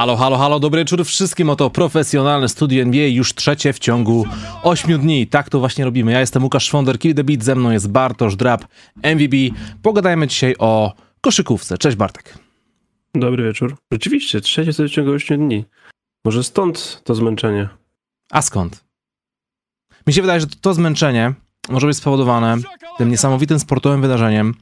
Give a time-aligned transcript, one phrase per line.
[0.00, 1.50] Halo, halo, halo, dobry wieczór wszystkim.
[1.50, 4.26] Oto profesjonalne studio NBA, już trzecie w ciągu
[4.62, 5.26] 8 dni.
[5.26, 6.12] Tak to właśnie robimy.
[6.12, 8.64] Ja jestem Łukasz Szwonder, Kill the Beat, ze mną jest Bartosz Drab,
[9.02, 9.34] MVB.
[9.82, 11.78] Pogadajmy dzisiaj o koszykówce.
[11.78, 12.38] Cześć Bartek.
[13.14, 13.76] Dobry wieczór.
[13.92, 15.64] Rzeczywiście, trzecie w ciągu 8 dni.
[16.24, 17.68] Może stąd to zmęczenie.
[18.30, 18.84] A skąd?
[20.06, 21.34] Mi się wydaje, że to zmęczenie
[21.68, 22.56] może być spowodowane
[22.98, 24.54] tym niesamowitym sportowym wydarzeniem,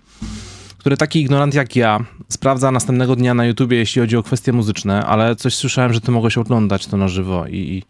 [0.79, 5.07] które taki ignorant jak ja sprawdza następnego dnia na YouTubie, jeśli chodzi o kwestie muzyczne,
[5.07, 7.83] ale coś słyszałem, że ty mogłeś oglądać to na żywo i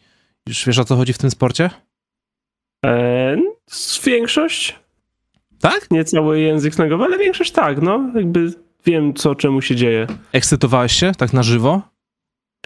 [0.49, 1.71] już wiesz o co chodzi w tym sporcie?
[2.85, 3.43] Eee,
[4.05, 4.79] większość?
[5.61, 5.91] Tak?
[5.91, 8.11] Nie cały język snagowy, ale większość tak, no.
[8.15, 8.53] Jakby
[8.87, 10.07] wiem, co czemu się dzieje.
[10.33, 11.83] Ekscytowałeś się tak na żywo?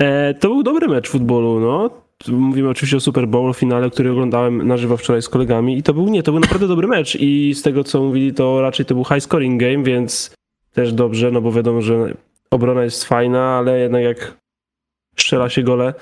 [0.00, 1.91] Eee, to był dobry mecz futbolu, no.
[2.28, 5.94] Mówimy oczywiście o Super Bowl, finale, który oglądałem na żywo wczoraj z kolegami i to
[5.94, 8.94] był, nie, to był naprawdę dobry mecz i z tego, co mówili, to raczej to
[8.94, 10.34] był high scoring game, więc
[10.72, 12.14] też dobrze, no bo wiadomo, że
[12.50, 14.36] obrona jest fajna, ale jednak jak
[15.16, 15.94] strzela się gole,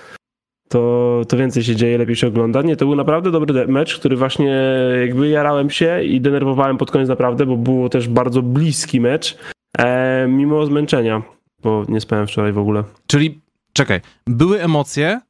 [0.69, 2.63] to, to więcej się dzieje, lepiej się ogląda.
[2.63, 4.57] Nie, to był naprawdę dobry mecz, który właśnie
[5.01, 9.39] jakby jarałem się i denerwowałem pod koniec naprawdę, bo było też bardzo bliski mecz,
[9.79, 11.23] e, mimo zmęczenia,
[11.63, 12.85] bo nie spałem wczoraj w ogóle.
[13.07, 13.41] Czyli,
[13.73, 15.21] czekaj, były emocje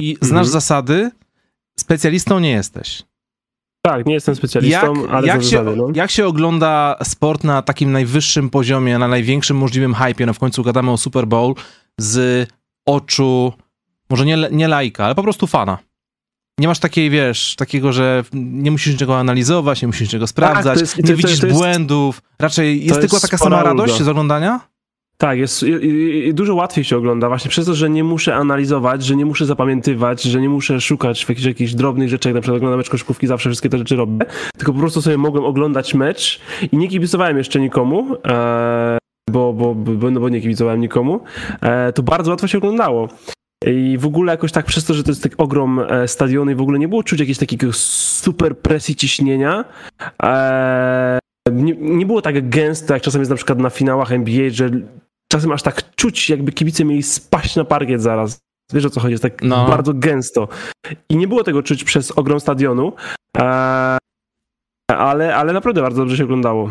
[0.00, 0.46] i znasz mhm.
[0.46, 1.10] zasady,
[1.78, 3.02] specjalistą nie jesteś.
[3.82, 5.88] Tak, nie jestem specjalistą, jak, ale jak się, zasady, no.
[5.94, 10.62] jak się ogląda sport na takim najwyższym poziomie, na największym możliwym hypie, no w końcu
[10.62, 11.54] gadamy o Super Bowl,
[12.00, 12.48] z
[12.86, 13.52] oczu,
[14.10, 15.78] może nie, nie lajka, ale po prostu fana.
[16.58, 20.80] Nie masz takiej, wiesz, takiego, że nie musisz niczego analizować, nie musisz niczego sprawdzać, tak,
[20.80, 22.22] jest, nie to, widzisz to jest, błędów.
[22.38, 24.60] Raczej jest tylko taka sama radość z oglądania?
[25.20, 25.64] Tak, jest
[26.32, 30.22] dużo łatwiej się ogląda właśnie przez to, że nie muszę analizować, że nie muszę zapamiętywać,
[30.22, 33.50] że nie muszę szukać w jakichś, jakichś drobnych rzeczach, na przykład oglądam mecz koszkówki, zawsze
[33.50, 34.26] wszystkie te rzeczy robię,
[34.56, 36.40] tylko po prostu sobie mogłem oglądać mecz
[36.72, 38.98] i nie kibicowałem jeszcze nikomu, e,
[39.30, 41.20] bo, bo, bo, no bo nie kibicowałem nikomu,
[41.60, 43.08] e, to bardzo łatwo się oglądało.
[43.66, 46.54] I w ogóle jakoś tak przez to, że to jest tak ogrom e, stadionu i
[46.54, 49.64] w ogóle nie było czuć jakiegoś takiego super presji ciśnienia,
[51.52, 54.70] nie, nie, było tak gęsto, jak czasem jest na przykład na finałach NBA, że
[55.32, 58.38] czasem aż tak czuć, jakby kibice mieli spaść na parkiet zaraz.
[58.72, 59.66] Wiesz o co chodzi, jest tak no.
[59.68, 60.48] bardzo gęsto.
[61.08, 62.92] I nie było tego czuć przez ogrom stadionu,
[63.38, 63.98] e,
[64.88, 66.70] ale, ale naprawdę bardzo dobrze się oglądało.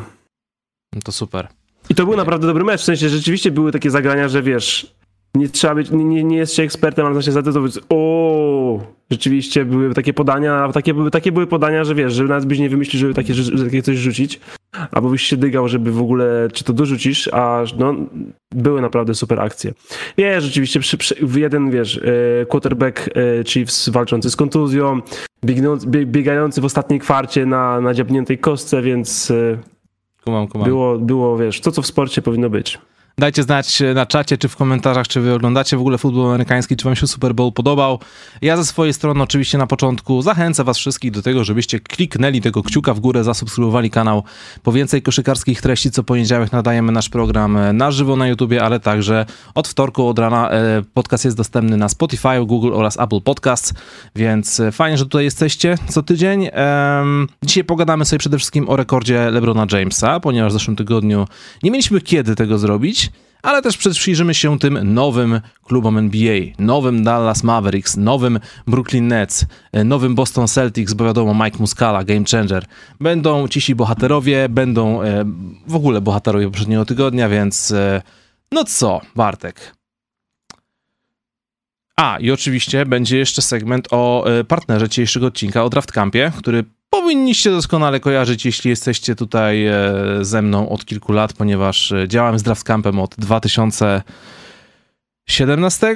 [0.95, 1.47] No to super.
[1.89, 4.95] I to był naprawdę dobry mecz, w sensie rzeczywiście były takie zagrania, że wiesz,
[5.35, 8.79] nie trzeba być, nie, nie jest się ekspertem, ale się za to, to być, o,
[9.11, 12.69] rzeczywiście były takie podania, takie były, takie były podania, że wiesz, że nawet byś nie
[12.69, 14.39] wymyślił, żeby takie, że, takie coś rzucić,
[14.91, 17.95] albo byś się dygał, żeby w ogóle, czy to dorzucisz, a no,
[18.51, 19.73] były naprawdę super akcje.
[20.17, 21.97] Wiesz, rzeczywiście, przy, przy, jeden, wiesz,
[22.41, 25.01] e, quarterback e, Chiefs walczący z kontuzją,
[26.05, 29.57] biegający w ostatniej kwarcie na, na dziabniętej kostce, więc e,
[30.25, 30.67] kumam, kumam.
[30.67, 32.79] Było, było, wiesz, to co w sporcie powinno być.
[33.19, 36.85] Dajcie znać na czacie, czy w komentarzach, czy wy oglądacie w ogóle futbol amerykański, czy
[36.85, 37.99] wam się Super Bowl podobał.
[38.41, 42.63] Ja ze swojej strony oczywiście na początku zachęcam was wszystkich do tego, żebyście kliknęli tego
[42.63, 44.23] kciuka w górę, zasubskrybowali kanał
[44.63, 45.91] po więcej koszykarskich treści.
[45.91, 49.25] Co poniedziałek nadajemy nasz program na żywo na YouTubie, ale także
[49.55, 53.73] od wtorku, od rana e, podcast jest dostępny na Spotify, Google oraz Apple Podcasts,
[54.15, 56.49] więc e, fajnie, że tutaj jesteście co tydzień.
[57.43, 61.27] Dzisiaj pogadamy sobie przede wszystkim o rekordzie LeBrona Jamesa, ponieważ w zeszłym tygodniu
[61.63, 63.08] nie mieliśmy kiedy tego zrobić
[63.41, 69.83] ale też przyjrzymy się tym nowym klubom NBA, nowym Dallas Mavericks, nowym Brooklyn Nets, e,
[69.83, 72.65] nowym Boston Celtics, bo wiadomo Mike Muscala, game changer.
[72.99, 75.25] Będą cisi bohaterowie, będą e,
[75.67, 78.01] w ogóle bohaterowie poprzedniego tygodnia, więc e,
[78.51, 79.75] no co, Bartek?
[81.95, 87.51] A, i oczywiście będzie jeszcze segment o partnerze dzisiejszego odcinka, o Draft Campie, który powinniście
[87.51, 92.43] doskonale kojarzyć, jeśli jesteście tutaj e, ze mną od kilku lat, ponieważ e, działam z
[92.43, 95.95] Draftcampem od 2017,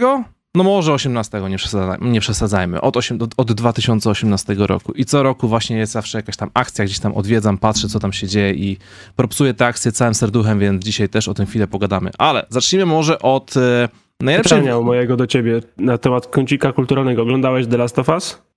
[0.55, 4.91] no może 18, nie, przesadzajmy, nie przesadzajmy, od, 8, od 2018 roku.
[4.91, 8.13] I co roku właśnie jest zawsze jakaś tam akcja, gdzieś tam odwiedzam, patrzę, co tam
[8.13, 8.77] się dzieje i
[9.15, 12.11] propsuję tę akcję całym serduchem, więc dzisiaj też o tym chwilę pogadamy.
[12.17, 13.89] Ale zacznijmy może od e,
[14.21, 14.59] najlepszej...
[14.59, 17.21] Pytania mojego do ciebie na temat kącika kulturalnego.
[17.21, 18.52] Oglądałeś The Last of Us?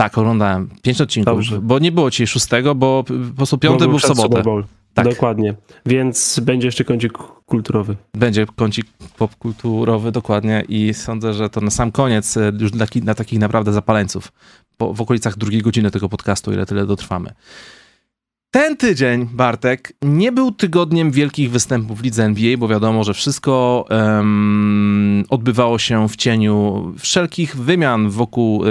[0.00, 0.68] Tak, oglądałem.
[0.82, 1.60] Pięć odcinków, Dobrze.
[1.60, 4.42] bo nie było ci szóstego, bo po prostu piąty był w sobotę.
[4.94, 5.08] Tak.
[5.08, 5.54] Dokładnie.
[5.86, 7.12] Więc będzie jeszcze kącik
[7.46, 7.96] kulturowy.
[8.14, 8.86] Będzie kącik
[9.18, 10.64] popkulturowy, dokładnie.
[10.68, 14.32] I sądzę, że to na sam koniec, e, już dla, dla takich naprawdę zapaleńców,
[14.76, 17.32] po, w okolicach drugiej godziny tego podcastu, ile tyle dotrwamy.
[18.50, 23.84] Ten tydzień, Bartek, nie był tygodniem wielkich występów w lidze NBA, bo wiadomo, że wszystko
[23.90, 28.68] um, odbywało się w cieniu wszelkich wymian wokół e,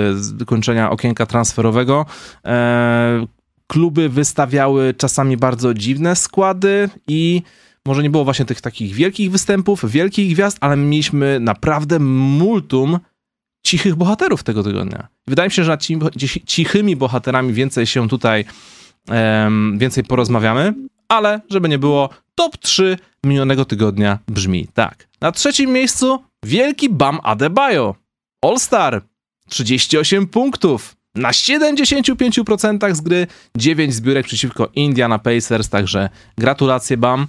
[0.89, 2.05] okienka transferowego.
[2.45, 3.25] E,
[3.67, 7.41] kluby wystawiały czasami bardzo dziwne składy i
[7.85, 12.99] może nie było właśnie tych takich wielkich występów, wielkich gwiazd, ale mieliśmy naprawdę multum
[13.65, 15.07] cichych bohaterów tego tygodnia.
[15.27, 15.83] Wydaje mi się, że nad
[16.45, 18.45] cichymi bohaterami więcej się tutaj
[19.77, 20.73] więcej porozmawiamy,
[21.07, 25.07] ale żeby nie było, top 3 minionego tygodnia brzmi tak.
[25.21, 27.95] Na trzecim miejscu wielki Bam Adebayo.
[28.41, 29.01] All-Star.
[29.49, 30.95] 38 punktów.
[31.15, 33.27] Na 75% z gry
[33.57, 37.27] 9 zbiórek przeciwko Indiana Pacers, także gratulacje Bam.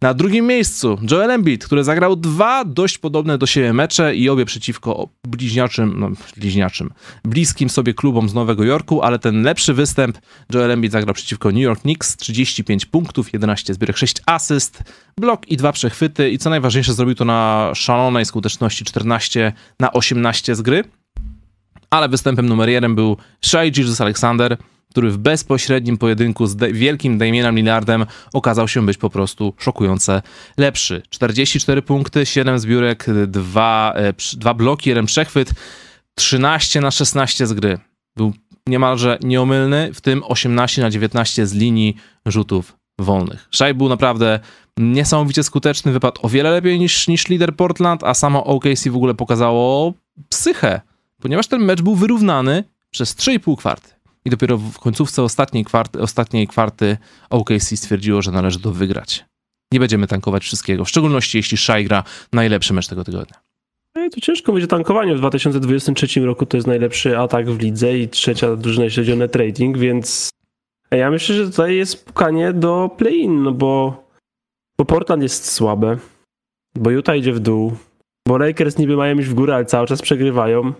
[0.00, 4.44] Na drugim miejscu Joel Embiid, który zagrał dwa dość podobne do siebie mecze i obie
[4.44, 6.90] przeciwko bliźniaczym, no bliźniaczym,
[7.24, 10.18] bliskim sobie klubom z Nowego Jorku, ale ten lepszy występ
[10.54, 14.82] Joel Embiid zagrał przeciwko New York Knicks, 35 punktów, 11 zbiórek, 6 asyst,
[15.20, 20.54] blok i dwa przechwyty i co najważniejsze zrobił to na szalonej skuteczności 14 na 18
[20.54, 20.84] z gry.
[21.90, 24.56] Ale występem numer jeden był Shai Jesus Alexander,
[24.96, 30.22] który w bezpośrednim pojedynku z wielkim Damienem Lillardem okazał się być po prostu szokująco
[30.58, 31.02] lepszy.
[31.10, 33.94] 44 punkty, 7 zbiórek, 2,
[34.36, 35.52] 2 e, bloki, 1 przechwyt,
[36.14, 37.78] 13 na 16 z gry.
[38.16, 38.32] Był
[38.66, 41.96] niemalże nieomylny, w tym 18 na 19 z linii
[42.26, 43.48] rzutów wolnych.
[43.50, 44.40] Szaj był naprawdę
[44.76, 49.14] niesamowicie skuteczny, wypadł o wiele lepiej niż, niż lider Portland, a samo OKC w ogóle
[49.14, 49.92] pokazało
[50.28, 50.80] psychę,
[51.20, 53.95] ponieważ ten mecz był wyrównany przez 3,5 kwarty
[54.26, 56.96] i dopiero w końcówce ostatniej kwarty, ostatniej kwarty
[57.30, 59.24] OKC stwierdziło, że należy to wygrać.
[59.72, 63.36] Nie będziemy tankować wszystkiego, w szczególności jeśli Shai gra najlepszy mecz tego tygodnia.
[63.94, 65.14] No to ciężko będzie tankowanie.
[65.14, 70.30] W 2023 roku to jest najlepszy atak w lidze i trzecia drużyna śledzione trading, więc
[70.90, 74.04] ja myślę, że tutaj jest pukanie do play-in, no bo,
[74.78, 75.98] bo Portland jest słabe,
[76.74, 77.76] bo Utah idzie w dół,
[78.28, 80.72] bo Lakers niby mają iść w górę, ale cały czas przegrywają.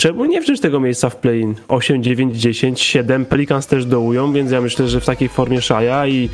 [0.00, 1.54] Czemu nie wziąć tego miejsca w play-in?
[1.68, 3.24] 8, 9, 10, 7.
[3.24, 6.28] Pelicans też dołują, więc ja myślę, że w takiej formie Szaja i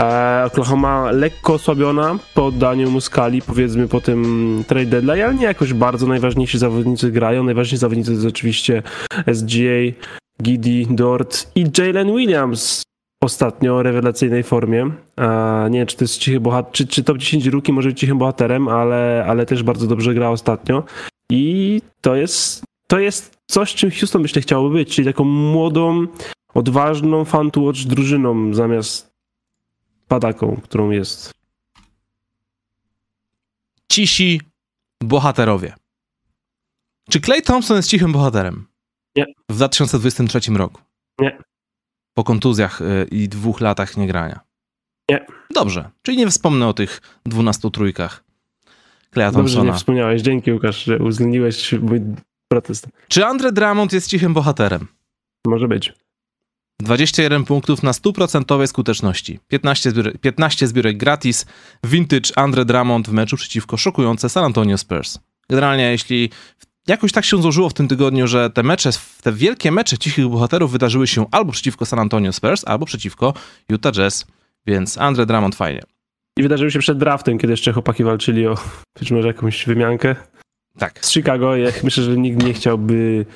[0.00, 5.72] e, Oklahoma lekko osłabiona po oddaniu Muskali, powiedzmy po tym trade deadline, ale nie jakoś
[5.72, 6.06] bardzo.
[6.06, 7.44] Najważniejsi zawodnicy grają.
[7.44, 8.82] Najważniejsi zawodnicy to oczywiście
[9.32, 10.06] SGA,
[10.42, 12.82] Giddy, Dort i Jalen Williams
[13.22, 14.90] ostatnio rewelacyjnej formie.
[15.20, 18.00] E, nie wiem, czy to jest cichy bohater, czy, czy top 10 ruki może być
[18.00, 20.84] cichym bohaterem, ale, ale też bardzo dobrze gra ostatnio.
[21.30, 26.06] I to jest to jest coś, czym Houston myślę chciałoby być, czyli taką młodą,
[26.54, 29.14] odważną fan to watch drużyną zamiast
[30.08, 31.32] padaką, którą jest.
[33.92, 34.40] Cisi
[35.02, 35.74] bohaterowie.
[37.10, 38.66] Czy Clay Thompson jest cichym bohaterem?
[39.16, 39.24] Nie.
[39.50, 40.80] W 2023 roku?
[41.20, 41.38] Nie.
[42.14, 44.40] Po kontuzjach y, i dwóch latach niegrania?
[45.10, 45.26] Nie.
[45.54, 48.24] Dobrze, czyli nie wspomnę o tych 12 trójkach
[49.14, 49.56] Claya Thompsona.
[49.56, 50.22] Dobrze, nie wspomniałeś.
[50.22, 52.00] Dzięki Łukasz, że uwzględniłeś mój
[52.48, 52.88] protest.
[53.08, 54.86] Czy Andre Drummond jest cichym bohaterem?
[55.46, 55.92] Może być.
[56.80, 59.38] 21 punktów na 100% skuteczności.
[59.48, 61.46] 15 zbiórek, 15 zbiórek gratis.
[61.84, 65.18] Vintage Andre Drummond w meczu przeciwko szokujące San Antonio Spurs.
[65.50, 66.30] Generalnie, jeśli
[66.86, 68.90] jakoś tak się złożyło w tym tygodniu, że te mecze,
[69.22, 73.34] te wielkie mecze cichych bohaterów wydarzyły się albo przeciwko San Antonio Spurs, albo przeciwko
[73.68, 74.26] Utah Jazz,
[74.66, 75.82] więc Andre Drummond fajnie.
[76.38, 78.54] I wydarzyły się przed draftem, kiedy jeszcze chłopaki walczyli o
[79.00, 80.16] być może jakąś wymiankę.
[80.78, 81.04] Tak.
[81.04, 83.26] Z Chicago, ja myślę, że nikt nie chciałby.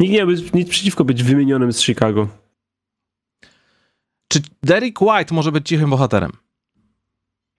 [0.00, 2.28] Nikt nie miałby nic przeciwko być wymienionym z Chicago.
[4.28, 6.32] Czy Derek White może być cichym bohaterem?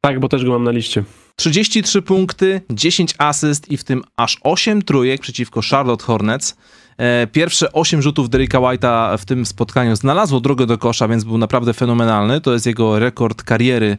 [0.01, 1.03] Tak, bo też go mam na liście.
[1.35, 6.57] 33 punkty, 10 asyst i w tym aż 8 trójek przeciwko Charlotte Hornets.
[6.97, 11.37] E, pierwsze 8 rzutów Derricka White'a w tym spotkaniu znalazło drogę do kosza, więc był
[11.37, 12.41] naprawdę fenomenalny.
[12.41, 13.97] To jest jego rekord kariery e,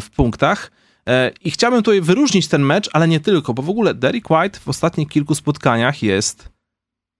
[0.00, 0.70] w punktach.
[1.08, 4.60] E, I chciałbym tutaj wyróżnić ten mecz, ale nie tylko, bo w ogóle Derek White
[4.60, 6.48] w ostatnich kilku spotkaniach jest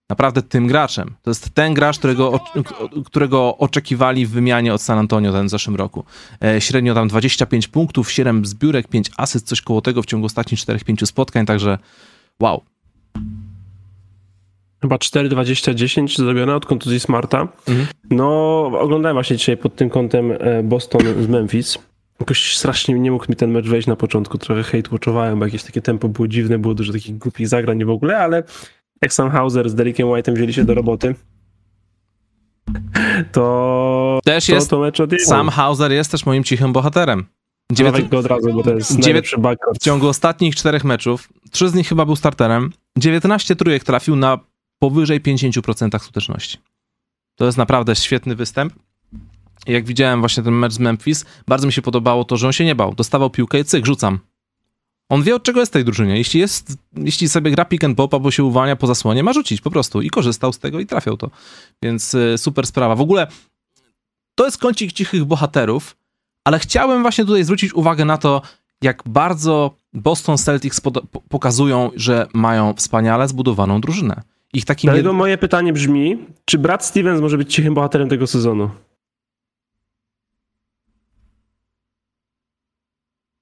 [0.09, 1.15] naprawdę tym graczem.
[1.21, 2.39] To jest ten gracz, którego,
[3.05, 6.03] którego oczekiwali w wymianie od San Antonio ten w zeszłym roku.
[6.43, 10.59] E, średnio tam 25 punktów, 7 zbiórek, 5 asyst, coś koło tego w ciągu ostatnich
[10.59, 11.77] 4-5 spotkań, także
[12.39, 12.61] wow.
[14.81, 17.47] Chyba 4-20-10 zrobione od kontuzji Smarta.
[17.67, 17.87] Mhm.
[18.09, 21.77] No, oglądałem właśnie dzisiaj pod tym kątem e, Boston z Memphis.
[22.19, 24.37] Jakoś strasznie nie mógł mi ten mecz wejść na początku.
[24.37, 27.89] Trochę hate watchowałem, bo jakieś takie tempo było dziwne, było dużo takich głupich zagrań w
[27.89, 28.43] ogóle, ale
[29.01, 31.15] jak sam Hauser z Derekiem White'em wzięli się do roboty,
[33.31, 37.25] to też to, jest, to mecz Sam Hauser jest też moim cichym bohaterem.
[37.71, 38.09] Dziewięt...
[38.09, 39.01] go od razu, bo to jest
[39.37, 39.79] backcourt.
[39.79, 44.39] W ciągu ostatnich czterech meczów, trzy z nich chyba był starterem, 19 trójek trafił na
[44.79, 46.57] powyżej 50% skuteczności.
[47.35, 48.73] To jest naprawdę świetny występ
[49.67, 52.65] jak widziałem właśnie ten mecz z Memphis, bardzo mi się podobało to, że on się
[52.65, 52.95] nie bał.
[52.95, 54.19] Dostawał piłkę i cyk, rzucam.
[55.09, 56.17] On wie, od czego jest tej drużynie.
[56.17, 59.61] Jeśli, jest, jeśli sobie gra pick and pop albo się uwalnia po zasłonie, ma rzucić
[59.61, 60.01] po prostu.
[60.01, 61.29] I korzystał z tego i trafiał to.
[61.83, 62.95] Więc y, super sprawa.
[62.95, 63.27] W ogóle
[64.35, 65.97] to jest kącik cichych bohaterów,
[66.43, 68.41] ale chciałem właśnie tutaj zwrócić uwagę na to,
[68.81, 70.81] jak bardzo Boston Celtics
[71.29, 74.21] pokazują, że mają wspaniale zbudowaną drużynę.
[74.53, 75.17] Ich takim Dlatego jed...
[75.17, 78.69] moje pytanie brzmi, czy Brad Stevens może być cichym bohaterem tego sezonu?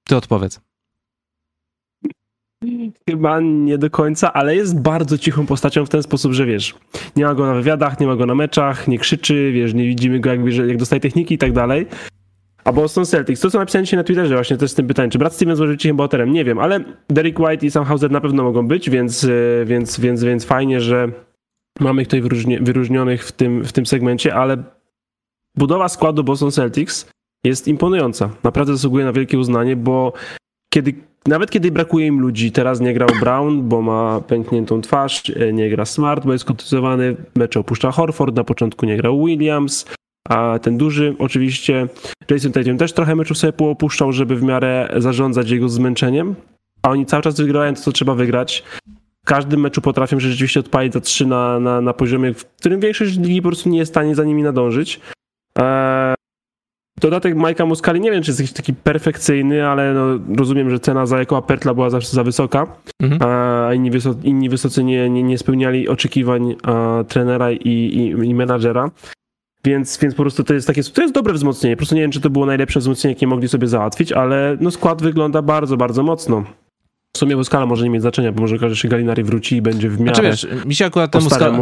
[0.08, 0.60] Ty odpowiedz.
[3.10, 6.74] Chyba nie do końca, ale jest bardzo cichą postacią w ten sposób, że wiesz,
[7.16, 10.20] nie ma go na wywiadach, nie ma go na meczach, nie krzyczy, wiesz, nie widzimy
[10.20, 11.86] go że jak dostaje techniki i tak dalej.
[12.64, 15.18] A Boston Celtics, to co napisałem dzisiaj na Twitterze właśnie, to jest tym pytanie, czy
[15.18, 16.32] Brad Stevens może być cichym bohaterem?
[16.32, 16.80] Nie wiem, ale
[17.10, 20.80] Derek White i Sam Hauser na pewno mogą być, więc, e, więc, więc, więc fajnie,
[20.80, 21.08] że
[21.80, 24.56] mamy ich tutaj wyróżni wyróżnionych w tym, w tym segmencie, ale
[25.56, 27.13] budowa składu Boston Celtics
[27.44, 28.30] jest imponująca.
[28.44, 30.12] Naprawdę zasługuje na wielkie uznanie, bo
[30.72, 30.94] kiedy,
[31.26, 35.70] nawet kiedy brakuje im ludzi, teraz nie grał Brown, bo ma pękniętą twarz, e, nie
[35.70, 39.84] gra Smart, bo jest kontuzjowany, mecze opuszcza Horford, na początku nie grał Williams,
[40.28, 41.88] a ten duży oczywiście
[42.30, 46.34] Jason Tatum też trochę meczów sobie poopuszczał, żeby w miarę zarządzać jego zmęczeniem,
[46.82, 48.62] a oni cały czas wygrają to, co trzeba wygrać.
[49.24, 53.18] W każdym meczu potrafią rzeczywiście odpalić za trzy na, na, na poziomie, w którym większość
[53.18, 55.00] ligi po prostu nie jest w stanie za nimi nadążyć.
[55.58, 55.64] Eee,
[57.04, 60.06] dodatek Majka Muscali nie wiem, czy jest jakiś taki perfekcyjny, ale no,
[60.38, 62.66] rozumiem, że cena za jako Pertla była zawsze za wysoka,
[63.02, 63.22] mhm.
[63.22, 68.34] a inni, wyso inni wysocy nie, nie, nie spełniali oczekiwań a, trenera i, i, i
[68.34, 68.90] menadżera.
[69.64, 71.76] Więc, więc po prostu to jest takie, to jest dobre wzmocnienie.
[71.76, 74.70] Po prostu nie wiem, czy to było najlepsze wzmocnienie, jakie mogli sobie załatwić, ale no
[74.70, 76.44] skład wygląda bardzo, bardzo mocno.
[77.16, 79.90] W sumie skala może nie mieć znaczenia, bo może każdy się Galinari wróci i będzie
[79.90, 81.58] w miarę znaczy, wiesz, mi się akurat temu skala,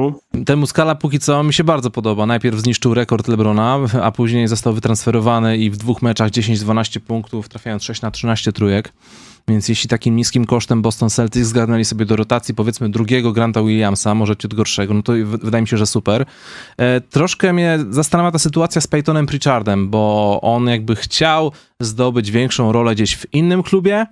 [0.46, 2.26] temu skala póki co mi się bardzo podoba.
[2.26, 7.84] Najpierw zniszczył rekord Lebrona, a później został wytransferowany i w dwóch meczach 10-12 punktów, trafiając
[7.84, 8.92] 6 na 13 trójek.
[9.48, 14.14] Więc jeśli takim niskim kosztem Boston Celtics zgarnęli sobie do rotacji powiedzmy drugiego Granta Williamsa,
[14.14, 16.24] może ciut gorszego, no to wydaje mi się, że super.
[16.76, 22.72] E, troszkę mnie zastanawia ta sytuacja z Peytonem Pritchardem, bo on jakby chciał zdobyć większą
[22.72, 24.06] rolę gdzieś w innym klubie,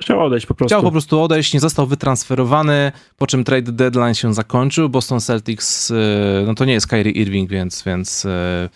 [0.00, 0.74] Chciał odejść po prostu.
[0.74, 4.88] Chciał po prostu odejść, nie został wytransferowany, po czym trade deadline się zakończył.
[4.88, 5.94] Boston Celtics, e,
[6.46, 8.68] no to nie jest Kyrie Irving, więc, więc e,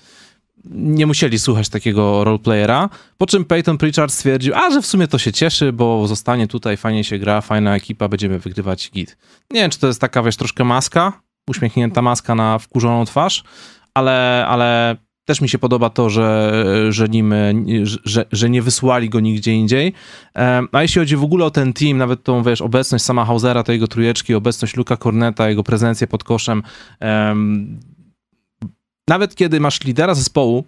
[0.65, 5.19] nie musieli słuchać takiego roleplayera, po czym Peyton Pritchard stwierdził, a że w sumie to
[5.19, 9.17] się cieszy, bo zostanie tutaj, fajnie się gra, fajna ekipa, będziemy wygrywać git.
[9.51, 11.13] Nie wiem, czy to jest taka, wiesz, troszkę maska,
[11.49, 13.45] uśmiechnięta maska na wkurzoną twarz,
[13.95, 14.97] ale, ale
[15.31, 16.53] też mi się podoba to, że,
[16.89, 17.35] że, nim,
[18.05, 19.93] że, że nie wysłali go nigdzie indziej.
[20.73, 23.73] A jeśli chodzi w ogóle o ten team, nawet tą, wiesz, obecność sama Hausera, tej
[23.73, 26.63] jego trójeczki, obecność Luka Corneta, jego prezencję pod koszem,
[29.09, 30.65] nawet kiedy masz lidera zespołu,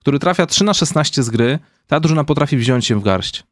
[0.00, 3.44] który trafia 3 na 16 z gry, ta drużyna potrafi wziąć się w garść.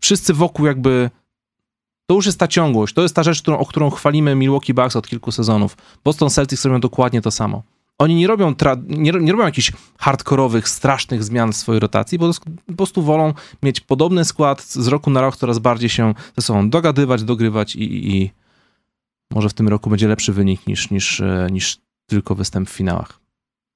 [0.00, 1.10] Wszyscy wokół jakby...
[2.06, 4.96] To już jest ta ciągłość, to jest ta rzecz, którą, o którą chwalimy Milwaukee Bucks
[4.96, 5.76] od kilku sezonów.
[6.04, 7.62] Boston Celtics robią dokładnie to samo.
[7.98, 8.54] Oni nie robią,
[8.86, 12.30] nie, nie, robią jakichś hardkorowych, strasznych zmian w swojej rotacji, bo
[12.66, 16.70] po prostu wolą mieć podobny skład z roku na rok, coraz bardziej się ze sobą
[16.70, 18.30] dogadywać, dogrywać i, i
[19.30, 23.20] może w tym roku będzie lepszy wynik niż, niż, e, niż tylko występ w finałach.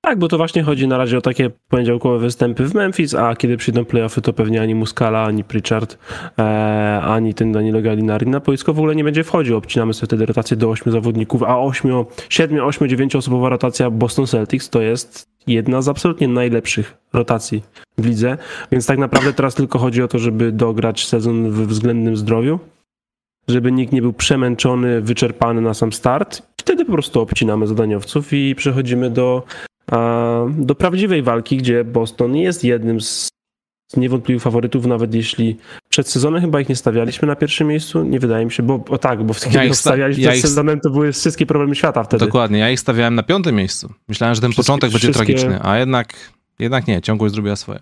[0.05, 3.57] Tak, bo to właśnie chodzi na razie o takie poniedziałkowe występy w Memphis, a kiedy
[3.57, 5.99] przyjdą playoffy, to pewnie ani Muscala, ani Pritchard,
[6.39, 9.57] e, ani ten Danilo Gallinari na boisko w ogóle nie będzie wchodził.
[9.57, 14.27] Obcinamy sobie wtedy rotację do 8 zawodników, a 8, 7, 8, 9 osobowa rotacja Boston
[14.27, 17.63] Celtics to jest jedna z absolutnie najlepszych rotacji
[17.99, 18.39] w lidze,
[18.73, 22.59] więc tak naprawdę teraz tylko chodzi o to, żeby dograć sezon w względnym zdrowiu,
[23.49, 26.43] żeby nikt nie był przemęczony, wyczerpany na sam start.
[26.57, 29.43] Wtedy po prostu obcinamy zadaniowców i przechodzimy do,
[30.51, 33.29] do prawdziwej walki, gdzie Boston jest jednym z
[33.97, 35.57] niewątpliwych faworytów, nawet jeśli
[35.89, 38.99] przed sezonem chyba ich nie stawialiśmy na pierwszym miejscu, nie wydaje mi się, bo o
[38.99, 40.49] tak, bo kiedy ja ich stawialiśmy ja przed ich...
[40.49, 42.27] sezonem, to były wszystkie problemy świata wtedy.
[42.27, 43.93] Dokładnie, ja ich stawiałem na piątym miejscu.
[44.09, 45.35] Myślałem, że ten wszystkie, początek będzie wszystkie...
[45.35, 46.15] tragiczny, a jednak,
[46.59, 47.81] jednak nie, ciągłość zrobiła swoje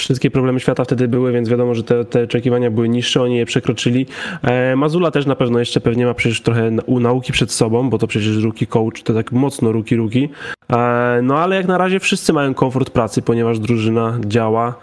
[0.00, 3.46] wszystkie problemy świata wtedy były, więc wiadomo, że te, te oczekiwania były niższe, oni je
[3.46, 4.06] przekroczyli.
[4.42, 7.98] E, Mazula też na pewno jeszcze pewnie ma przecież trochę u nauki przed sobą, bo
[7.98, 10.28] to przecież ruki coach, to tak mocno ruki ruki.
[10.72, 14.78] E, no ale jak na razie wszyscy mają komfort pracy, ponieważ drużyna działa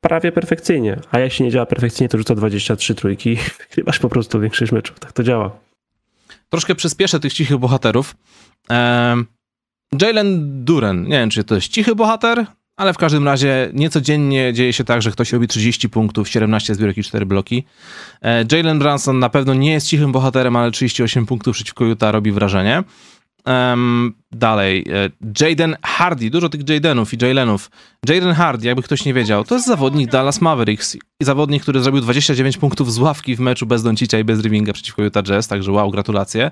[0.00, 1.00] prawie perfekcyjnie.
[1.10, 3.36] A jeśli nie działa perfekcyjnie, to rzuca 23 trójki.
[3.70, 4.98] Chybaż po prostu większość meczów.
[5.00, 5.50] Tak to działa.
[6.48, 8.16] Troszkę przyspieszę tych cichych bohaterów.
[8.70, 9.26] Um,
[10.00, 14.72] Jalen Duren, nie wiem, czy to jest cichy bohater, ale w każdym razie niecodziennie dzieje
[14.72, 17.64] się tak, że ktoś robi 30 punktów, 17 zbiórek i 4 bloki.
[18.22, 22.32] E, Jalen Branson na pewno nie jest cichym bohaterem, ale 38 punktów przeciwko Utah robi
[22.32, 22.82] wrażenie.
[24.32, 24.84] Dalej.
[24.92, 27.70] E, Jaden Hardy, dużo tych Jadenów i Jalenów.
[28.08, 32.00] Jaden Hardy, jakby ktoś nie wiedział, to jest zawodnik Dallas Mavericks i zawodnik, który zrobił
[32.00, 35.72] 29 punktów z ławki w meczu bez Doncicia i bez Rivinga przeciwko Utah Jazz, także
[35.72, 36.50] wow, gratulacje.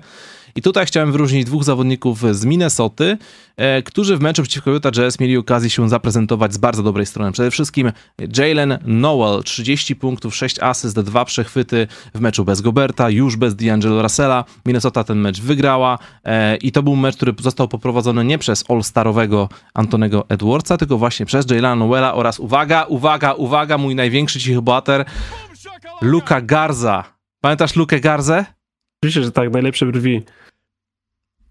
[0.57, 3.17] I tutaj chciałem wyróżnić dwóch zawodników z Minnesoty,
[3.57, 7.31] e, którzy w meczu przeciwko Utah Jazz mieli okazję się zaprezentować z bardzo dobrej strony.
[7.31, 7.91] Przede wszystkim
[8.37, 14.01] Jalen Noel, 30 punktów, 6 asyst, 2 przechwyty w meczu bez Goberta, już bez D'Angelo
[14.01, 14.45] Russella.
[14.65, 19.49] Minnesota ten mecz wygrała e, i to był mecz, który został poprowadzony nie przez all-starowego
[19.73, 25.05] Antonego Edwardsa, tylko właśnie przez Jalena Noela oraz uwaga, uwaga, uwaga, mój największy cichy bohater,
[26.01, 27.03] Luka Garza.
[27.41, 28.45] Pamiętasz Lukę Garzę?
[29.01, 30.21] Oczywiście, że tak, najlepsze brwi.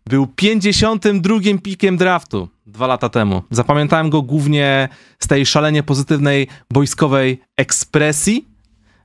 [0.06, 3.42] Był 52 pikiem draftu dwa lata temu.
[3.50, 8.48] Zapamiętałem go głównie z tej szalenie pozytywnej boiskowej ekspresji,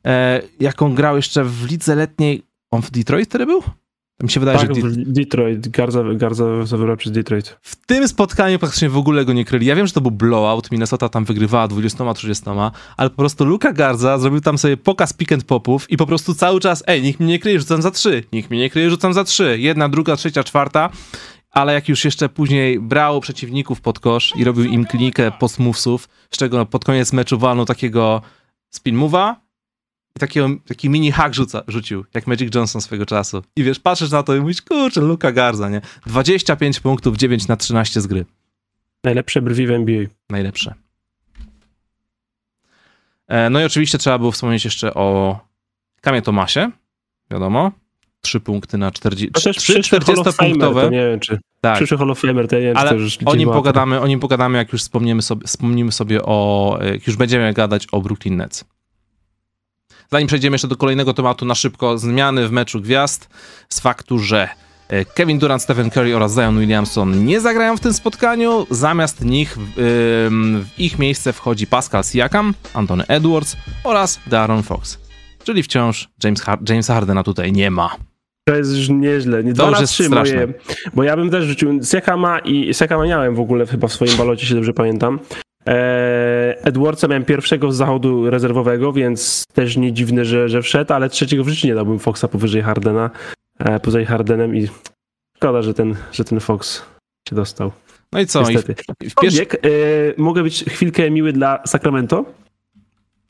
[0.06, 2.44] e, jaką grał jeszcze w lidze letniej.
[2.72, 3.64] On w Detroit wtedy był?
[4.24, 4.82] Mi się wydaje, tak, że...
[4.92, 7.58] Detroit, Garza, Garza zawygrał przez Detroit.
[7.62, 9.66] W tym spotkaniu praktycznie w ogóle go nie kryli.
[9.66, 14.18] Ja wiem, że to był blowout, Minnesota tam wygrywała 20-30, ale po prostu Luka Garza
[14.18, 17.30] zrobił tam sobie pokaz pick and popów i po prostu cały czas, ej, nikt mnie
[17.30, 19.60] nie kryje, rzucam za trzy, nikt mnie nie kryje, rzucam za trzy.
[19.60, 20.90] Jedna, druga, trzecia, czwarta.
[21.52, 25.58] Ale jak już jeszcze później brał przeciwników pod kosz i robił im klinikę post
[26.32, 28.22] z czego pod koniec meczu walnął takiego
[28.70, 29.36] spin move'a,
[30.20, 33.44] takiego, taki mini hack rzuca, rzucił, jak Magic Johnson swego czasu.
[33.56, 35.82] I wiesz, patrzysz na to i mówisz, kurczę, Luka Garza, nie?
[36.06, 38.26] 25 punktów, 9 na 13 z gry.
[39.04, 40.06] Najlepsze brwi w NBA.
[40.30, 40.74] Najlepsze.
[43.28, 45.40] E, no i oczywiście trzeba było wspomnieć jeszcze o
[46.02, 46.72] Kamie Tomasie,
[47.32, 47.72] wiadomo.
[48.22, 50.92] 3 punkty na 40, To też 3 40-punktowe.
[50.92, 51.76] Nie wiem, czy Tak.
[51.76, 54.20] przyszły Hall of Famer, to nie wiem, Ale czy to o nim, pogadamy, o nim
[54.20, 58.66] pogadamy, jak już wspomnimy sobie, wspomnimy sobie o, jak już będziemy gadać o Brooklyn Nets.
[60.12, 63.30] Zanim przejdziemy jeszcze do kolejnego tematu, na szybko zmiany w meczu gwiazd
[63.70, 64.50] z faktu, że
[64.88, 68.68] e, Kevin Durant, Stephen Curry oraz Zion Williamson nie zagrają w tym spotkaniu.
[68.70, 69.80] Zamiast nich w,
[70.28, 75.00] ym, w ich miejsce wchodzi Pascal Siakam, Anthony Edwards oraz Darren Fox.
[75.44, 77.96] Czyli wciąż James, Har- Jamesa Hardena tutaj nie ma.
[78.48, 79.44] To jest już nieźle.
[79.44, 80.36] Nie To dwa już na jest trzy straszne.
[80.36, 80.54] moje.
[80.94, 84.46] Bo ja bym też rzucił Sekama i Sekama miałem w ogóle chyba w swoim balocie,
[84.46, 85.20] się dobrze pamiętam.
[85.70, 91.10] Eee, Edwardsa miałem pierwszego z zachodu rezerwowego, więc też nie dziwne, że, że wszedł, ale
[91.10, 93.10] trzeciego w życiu nie dałbym Foxa powyżej Hardena,
[93.60, 94.68] e, poza Hardenem i
[95.38, 96.82] szkoda, że ten, że ten Fox
[97.30, 97.72] się dostał.
[98.12, 98.42] No i co?
[98.42, 98.76] I w, Niestety.
[99.02, 99.12] i w.
[99.18, 99.60] Aczkolwiek, e,
[100.18, 102.26] mogę być chwilkę miły dla Sacramento,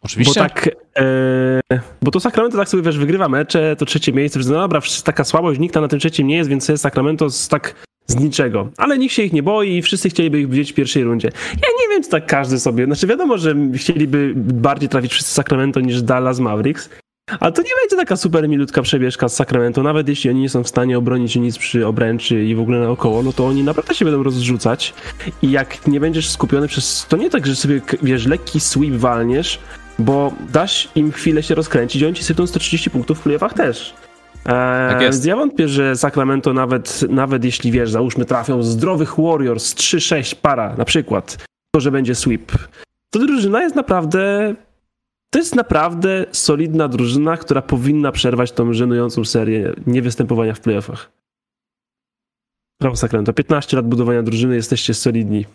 [0.02, 0.42] Oczywiście.
[0.42, 4.50] bo tak, e, bo to Sacramento tak sobie wiesz, wygrywa mecze, to trzecie miejsce, że
[4.50, 7.48] no dobra, taka słabość, nikt tam na tym trzecim nie jest, więc jest Sacramento z
[7.48, 7.76] tak
[8.10, 8.70] z niczego.
[8.78, 11.30] Ale nikt się ich nie boi i wszyscy chcieliby ich widzieć w pierwszej rundzie.
[11.54, 15.80] Ja nie wiem, czy tak każdy sobie, znaczy wiadomo, że chcieliby bardziej trafić wszyscy Sacramento
[15.80, 16.90] niż Dallas Mavericks,
[17.40, 20.64] ale to nie będzie taka super milutka przebieżka z Sacramento, nawet jeśli oni nie są
[20.64, 24.06] w stanie obronić nic przy obręczy i w ogóle naokoło, no to oni naprawdę się
[24.06, 24.94] będą rozrzucać
[25.42, 27.06] i jak nie będziesz skupiony przez...
[27.10, 29.60] To nie tak, że sobie, wiesz, lekki sweep walniesz,
[30.00, 33.94] bo dasz im chwilę się rozkręcić i oni ci sypią 130 punktów w playoffach też.
[34.46, 35.18] Eee, Tak jest.
[35.18, 40.76] więc ja wątpię, że Sacramento nawet, nawet jeśli, wiesz, załóżmy trafią zdrowych Warriors 3-6 para
[40.76, 42.52] na przykład, to, że będzie sweep,
[43.14, 44.56] to drużyna jest naprawdę
[45.34, 51.12] to jest naprawdę solidna drużyna, która powinna przerwać tą żenującą serię niewystępowania w playoffach.
[52.82, 53.34] Brawo Sacramento.
[53.34, 55.46] 15 lat budowania drużyny, jesteście solidni.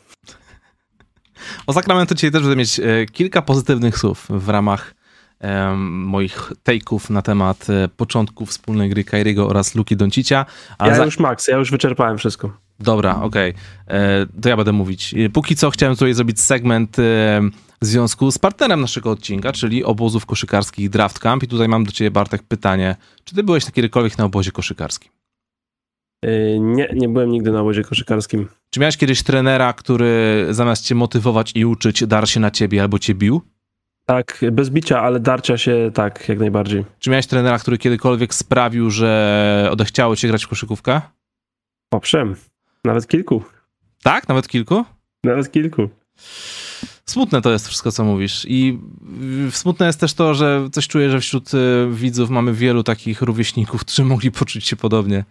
[1.67, 4.95] O Sacramento dzisiaj też będę mieć e, kilka pozytywnych słów w ramach
[5.77, 10.47] moich take'ów na temat e, początku wspólnej gry Kairiego oraz Luki Doncicia.
[10.81, 11.05] Ja za...
[11.05, 12.51] już Max, ja już wyczerpałem wszystko.
[12.81, 13.55] Dobra, okej.
[13.89, 15.15] E, To ja będę mówić.
[15.15, 16.97] E, Póki co chciałem tutaj zrobić segment
[17.83, 21.43] w związku z partnerem naszego odcinka, czyli obozów koszykarskich Draft Camp.
[21.43, 22.97] I tutaj mam do ciebie, Bartek, pytanie.
[23.25, 25.11] Czy ty byłeś na kiedykolwiek na obozie koszykarskim?
[26.61, 28.49] Nie, nie byłem nigdy na łodzie koszykarskim.
[28.71, 32.99] Czy miałeś kiedyś trenera, który zamiast cię motywować i uczyć, dar się na ciebie albo
[32.99, 33.43] cię bił?
[34.07, 36.85] Tak, bez bicia, ale darcia się tak, jak najbardziej.
[36.99, 41.01] Czy miałeś trenera, który kiedykolwiek sprawił, że odechciało cię grać w koszykówkę?
[41.91, 42.37] Owszem,
[42.85, 43.43] nawet kilku.
[44.03, 44.29] Tak?
[44.29, 44.85] Nawet kilku?
[45.25, 45.89] Nawet kilku.
[47.07, 48.47] Smutne to jest wszystko, co mówisz.
[48.49, 48.79] I
[49.51, 51.59] smutne jest też to, że coś czuję, że wśród y,
[51.91, 55.25] widzów mamy wielu takich rówieśników, którzy mogli poczuć się podobnie.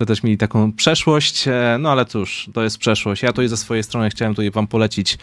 [0.00, 3.22] Że też mieli taką przeszłość, e, no ale cóż, to jest przeszłość.
[3.22, 5.18] Ja tutaj ze swojej strony chciałem tutaj wam polecić.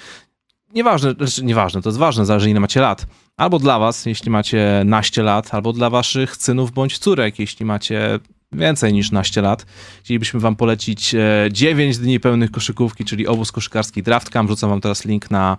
[0.73, 3.07] Nieważne, znaczy nieważne, to jest ważne, zależy ile macie lat.
[3.37, 8.19] Albo dla was, jeśli macie naście lat, albo dla waszych synów bądź córek, jeśli macie
[8.51, 9.65] więcej niż naście lat.
[10.03, 14.49] Chcielibyśmy wam polecić e, 9 dni pełnych koszykówki, czyli obóz koszykarski Draft Camp.
[14.49, 15.57] Rzucam wam teraz link na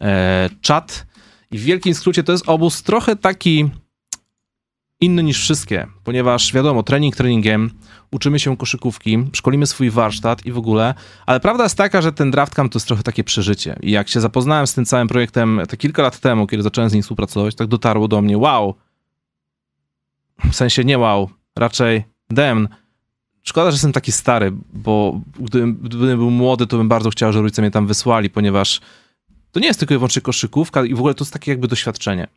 [0.00, 1.06] e, czat.
[1.50, 3.70] I w wielkim skrócie to jest obóz trochę taki
[5.02, 7.70] inny niż wszystkie, ponieważ wiadomo, trening treningiem,
[8.10, 10.94] uczymy się koszykówki, szkolimy swój warsztat i w ogóle,
[11.26, 13.76] ale prawda jest taka, że ten draft camp to jest trochę takie przeżycie.
[13.82, 16.92] I jak się zapoznałem z tym całym projektem te kilka lat temu, kiedy zacząłem z
[16.92, 18.74] nim współpracować, tak dotarło do mnie, wow,
[20.50, 22.68] w sensie nie wow, raczej dem.
[23.42, 27.42] Szkoda, że jestem taki stary, bo gdybym, gdybym był młody, to bym bardzo chciał, żeby
[27.42, 28.80] rodzice mnie tam wysłali, ponieważ
[29.52, 32.28] to nie jest tylko i wyłącznie koszykówka i w ogóle to jest takie jakby doświadczenie.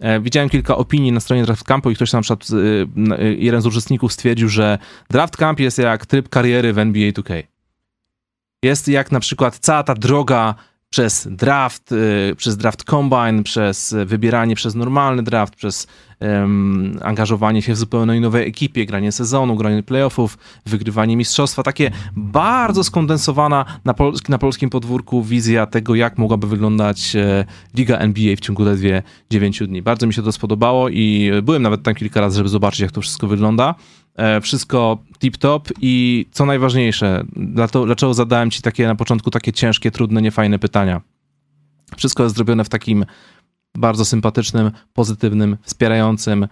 [0.00, 3.36] E, widziałem kilka opinii na stronie Draft Campu i ktoś tam na przykład, y, y,
[3.38, 4.78] jeden z uczestników stwierdził, że
[5.10, 7.42] Draft Camp jest jak tryb kariery w NBA 2K.
[8.64, 10.54] Jest jak na przykład cała ta droga
[10.94, 15.86] przez draft, y, przez draft combine, przez wybieranie przez normalny draft, przez
[16.20, 21.62] um, angażowanie się w zupełnie nowej ekipie, granie sezonu, granie playoffów, wygrywanie mistrzostwa.
[21.62, 27.98] Takie bardzo skondensowana na, polski, na polskim podwórku wizja tego, jak mogłaby wyglądać e, liga
[27.98, 29.82] NBA w ciągu ledwie 9 dni.
[29.82, 33.00] Bardzo mi się to spodobało i byłem nawet tam kilka razy, żeby zobaczyć, jak to
[33.00, 33.74] wszystko wygląda.
[34.16, 37.24] E, wszystko tip-top i co najważniejsze,
[37.86, 41.00] dlaczego zadałem ci takie na początku takie ciężkie, trudne, niefajne pytania.
[41.96, 43.04] Wszystko jest zrobione w takim
[43.76, 46.48] bardzo sympatycznym, pozytywnym, wspierającym,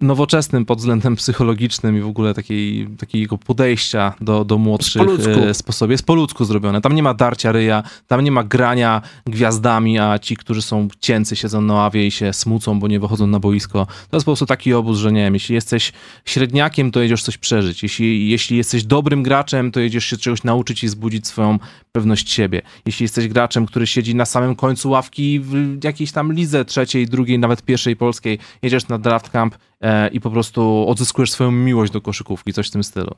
[0.00, 5.92] nowoczesnym pod względem psychologicznym i w ogóle takiej, takiego podejścia do, do młodszych e, sposobie.
[5.92, 6.80] Jest po ludzku zrobione.
[6.80, 11.36] Tam nie ma darcia ryja, tam nie ma grania gwiazdami, a ci, którzy są cięcy,
[11.36, 13.86] siedzą na ławie i się smucą, bo nie wychodzą na boisko.
[14.10, 15.92] To jest po prostu taki obóz, że nie wiem, jeśli jesteś
[16.24, 17.82] średniakiem, to jedziesz coś przeżyć.
[17.82, 21.58] Jeśli, jeśli jesteś dobrym graczem, to jedziesz się czegoś nauczyć i zbudzić swoją
[21.98, 22.62] pewność siebie.
[22.86, 27.38] Jeśli jesteś graczem, który siedzi na samym końcu ławki w jakiejś tam lidze trzeciej, drugiej,
[27.38, 32.00] nawet pierwszej polskiej, jedziesz na draft camp e, i po prostu odzyskujesz swoją miłość do
[32.00, 33.14] koszykówki, coś w tym stylu.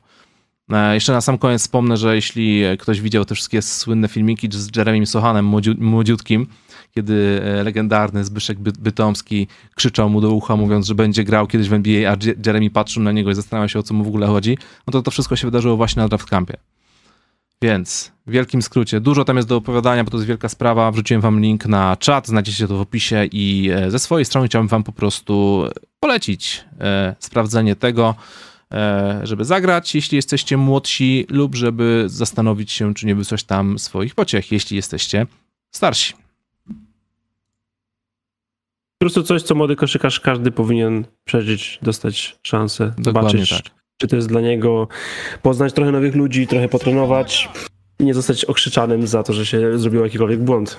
[0.71, 4.75] E, jeszcze na sam koniec wspomnę, że jeśli ktoś widział te wszystkie słynne filmiki z
[4.77, 6.47] Jeremym Sohanem, młodziutkim,
[6.95, 11.73] kiedy e, legendarny Zbyszek Bytomski krzyczał mu do ucha, mówiąc, że będzie grał kiedyś w
[11.73, 14.57] NBA, a Jeremy patrzył na niego i zastanawiał się, o co mu w ogóle chodzi,
[14.87, 16.57] no to to wszystko się wydarzyło właśnie na draft campie.
[17.61, 20.91] Więc w wielkim skrócie, dużo tam jest do opowiadania, bo to jest wielka sprawa.
[20.91, 24.67] Wrzuciłem wam link na czat, znajdziecie to w opisie i e, ze swojej strony chciałbym
[24.67, 25.65] wam po prostu
[25.99, 28.15] polecić e, sprawdzenie tego,
[28.71, 34.15] e, żeby zagrać, jeśli jesteście młodsi, lub żeby zastanowić się, czy nie wysłać tam swoich
[34.15, 35.27] pociech, jeśli jesteście
[35.71, 36.13] starsi.
[38.97, 43.63] Po prostu coś, co młody koszykarz każdy powinien przeżyć, dostać szansę, Dokładnie zobaczyć.
[43.63, 44.87] Tak czy to jest dla niego
[45.41, 47.49] poznać trochę nowych ludzi, trochę potrenować
[47.99, 50.77] i nie zostać okrzyczanym za to, że się zrobił jakikolwiek błąd.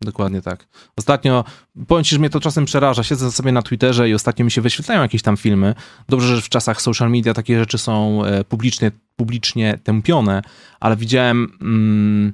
[0.00, 0.66] Dokładnie tak.
[0.96, 1.44] Ostatnio,
[1.86, 3.02] powiem ci, że mnie to czasem przeraża.
[3.02, 5.74] Siedzę sobie na Twitterze i ostatnio mi się wyświetlają jakieś tam filmy.
[6.08, 10.42] Dobrze, że w czasach social media takie rzeczy są e, publicznie, publicznie tępione,
[10.80, 12.32] ale widziałem mm,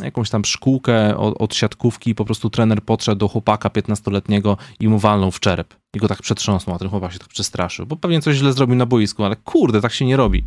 [0.00, 4.88] jakąś tam szkółkę od, od siatkówki i po prostu trener podszedł do chłopaka 15-letniego i
[4.88, 5.74] mu walnął w czerep.
[5.94, 8.76] I go tak przetrząsnął, a ten chłopak się tak przestraszył, bo pewnie coś źle zrobił
[8.76, 10.44] na boisku, ale kurde, tak się nie robi.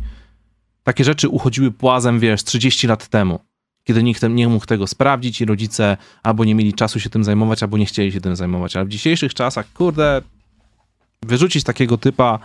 [0.84, 3.38] Takie rzeczy uchodziły płazem, wiesz, 30 lat temu,
[3.84, 7.62] kiedy nikt nie mógł tego sprawdzić i rodzice albo nie mieli czasu się tym zajmować,
[7.62, 8.76] albo nie chcieli się tym zajmować.
[8.76, 10.22] Ale w dzisiejszych czasach, kurde,
[11.22, 12.38] wyrzucić takiego typa,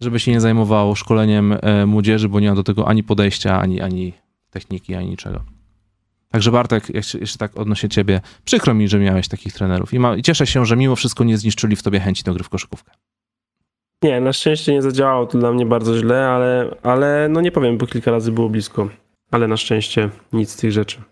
[0.00, 3.80] żeby się nie zajmował szkoleniem e, młodzieży, bo nie ma do tego ani podejścia, ani,
[3.80, 4.12] ani
[4.50, 5.59] techniki, ani niczego.
[6.32, 10.16] Także Bartek, jeszcze, jeszcze tak odnośnie ciebie, przykro mi, że miałeś takich trenerów i, ma,
[10.16, 12.92] i cieszę się, że mimo wszystko nie zniszczyli w tobie chęci do gry w koszykówkę.
[14.02, 17.78] Nie, na szczęście nie zadziałało to dla mnie bardzo źle, ale, ale no nie powiem,
[17.78, 18.88] bo kilka razy było blisko.
[19.30, 21.02] Ale na szczęście nic z tych rzeczy.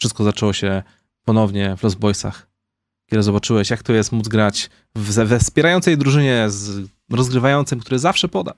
[0.00, 0.82] Wszystko zaczęło się
[1.24, 2.50] ponownie w Los Boysach,
[3.10, 8.28] kiedy zobaczyłeś, jak to jest móc grać w, we wspierającej drużynie z rozgrywającym, który zawsze
[8.28, 8.52] poda.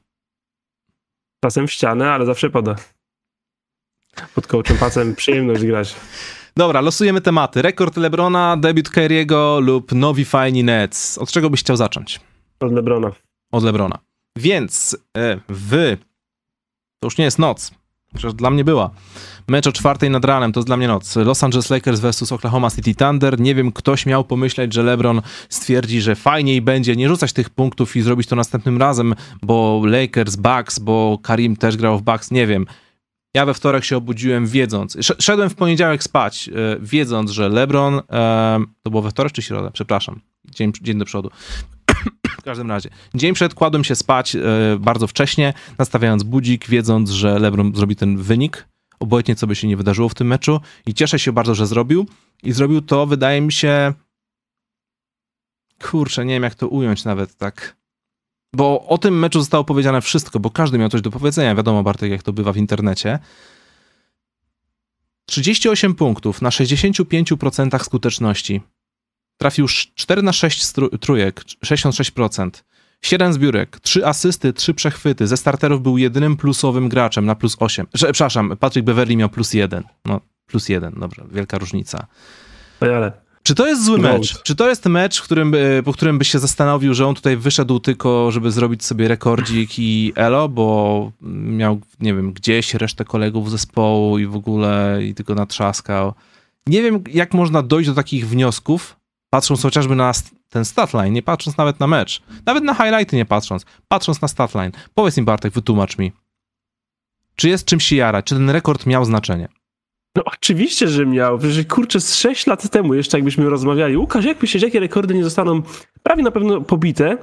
[1.45, 2.77] Czasem w ścianę, ale zawsze poda.
[4.35, 5.95] Pod coachem Pacem przyjemność grać.
[6.57, 7.63] Dobra, losujemy tematy.
[7.63, 11.19] Rekord Lebrona, debiut Kyriego lub nowi fajni Nets.
[11.19, 12.21] Od czego byś chciał zacząć?
[12.61, 13.13] Od Lebrona.
[13.53, 13.99] Od Lebrona.
[14.39, 15.99] Więc e, wy,
[17.01, 17.71] to już nie jest noc,
[18.13, 18.91] chociaż dla mnie była.
[19.49, 21.17] Mecz o czwartej nad ranem, to jest dla mnie noc.
[21.17, 23.41] Los Angeles Lakers vs Oklahoma City Thunder.
[23.41, 27.97] Nie wiem, ktoś miał pomyśleć, że LeBron stwierdzi, że fajniej będzie nie rzucać tych punktów
[27.97, 32.47] i zrobić to następnym razem, bo Lakers, Bucks, bo Karim też grał w Bucks, nie
[32.47, 32.67] wiem.
[33.35, 38.65] Ja we wtorek się obudziłem wiedząc, szedłem w poniedziałek spać, e, wiedząc, że LeBron, e,
[38.83, 41.31] to było we wtorek czy środę, przepraszam, dzień, dzień do przodu.
[42.41, 44.41] w każdym razie, dzień przed kładłem się spać e,
[44.81, 48.69] bardzo wcześnie, nastawiając budzik, wiedząc, że LeBron zrobi ten wynik,
[49.01, 50.61] obojętnie co by się nie wydarzyło w tym meczu.
[50.87, 52.07] I cieszę się bardzo, że zrobił.
[52.43, 53.93] I zrobił to, wydaje mi się,
[55.83, 57.77] kurczę, nie wiem jak to ująć nawet tak
[58.53, 61.55] bo o tym meczu zostało powiedziane wszystko, bo każdy miał coś do powiedzenia.
[61.55, 63.19] Wiadomo, Bartek, jak to bywa w internecie.
[65.27, 68.61] 38 punktów na 65% skuteczności.
[69.37, 72.51] Trafił 4 na 6 trójek, 66%.
[73.03, 75.27] 7 zbiórek, 3 asysty, 3 przechwyty.
[75.27, 77.87] Ze starterów był jedynym plusowym graczem na plus 8.
[77.95, 79.85] Że, przepraszam, Patrick Beverly miał plus 1.
[80.05, 82.07] No, plus 1, dobrze, wielka różnica.
[82.81, 84.13] Ale Czy to jest zły Gold.
[84.19, 84.43] mecz?
[84.43, 87.37] Czy to jest mecz, w którym, by- po którym byś się zastanowił, że on tutaj
[87.37, 93.51] wyszedł tylko, żeby zrobić sobie rekordzik i elo, bo miał, nie wiem, gdzieś resztę kolegów
[93.51, 96.15] zespołu i w ogóle i tylko natrzaskał.
[96.67, 98.97] Nie wiem, jak można dojść do takich wniosków,
[99.31, 100.13] patrząc chociażby na
[100.49, 102.23] ten statline, nie patrząc nawet na mecz.
[102.47, 103.65] Nawet na highlighty nie patrząc.
[103.89, 104.73] Patrząc na statline.
[104.95, 106.13] Powiedz mi, Bartek, wytłumacz mi.
[107.37, 108.25] Czy jest czymś się jarać?
[108.25, 109.49] Czy ten rekord miał znaczenie?
[110.17, 111.39] No oczywiście, że miał.
[111.39, 113.97] Przecież kurczę, z 6 lat temu jeszcze jakbyśmy rozmawiali.
[113.97, 115.63] Łukasz, jak myślisz, jakie rekordy nie zostaną
[116.03, 117.19] prawie na pewno pobite?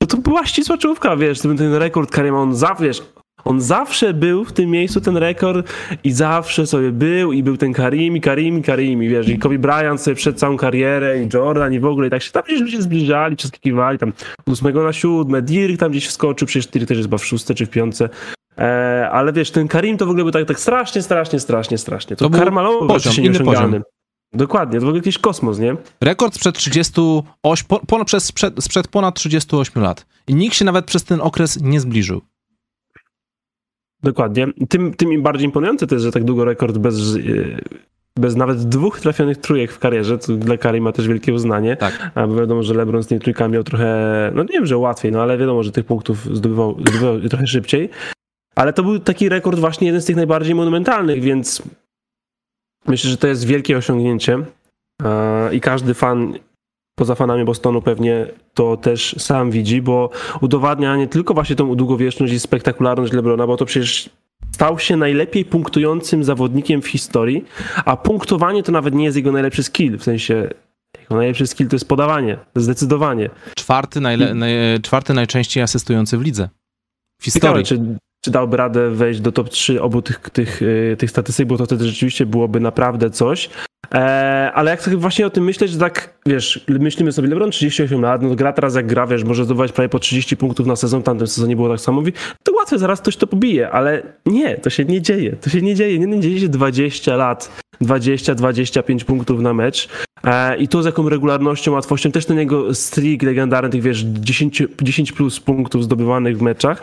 [0.00, 2.90] No to była ścisła czołówka, wiesz, ten, ten rekord Karima, on zawsze,
[3.44, 5.72] on zawsze był w tym miejscu, ten rekord
[6.04, 9.38] i zawsze sobie był i był ten Karim, i Karim, i Karim, i wiesz, i
[9.38, 12.42] Kobe Bryant sobie przed całą karierę, i Jordan, i w ogóle, i tak się tam
[12.42, 14.12] gdzieś ludzie zbliżali, przeskakiwali, tam
[14.46, 17.66] 8 na 7, Dirk tam gdzieś wskoczył, przecież Dirk też jest chyba w szóste czy
[17.66, 18.08] w piątce,
[18.58, 22.16] E, ale wiesz, ten Karim to w ogóle był tak, tak strasznie, strasznie, strasznie, strasznie.
[22.16, 23.82] To, To był poziom, inny nieosiągalny.
[24.32, 25.76] Dokładnie, to w ogóle jakiś kosmos, nie?
[26.00, 30.06] Rekord sprzed 38, po, ponad, przez, sprzed, sprzed ponad 38 lat.
[30.26, 32.20] I nikt się nawet przez ten okres nie zbliżył.
[34.02, 34.46] Dokładnie.
[34.68, 37.20] Tym, tym im bardziej imponujące to jest, że tak długo rekord bez, e,
[38.16, 41.76] bez nawet dwóch trafionych trójek w karierze, co dla Karima też wielkie uznanie.
[41.76, 42.10] Tak.
[42.14, 45.12] A bo wiadomo, że LeBron z tymi trójkami miał trochę, no nie wiem, że łatwiej,
[45.12, 47.90] no ale wiadomo, że tych punktów zdobywał, zdobywał trochę szybciej.
[48.60, 51.62] Ale to był taki rekord właśnie jeden z tych najbardziej monumentalnych, więc
[52.86, 54.44] myślę, że to jest wielkie osiągnięcie
[55.02, 56.34] E, i każdy fan
[56.98, 62.32] poza fanami Bostonu pewnie to też sam widzi, bo udowadnia nie tylko właśnie tą długowieczność
[62.32, 64.10] i spektakularność LeBrona, bo to przecież
[64.52, 67.44] stał się najlepiej punktującym zawodnikiem w historii,
[67.84, 70.48] a punktowanie to nawet nie jest jego najlepszy skill, w sensie
[71.00, 73.30] jego najlepszy skill to jest podawanie, zdecydowanie.
[73.54, 76.48] Czwarty, najle, naj, czwarty najczęściej asystujący w lidze.
[77.20, 77.88] W Ciekawe, historii.
[77.88, 81.56] czy, czy dałby radę wejść do top 3 obu tych, tych, y, tych statystyk, bo
[81.56, 83.50] to wtedy rzeczywiście byłoby naprawdę coś.
[83.94, 88.02] E, ale jak sobie właśnie o tym myśleć, że tak, wiesz, myślimy sobie, LeBron 38
[88.02, 91.00] lat, no gra teraz jak gra, wiesz, może zdobywać prawie po 30 punktów na sezon,
[91.00, 92.02] w tamtym sezonie było tak samo,
[92.42, 95.74] to łatwe, zaraz ktoś to pobije, ale nie, to się nie dzieje, to się nie
[95.74, 99.88] dzieje, nie, nie dzieje się 20 lat, 20-25 punktów na mecz
[100.58, 105.12] i to z jaką regularnością, łatwością, też ten jego streak legendarny, tych wiesz, 10, 10
[105.12, 106.82] plus punktów zdobywanych w meczach,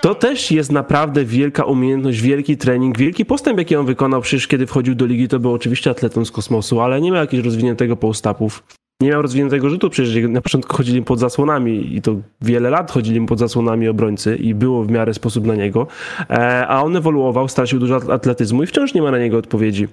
[0.00, 4.20] to też jest naprawdę wielka umiejętność, wielki trening, wielki postęp, jaki on wykonał.
[4.20, 7.44] Przecież kiedy wchodził do ligi, to był oczywiście atletą z kosmosu, ale nie miał jakiegoś
[7.44, 8.62] rozwiniętego postapów.
[9.00, 13.26] Nie miał rozwiniętego rzutu, przecież na początku chodzili pod zasłonami i to wiele lat chodzili
[13.26, 15.86] pod zasłonami obrońcy i było w miarę sposób na niego.
[16.30, 19.88] E, a on ewoluował, stracił dużo atletyzmu i wciąż nie ma na niego odpowiedzi.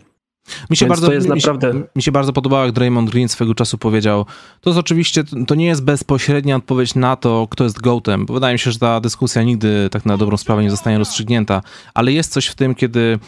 [0.70, 3.10] Mi się, Więc bardzo, to jest mi, naprawdę- się, mi się bardzo podobało, jak Draymond
[3.10, 4.26] Green swego czasu powiedział,
[4.62, 8.54] to jest oczywiście, to nie jest bezpośrednia odpowiedź na to, kto jest GOATem, bo wydaje
[8.54, 11.62] mi się, że ta dyskusja nigdy tak na dobrą sprawę nie zostanie rozstrzygnięta,
[11.94, 13.20] ale jest coś w tym, kiedy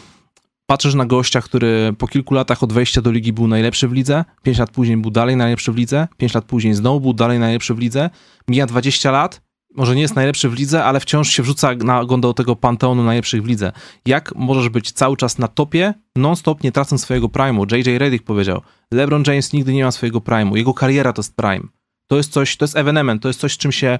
[0.66, 4.24] patrzysz na gościa, który po kilku latach od wejścia do ligi był najlepszy w lidze,
[4.42, 7.74] 5 lat później był dalej najlepszy w lidze, 5 lat później znowu był dalej najlepszy
[7.74, 8.10] w lidze,
[8.48, 9.40] mija 20 lat,
[9.74, 13.02] może nie jest najlepszy w lidze, ale wciąż się wrzuca na ogon do tego panteonu
[13.02, 13.72] najlepszych w lidze.
[14.06, 17.76] Jak możesz być cały czas na topie, non-stop nie tracąc swojego prime'u?
[17.76, 21.68] JJ Redick powiedział, LeBron James nigdy nie ma swojego prime'u, jego kariera to jest prime.
[22.06, 23.98] To jest coś, to jest evenement, to jest coś, z czym się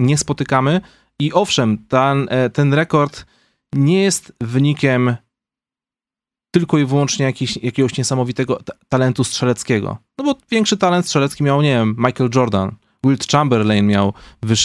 [0.00, 0.80] nie spotykamy
[1.20, 3.26] i owszem, ten, e, ten rekord
[3.74, 5.16] nie jest wynikiem
[6.50, 9.98] tylko i wyłącznie jakiś, jakiegoś niesamowitego ta- talentu strzeleckiego.
[10.18, 14.12] No bo większy talent strzelecki miał, nie wiem, Michael Jordan, Wilt Chamberlain miał,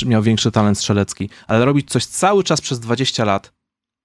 [0.05, 3.51] miał większy talent strzelecki, ale robić coś cały czas przez 20 lat,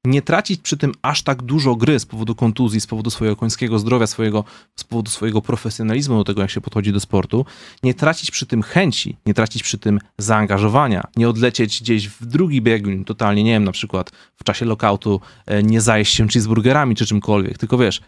[0.07, 3.79] nie tracić przy tym aż tak dużo gry z powodu kontuzji, z powodu swojego końskiego
[3.79, 4.45] zdrowia, swojego,
[4.77, 7.47] z powodu swojego profesjonalizmu do tego, jak się podchodzi do sportu,
[7.83, 12.62] nie tracić przy tym chęci, nie tracić przy tym zaangażowania, nie odlecieć gdzieś w drugi
[12.62, 17.07] biegun, totalnie, nie wiem, na przykład w czasie lokautu e, nie zajeść się cheeseburgerami czy
[17.07, 18.01] czymkolwiek, tylko wiesz,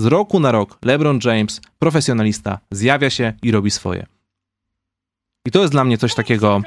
[0.00, 4.06] z roku na rok LeBron James, profesjonalista, zjawia się i robi swoje.
[5.46, 6.62] I to jest dla mnie coś takiego,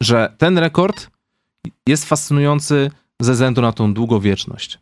[0.00, 1.10] że ten rekord
[1.86, 2.90] jest fascynujący
[3.20, 4.78] ze względu na tą długowieczność.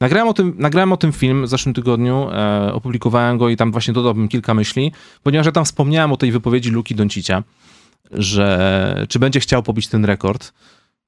[0.00, 3.72] Nagrałem o tym, nagrałem o tym film w zeszłym tygodniu, e, opublikowałem go i tam
[3.72, 7.42] właśnie dodałbym kilka myśli, ponieważ ja tam wspomniałem o tej wypowiedzi Luki Doncicia,
[8.10, 10.52] że czy będzie chciał pobić ten rekord.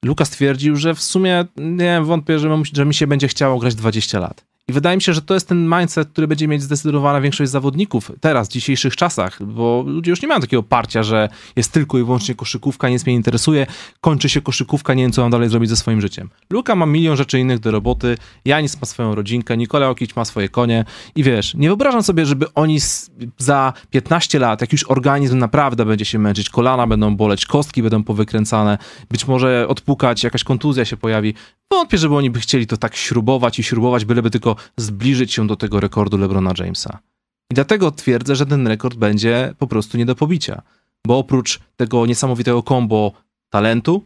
[0.05, 4.19] Luka stwierdził, że w sumie nie wątpię, że, że mi się będzie chciało grać 20
[4.19, 4.45] lat.
[4.67, 8.11] I wydaje mi się, że to jest ten mindset, który będzie mieć zdecydowana większość zawodników
[8.21, 12.03] teraz, w dzisiejszych czasach, bo ludzie już nie mają takiego parcia, że jest tylko i
[12.03, 13.65] wyłącznie koszykówka, nic mnie nie interesuje,
[14.01, 16.29] kończy się koszykówka, nie wiem, co mam dalej zrobić ze swoim życiem.
[16.49, 20.49] Luka ma milion rzeczy innych do roboty, Janis ma swoją rodzinkę, Nikola Okić ma swoje
[20.49, 22.77] konie i wiesz, nie wyobrażam sobie, żeby oni
[23.37, 28.03] za 15 lat, jak już organizm naprawdę będzie się męczyć, kolana będą boleć, kostki będą
[28.03, 28.77] powykręcane,
[29.11, 31.33] być może odpukać, jakaś kontuzja się pojawi,
[31.73, 35.55] Wątpię, żeby oni by chcieli to tak śrubować i śrubować, byleby tylko zbliżyć się do
[35.55, 36.99] tego rekordu LeBrona Jamesa.
[37.51, 40.61] I dlatego twierdzę, że ten rekord będzie po prostu nie do pobicia.
[41.07, 43.11] Bo oprócz tego niesamowitego kombo
[43.49, 44.03] talentu,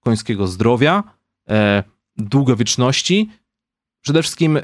[0.00, 1.02] końskiego zdrowia,
[1.48, 1.84] e,
[2.16, 3.28] długowieczności,
[4.00, 4.62] przede wszystkim e,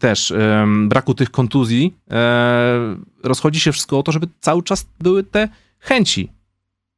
[0.00, 5.24] też e, braku tych kontuzji, e, rozchodzi się wszystko o to, żeby cały czas były
[5.24, 6.32] te chęci.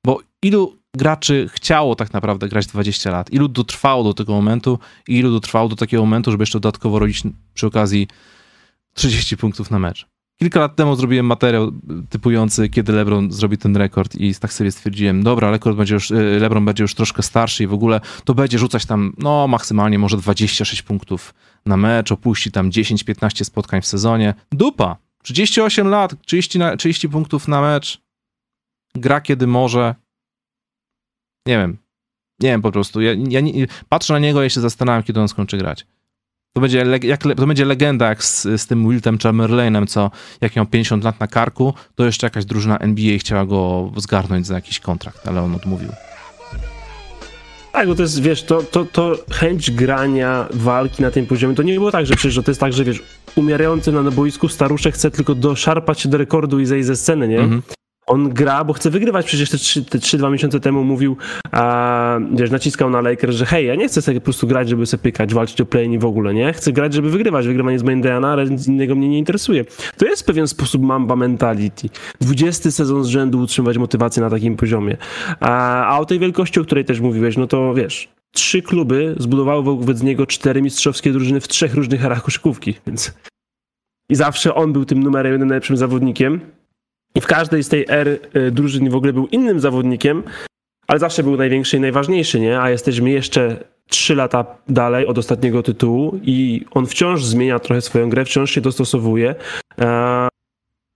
[0.04, 3.32] Bo ilu graczy chciało tak naprawdę grać 20 lat.
[3.32, 4.78] Ilu dotrwało do tego momentu
[5.08, 7.22] i ilu dotrwało do takiego momentu, żeby jeszcze dodatkowo robić
[7.54, 8.08] przy okazji
[8.94, 10.06] 30 punktów na mecz.
[10.38, 11.72] Kilka lat temu zrobiłem materiał
[12.10, 16.38] typujący, kiedy LeBron zrobi ten rekord i tak sobie stwierdziłem, dobra, rekord będzie już, y,
[16.40, 20.16] LeBron będzie już troszkę starszy i w ogóle to będzie rzucać tam, no maksymalnie może
[20.16, 21.34] 26 punktów
[21.66, 24.34] na mecz, opuści tam 10-15 spotkań w sezonie.
[24.52, 24.96] Dupa!
[25.22, 28.00] 38 lat, 30, na, 30 punktów na mecz,
[28.94, 29.94] gra kiedy może,
[31.46, 31.76] nie wiem.
[32.40, 33.00] Nie wiem po prostu.
[33.00, 35.86] Ja, ja nie, patrzę na niego i się zastanawiam, kiedy on skończy grać.
[36.52, 40.66] To będzie, jak, to będzie legenda jak z, z tym Wiltem Chamberlainem, co jak miał
[40.66, 45.28] 50 lat na karku, to jeszcze jakaś drużyna NBA chciała go zgarnąć za jakiś kontrakt,
[45.28, 45.88] ale on odmówił.
[47.72, 51.62] Tak, bo to jest, wiesz, to, to, to chęć grania, walki na tym poziomie, to
[51.62, 53.02] nie było tak, że przecież to jest tak, że wiesz,
[53.34, 57.38] umierający na boisku staruszek chce tylko doszarpać się do rekordu i zejść ze sceny, nie?
[57.38, 57.62] Mhm
[58.06, 59.26] on gra, bo chce wygrywać.
[59.26, 59.50] Przecież
[59.90, 61.16] te 3-2 miesiące temu mówił,
[61.52, 64.86] a, wiesz, naciskał na Lakers, że hej, ja nie chcę sobie po prostu grać, żeby
[64.86, 66.52] sobie pykać, walczyć o play w ogóle, nie?
[66.52, 67.46] Chcę grać, żeby wygrywać.
[67.46, 69.64] Wygrywanie z DNA, ale nic innego mnie nie interesuje.
[69.96, 71.88] To jest pewien sposób mamba mentality.
[72.20, 74.96] 20 sezon z rzędu utrzymywać motywację na takim poziomie.
[75.40, 79.62] A, a o tej wielkości, o której też mówiłeś, no to wiesz, trzy kluby zbudowały
[79.62, 83.14] wobec niego cztery mistrzowskie drużyny w trzech różnych erach koszykówki, więc
[84.10, 86.40] i zawsze on był tym numerem jeden najlepszym zawodnikiem
[87.16, 90.22] i w każdej z tej R y, drużyn w ogóle był innym zawodnikiem,
[90.86, 92.60] ale zawsze był największy i najważniejszy, nie?
[92.60, 98.10] A jesteśmy jeszcze trzy lata dalej od ostatniego tytułu i on wciąż zmienia trochę swoją
[98.10, 99.34] grę, wciąż się dostosowuje.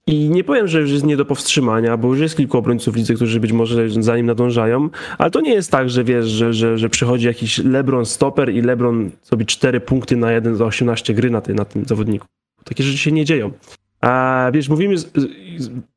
[0.06, 3.14] I nie powiem, że już jest nie do powstrzymania, bo już jest kilku obrońców lidzy,
[3.14, 6.78] którzy być może za nim nadążają, ale to nie jest tak, że wiesz, że, że,
[6.78, 11.30] że przychodzi jakiś LeBron stoper i LeBron sobie 4 punkty na 1 za 18 gry
[11.30, 12.26] na, ty, na tym zawodniku.
[12.64, 13.52] Takie rzeczy się nie dzieją.
[14.00, 14.94] A wiesz, mówimy,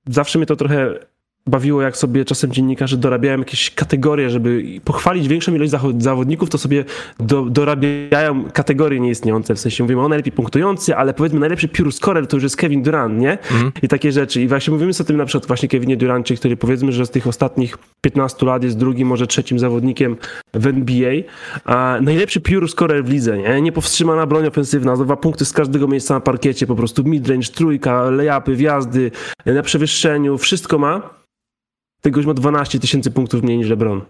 [0.09, 0.99] zawsze mnie to trochę
[1.47, 6.85] bawiło, jak sobie czasem dziennikarze dorabiają jakieś kategorie, żeby pochwalić większą ilość zawodników, to sobie
[7.19, 9.55] do, dorabiają kategorie nieistniejące.
[9.55, 12.83] W sensie mówimy o najlepiej punktujący, ale powiedzmy najlepszy pure scorer to już jest Kevin
[12.83, 13.37] Durant, nie?
[13.51, 13.71] Mm.
[13.81, 14.41] I takie rzeczy.
[14.41, 17.09] I właśnie mówimy sobie o tym na przykład właśnie Kevinie Durancie, który powiedzmy, że z
[17.09, 20.17] tych ostatnich 15 lat jest drugim, może trzecim zawodnikiem
[20.53, 21.11] w NBA.
[21.65, 23.61] A najlepszy pure scorer w lidze, nie?
[23.61, 28.55] Niepowstrzymana broń ofensywna, dwa punkty z każdego miejsca na parkiecie, po prostu midrange, trójka, layupy,
[28.55, 29.11] wjazdy,
[29.45, 31.22] na przewyższeniu, wszystko ma
[32.03, 34.01] tego już ma 12 tysięcy punktów mniej niż LeBron.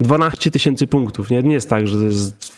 [0.00, 1.30] 12 tysięcy punktów.
[1.30, 1.98] Nie, nie jest tak, że,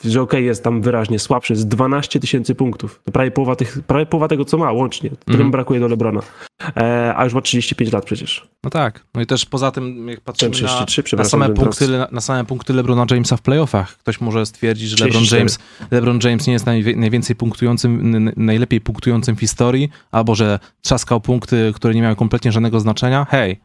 [0.05, 1.53] że OK jest tam wyraźnie słabszy.
[1.53, 3.01] Jest 12 tysięcy punktów.
[3.05, 5.11] To prawie połowa, tych, prawie połowa tego, co ma łącznie.
[5.11, 5.51] Którym mm.
[5.51, 6.21] brakuje do Lebrona.
[6.77, 8.49] E, a już ma 35 lat przecież.
[8.65, 9.07] No tak.
[9.15, 10.87] No i też poza tym, jak patrzymy na,
[11.17, 15.05] na, same punkty, na, na same punkty LeBrona Jamesa w playoffach, ktoś może stwierdzić, że
[15.05, 15.59] LeBron James,
[15.91, 21.95] LeBron James nie jest najwięcej punktującym, najlepiej punktującym w historii, albo że trzaskał punkty, które
[21.95, 23.27] nie miały kompletnie żadnego znaczenia.
[23.31, 23.61] Hej,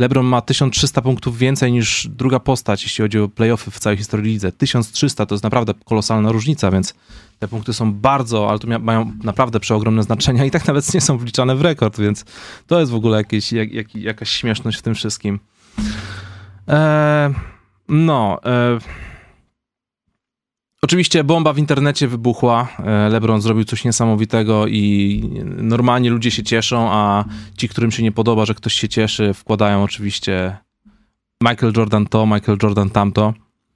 [0.00, 4.32] LeBron ma 1300 punktów więcej niż druga postać, jeśli chodzi o playoffy w całej historii
[4.32, 4.52] lidze.
[4.52, 6.94] 1300 to jest naprawdę kolosalna różnica, więc
[7.38, 11.18] te punkty są bardzo, ale to mają naprawdę przeogromne znaczenia i tak nawet nie są
[11.18, 12.24] wliczane w rekord, więc
[12.66, 15.40] to jest w ogóle jakieś, jak, jak, jakaś śmieszność w tym wszystkim.
[16.68, 17.34] Eee,
[17.88, 18.40] no...
[18.44, 18.78] Eee
[20.84, 22.68] Oczywiście bomba w internecie wybuchła.
[22.78, 27.24] E, LeBron zrobił coś niesamowitego i normalnie ludzie się cieszą, a
[27.56, 30.56] ci, którym się nie podoba, że ktoś się cieszy, wkładają oczywiście
[31.42, 33.34] Michael Jordan to, Michael Jordan tamto.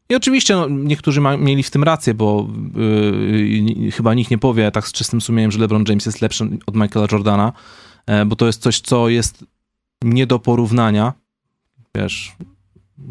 [0.09, 4.71] I oczywiście no, niektórzy ma, mieli w tym rację, bo yy, chyba nikt nie powie
[4.71, 7.53] tak z czystym sumieniem, że LeBron James jest lepszy od Michaela Jordana,
[8.09, 9.45] yy, bo to jest coś, co jest
[10.03, 11.13] nie do porównania.
[11.95, 12.33] Wiesz,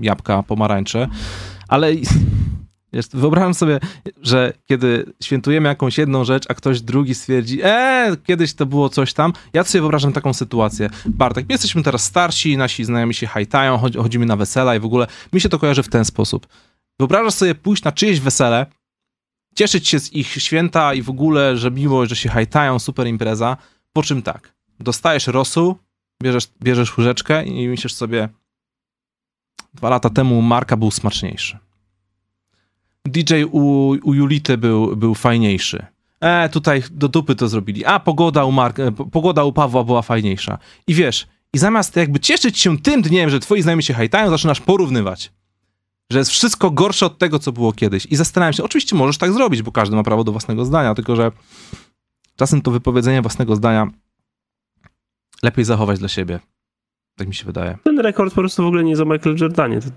[0.01, 1.07] jabłka, pomarańcze,
[1.67, 1.93] ale
[3.13, 3.79] wyobrażam sobie,
[4.21, 9.13] że kiedy świętujemy jakąś jedną rzecz, a ktoś drugi stwierdzi, eee, kiedyś to było coś
[9.13, 9.33] tam.
[9.53, 10.89] Ja sobie wyobrażam taką sytuację.
[11.05, 15.07] Bartek, my jesteśmy teraz starsi, nasi znajomi się hajtają, chodzimy na wesela i w ogóle
[15.33, 16.47] mi się to kojarzy w ten sposób.
[16.99, 18.65] Wyobrażasz sobie pójść na czyjeś wesele,
[19.55, 23.57] cieszyć się z ich święta i w ogóle, że miło, że się hajtają, super impreza,
[23.93, 25.75] po czym tak, dostajesz rosół,
[26.23, 28.29] bierzesz, bierzesz łyżeczkę i myślisz sobie,
[29.73, 31.66] dwa lata temu Marka był smaczniejszy.
[33.07, 35.85] DJ u, u Julity był, był fajniejszy.
[36.19, 37.85] E, tutaj do dupy to zrobili.
[37.85, 40.57] A, pogoda u, Mark, e, pogoda u Pawła była fajniejsza.
[40.87, 44.61] I wiesz, i zamiast jakby cieszyć się tym dniem, że twoi znajomi się hajtają, zaczynasz
[44.61, 45.31] porównywać.
[46.11, 48.05] Że jest wszystko gorsze od tego, co było kiedyś.
[48.05, 51.15] I zastanawiam się, oczywiście możesz tak zrobić, bo każdy ma prawo do własnego zdania, tylko
[51.15, 51.31] że
[52.35, 53.87] czasem to wypowiedzenie własnego zdania
[55.43, 56.39] lepiej zachować dla siebie.
[57.15, 57.77] Tak mi się wydaje.
[57.83, 59.81] Ten rekord po prostu w ogóle nie o Michael Jordanie.
[59.81, 59.87] To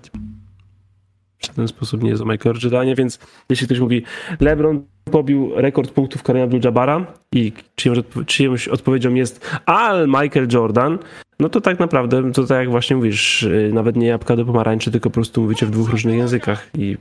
[1.49, 3.19] w ten sposób nie jest o Michael Jordanie, więc
[3.49, 4.03] jeśli ktoś mówi
[4.39, 10.99] LeBron pobił rekord punktów Kareem Abdul-Jabara i czyjąś, czyjąś odpowiedzią jest Al Michael Jordan,
[11.39, 14.91] no to tak naprawdę, to tak jak właśnie mówisz, y, nawet nie jabłka do pomarańczy,
[14.91, 16.97] tylko po prostu mówicie w dwóch różnych językach i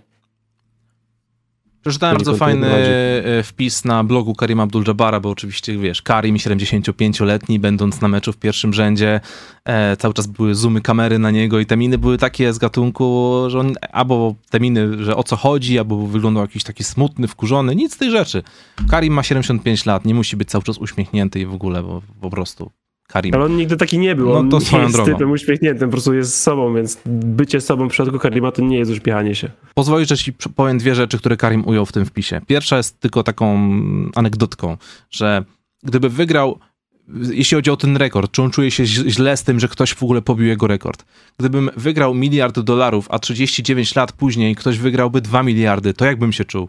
[1.83, 8.01] Przeczytałem bardzo fajny e, wpis na blogu Karim Abdul-Jabara, bo oczywiście, wiesz, Karim 75-letni, będąc
[8.01, 9.21] na meczu w pierwszym rzędzie,
[9.65, 13.37] e, cały czas były zoomy kamery na niego i te miny były takie z gatunku,
[13.49, 17.77] że on albo te miny, że o co chodzi, albo wyglądał jakiś taki smutny, wkurzony,
[17.77, 18.43] nic z tej rzeczy.
[18.91, 22.31] Karim ma 75 lat, nie musi być cały czas uśmiechnięty i w ogóle, bo po
[22.31, 22.71] prostu
[23.13, 23.35] Karim.
[23.35, 24.29] Ale on nigdy taki nie był.
[24.29, 25.13] No on to swoją jest drogą.
[25.13, 28.91] typem uśmiechniętym, po prostu jest sobą, więc bycie sobą w przypadku Karima to nie jest
[28.91, 29.51] uśmiechanie się.
[29.75, 32.41] Pozwolisz, że ci powiem dwie rzeczy, które Karim ujął w tym wpisie.
[32.47, 33.71] Pierwsza jest tylko taką
[34.15, 34.77] anegdotką,
[35.11, 35.45] że
[35.83, 36.59] gdyby wygrał,
[37.31, 40.03] jeśli chodzi o ten rekord, czy on czuje się źle z tym, że ktoś w
[40.03, 41.05] ogóle pobił jego rekord.
[41.39, 46.33] Gdybym wygrał miliard dolarów, a 39 lat później ktoś wygrałby 2 miliardy, to jak bym
[46.33, 46.69] się czuł?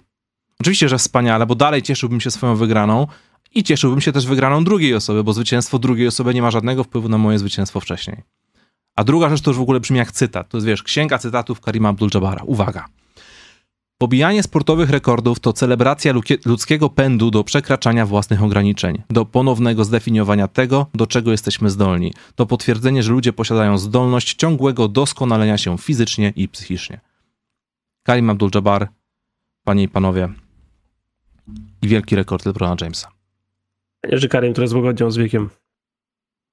[0.60, 3.08] Oczywiście, że wspaniale, bo dalej cieszyłbym się swoją wygraną,
[3.56, 7.10] i cieszyłbym się też wygraną drugiej osoby, bo zwycięstwo drugiej osoby nie ma żadnego wpływu
[7.10, 8.24] na moje zwycięstwo wcześniej.
[8.96, 10.50] A druga rzecz to już w ogóle brzmi jak cytat.
[10.50, 12.44] To jest, wiesz, księga cytatów Karima Abdul-Jabara.
[12.46, 12.86] Uwaga.
[13.98, 16.14] Pobijanie sportowych rekordów to celebracja
[16.46, 22.14] ludzkiego pędu do przekraczania własnych ograniczeń, do ponownego zdefiniowania tego, do czego jesteśmy zdolni.
[22.36, 27.00] To potwierdzenie, że ludzie posiadają zdolność ciągłego doskonalenia się fizycznie i psychicznie.
[28.04, 28.88] Karim Abdul-Jabbar,
[29.64, 30.30] panie i panowie,
[31.82, 33.12] i wielki rekord LeBrona Jamesa.
[34.10, 35.50] Że Karim trochę złagodział z wiekiem.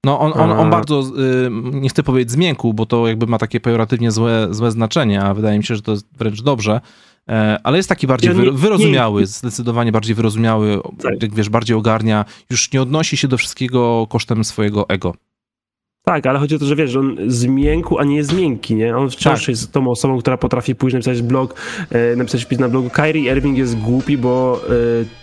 [0.05, 3.61] No on, on, on bardzo, y, nie chcę powiedzieć zmiękł, bo to jakby ma takie
[3.61, 6.81] pejoratywnie złe, złe znaczenie, a wydaje mi się, że to jest wręcz dobrze,
[7.29, 9.27] e, ale jest taki bardziej nie, wyrozumiały, nie.
[9.27, 11.23] zdecydowanie bardziej wyrozumiały, tak.
[11.23, 15.15] jak wiesz, bardziej ogarnia, już nie odnosi się do wszystkiego kosztem swojego ego.
[16.09, 18.97] Tak, ale chodzi o to, że wiesz, że on zmiękł, a nie jest miękki, nie?
[18.97, 19.49] On wciąż tak.
[19.49, 21.55] jest tą osobą, która potrafi pójść napisać blog,
[21.91, 22.91] e, napisać wpis na blogu.
[22.91, 24.71] Kyrie Irving jest głupi, bo e,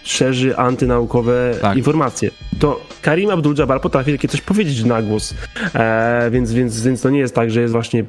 [0.04, 1.78] szerzy antynaukowe tak.
[1.78, 2.32] informacje.
[2.60, 5.34] To Karim Abdul-Jabbar potrafi takie coś powiedzieć na głos.
[5.76, 8.06] E, więc, więc, więc to nie jest tak, że jest właśnie,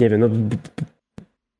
[0.00, 0.28] nie wiem, no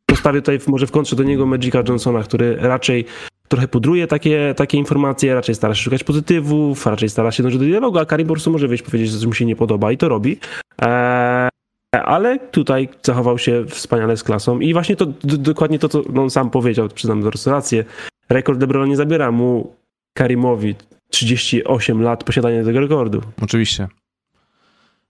[0.07, 3.05] postawię tutaj może w kontrze do niego Magica Johnsona, który raczej
[3.53, 7.67] trochę pudruje takie, takie informacje, raczej stara się szukać pozytywów, raczej stara się dążyć do
[7.67, 10.09] dialogu, a Karim po prostu może wyjść powiedzieć, że mu się nie podoba i to
[10.09, 10.39] robi.
[10.79, 11.49] Eee,
[11.93, 16.51] ale tutaj zachował się wspaniale z klasą i właśnie to dokładnie to, co on sam
[16.51, 17.85] powiedział, przyznam do restaurację.
[18.29, 19.77] Rekord LeBron nie zabiera mu
[20.15, 20.75] Karimowi
[21.11, 23.23] 38 lat posiadania tego rekordu.
[23.43, 23.89] Oczywiście.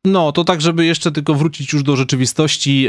[0.05, 2.89] No, to tak, żeby jeszcze tylko wrócić już do rzeczywistości.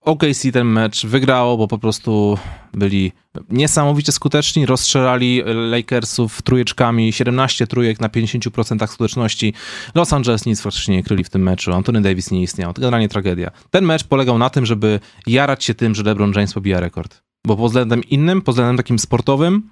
[0.00, 2.38] OKC ten mecz wygrało, bo po prostu
[2.72, 3.12] byli
[3.50, 9.54] niesamowicie skuteczni, rozstrzelali Lakersów trójeczkami, 17 trójek na 50% skuteczności.
[9.94, 13.08] Los Angeles nic faktycznie nie kryli w tym meczu, Anthony Davis nie istniał, to generalnie
[13.08, 13.50] tragedia.
[13.70, 17.22] Ten mecz polegał na tym, żeby jarać się tym, że LeBron James pobija rekord.
[17.46, 19.70] Bo pod względem innym, pod względem takim sportowym,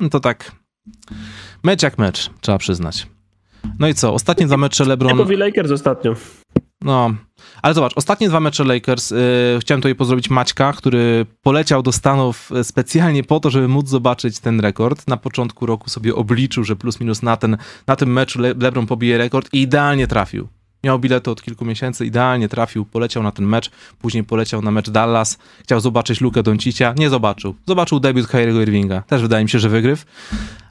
[0.00, 0.52] no to tak
[1.62, 3.06] mecz jak mecz, trzeba przyznać.
[3.78, 5.12] No i co, ostatnie dwa mecze LeBron...
[5.12, 6.14] Typowi Lakers ostatnio.
[6.84, 7.14] No,
[7.62, 9.16] ale zobacz, ostatnie dwa mecze Lakers, yy,
[9.60, 14.40] chciałem tutaj pozdrowić Maćka, który poleciał do Stanów y, specjalnie po to, żeby móc zobaczyć
[14.40, 15.08] ten rekord.
[15.08, 17.56] Na początku roku sobie obliczył, że plus minus na, ten,
[17.86, 20.48] na tym meczu Le LeBron pobije rekord i idealnie trafił.
[20.84, 24.90] Miał bilety od kilku miesięcy, idealnie trafił, poleciał na ten mecz, później poleciał na mecz
[24.90, 27.54] Dallas, chciał zobaczyć Lukę Doncicia, nie zobaczył.
[27.66, 30.06] Zobaczył debiut Kyriego Irvinga, też wydaje mi się, że wygryw.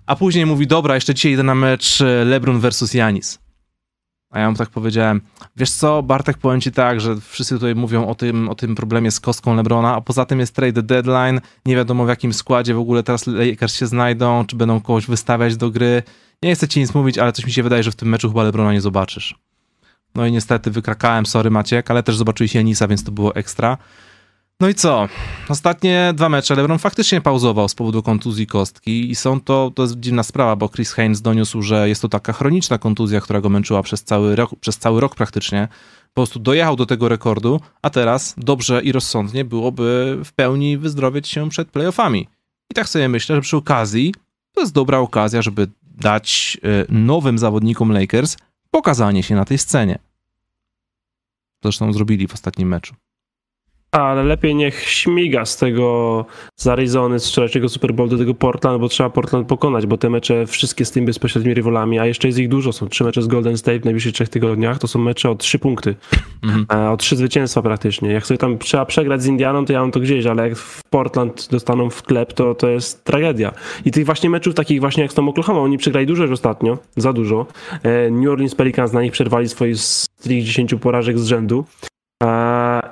[0.05, 3.43] A później mówi, dobra, jeszcze dzisiaj idę na mecz y, LeBron versus Janis.
[4.34, 5.22] A ja mu tak powiedziałem,
[5.56, 9.12] wiesz co, Bartek, powiem ci tak, że wszyscy tutaj mówią o tym, o tym problemie
[9.12, 12.80] z kostką Lebrona, a poza tym jest trade deadline, nie wiadomo w jakim składzie w
[12.80, 16.04] ogóle teraz Lakers się znajdą, czy będą kogoś wystawiać do gry.
[16.44, 18.44] Nie chcę ci nic mówić, ale coś mi się wydaje, że w tym meczu chyba
[18.44, 19.36] Lebrona nie zobaczysz.
[20.16, 23.78] No i niestety wykrakałem, sorry Maciek, ale też zobaczyłeś Janisa, więc to było ekstra.
[24.60, 25.08] No i co?
[25.49, 29.99] Ostatnie dwa mecze LeBron faktycznie pauzował z powodu kontuzji kostki i są to, to jest
[29.99, 33.84] dziwna sprawa, bo Chris Haynes doniósł, że jest to taka chroniczna kontuzja, która go męczyła
[33.84, 35.68] przez cały rok, przez cały rok praktycznie.
[36.14, 41.28] Po prostu dojechał do tego rekordu, a teraz dobrze i rozsądnie byłoby w pełni wyzdrowieć
[41.28, 42.28] się przed playoffami.
[42.72, 44.14] I tak sobie myślę, że przy okazji
[44.54, 48.38] to jest dobra okazja, żeby dać e, nowym zawodnikom Lakers
[48.72, 49.99] pokazanie się na tej scenie.
[51.64, 52.95] Zresztą zrobili w ostatnim meczu.
[53.94, 56.26] Ale lepiej niech śmiga z tego
[56.56, 60.10] z Arizony, z wczorajszego Super Bowl do tego Portland, bo trzeba Portland pokonać, bo te
[60.10, 63.28] mecze wszystkie z tymi bezpośrednimi rywalami, a jeszcze jest ich dużo, są trzy mecze z
[63.28, 65.96] Golden State w najbliższych trzech tygodniach, to są mecze o trzy punkty,
[66.44, 66.91] mhm.
[66.94, 68.12] o trzy zwycięstwa praktycznie.
[68.12, 70.84] Jak sobie tam trzeba przegrać z Indianą, to ja mam to gdzieś, ale jak w
[70.89, 73.54] Portland dostaną w klep, to to jest tragedia.
[73.86, 76.78] I tych właśnie meczów takich właśnie jak z tą Oklahoma, oni przegrali dużo już ostatnio,
[76.98, 77.46] za dużo.
[77.84, 81.66] E, New Orleans Pelicans na nich przerwali swoje streak 10 porażek z rzędu.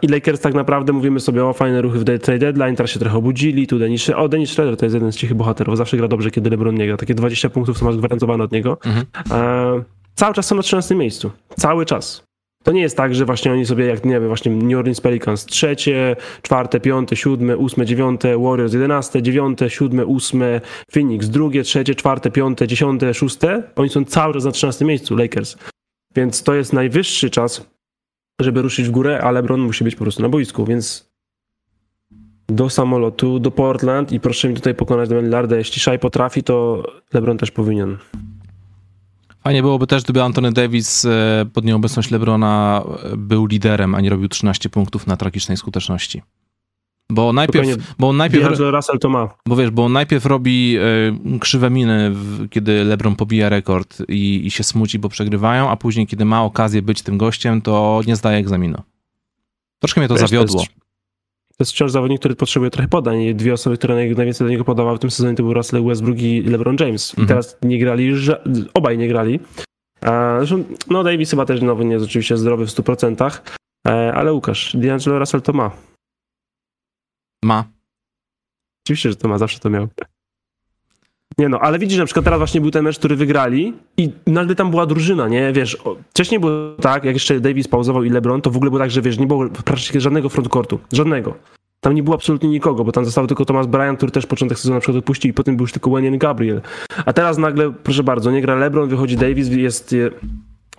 [0.02, 3.18] I Lakers tak naprawdę mówimy sobie o fajne ruchy w trade deadline, teraz się trochę
[3.18, 6.32] obudzili, tu Dennis, o Dennis Schroeder to jest jeden z cichych bohaterów, zawsze gra dobrze,
[6.32, 8.78] kiedy LeBron nie gra, takie 20 punktów są masz gwarantowane od niego.
[8.86, 9.06] Mhm.
[10.16, 12.24] cały czas są na 13 miejscu, cały czas.
[12.64, 15.46] To nie jest tak, że właśnie oni sobie, jak nie wiem, właśnie New Orleans Pelicans
[15.46, 20.62] trzecie, czwarte, piąte, siódme, ósme, dziewiąte, Warriors jedenaste, dziewiąte, siódme, ósme,
[20.92, 23.64] Phoenix drugie, trzecie, czwarte, piąte, dziesiąte, szóste.
[23.76, 25.58] Oni są cały czas na 13 miejscu, Lakers.
[26.16, 27.72] Więc to jest najwyższy czas,
[28.44, 31.12] żeby ruszyć w górę, a LeBron musi być po prostu na boisku, więc
[32.48, 35.56] do samolotu, do Portland i proszę mi tutaj pokonać do Lillarda.
[35.56, 36.84] Jeśli Shai potrafi, to
[37.14, 37.98] LeBron też powinien.
[39.44, 44.10] Fajnie byłoby też, gdyby Anthony Davis e, pod nieobecność LeBrona e, był liderem, a nie
[44.10, 46.22] robił 13 punktów na tragicznej skuteczności.
[47.12, 47.96] Bo najpierw.
[48.00, 49.30] bo najpierw Russell to ma.
[49.48, 50.78] Bo wiesz, bo on najpierw robi
[51.36, 55.76] y, krzywe miny, w, kiedy LeBron pobija rekord i, i się smuci, bo przegrywają, a
[55.76, 58.82] później, kiedy ma okazję być tym gościem, to nie zdaje egzaminu.
[59.80, 60.56] Troszkę mnie to wiesz, zawiodło.
[60.56, 60.76] To jest,
[61.58, 63.34] to jest wciąż zawodnik, który potrzebuje trochę podań.
[63.34, 66.42] Dwie osoby, które najwięcej do niego podawały w tym sezonie, to był Russell Westbrook i
[66.42, 67.10] LeBron James.
[67.10, 67.28] I mhm.
[67.28, 68.14] teraz nie grali,
[68.74, 69.40] obaj nie grali.
[70.02, 73.40] A, zresztą, no Davis chyba też nowy nie jest oczywiście zdrowy w 100%,
[73.88, 75.72] e, ale Łukasz, D'Angelo Russell to ma.
[77.44, 77.66] Ma.
[78.86, 79.88] Oczywiście, że to ma, zawsze to miał.
[81.38, 84.56] Nie no, ale widzisz, na przykład teraz właśnie był ten mecz, który wygrali i nagle
[84.56, 85.54] tam była drużyna, nie?
[85.54, 85.78] Wiesz,
[86.10, 89.02] wcześniej było tak, jak jeszcze Davis pauzował i LeBron, to w ogóle było tak, że
[89.02, 90.80] wiesz, nie było praktycznie żadnego frontcourtu.
[90.94, 91.36] Żadnego.
[91.80, 94.76] Tam nie było absolutnie nikogo, bo tam został tylko Thomas Bryant, który też początek sezonu
[94.76, 96.62] na przykład odpuścił i potem był już tylko Wenyan Gabriel.
[97.06, 99.96] A teraz nagle, proszę bardzo, nie gra LeBron, wychodzi Davis, jest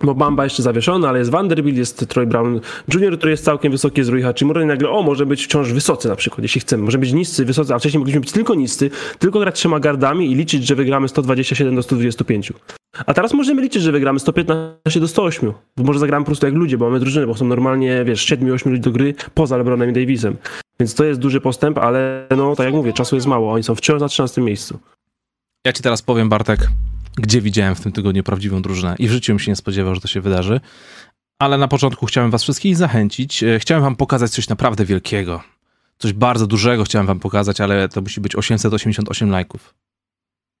[0.03, 2.59] bo Bamba jeszcze zawieszony, ale jest Vanderbilt, jest Troy Brown
[2.93, 6.07] Jr., który jest całkiem wysoki, jest Rui Hachimura i nagle, o, może być wciąż wysocy
[6.07, 6.83] na przykład, jeśli chcemy.
[6.83, 8.89] Może być niscy, wysocy, a wcześniej mogliśmy być tylko niscy,
[9.19, 12.53] tylko grać trzema gardami i liczyć, że wygramy 127 do 125.
[13.05, 15.53] A teraz możemy liczyć, że wygramy 115 do 108.
[15.77, 18.69] Bo może zagramy po prostu jak ludzie, bo mamy drużynę, bo są normalnie, wiesz, 7-8
[18.69, 20.37] ludzi do gry poza LeBronem i Davisem.
[20.79, 23.53] Więc to jest duży postęp, ale no, tak jak mówię, czasu jest mało.
[23.53, 24.79] Oni są wciąż na 13 miejscu.
[25.65, 26.67] Ja ci teraz powiem, Bartek,
[27.15, 30.01] gdzie widziałem w tym tygodniu prawdziwą drużynę i w życiu bym się nie spodziewał, że
[30.01, 30.59] to się wydarzy.
[31.39, 33.43] Ale na początku chciałem was wszystkich zachęcić.
[33.43, 35.43] E, chciałem wam pokazać coś naprawdę wielkiego.
[35.97, 39.73] Coś bardzo dużego chciałem wam pokazać, ale to musi być 888 lajków.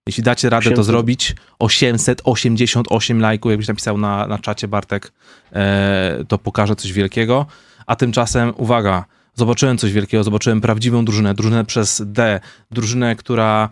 [0.07, 0.75] Jeśli dacie radę 800.
[0.75, 5.11] to zrobić, 888 lajków, jakbyś napisał na, na czacie Bartek,
[5.53, 7.45] e, to pokażę coś wielkiego.
[7.85, 12.39] A tymczasem, uwaga, zobaczyłem coś wielkiego, zobaczyłem prawdziwą drużynę, drużynę przez D,
[12.71, 13.69] drużynę, która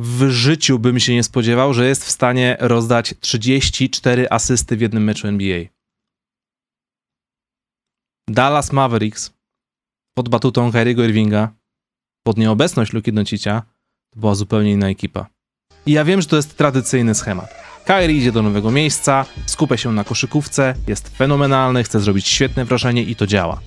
[0.00, 5.04] w życiu bym się nie spodziewał, że jest w stanie rozdać 34 asysty w jednym
[5.04, 5.64] meczu NBA.
[8.28, 9.32] Dallas Mavericks
[10.14, 11.54] pod batutą Kyriego Irvinga,
[12.26, 13.62] pod nieobecność Luki Doncicia,
[14.14, 15.26] to była zupełnie inna ekipa.
[15.86, 17.54] I ja wiem, że to jest tradycyjny schemat.
[17.84, 23.02] Kyrie idzie do nowego miejsca, skupia się na koszykówce, jest fenomenalny, chce zrobić świetne wrażenie
[23.02, 23.60] i to działa.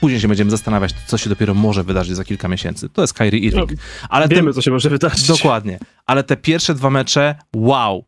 [0.00, 2.88] Później się będziemy zastanawiać, co się dopiero może wydarzyć za kilka miesięcy.
[2.88, 3.70] To jest Kyrie Irving.
[3.70, 3.76] No,
[4.08, 5.26] Ale wiemy, co się może wydarzyć.
[5.28, 5.78] Dokładnie.
[6.06, 8.04] Ale te pierwsze dwa mecze, wow.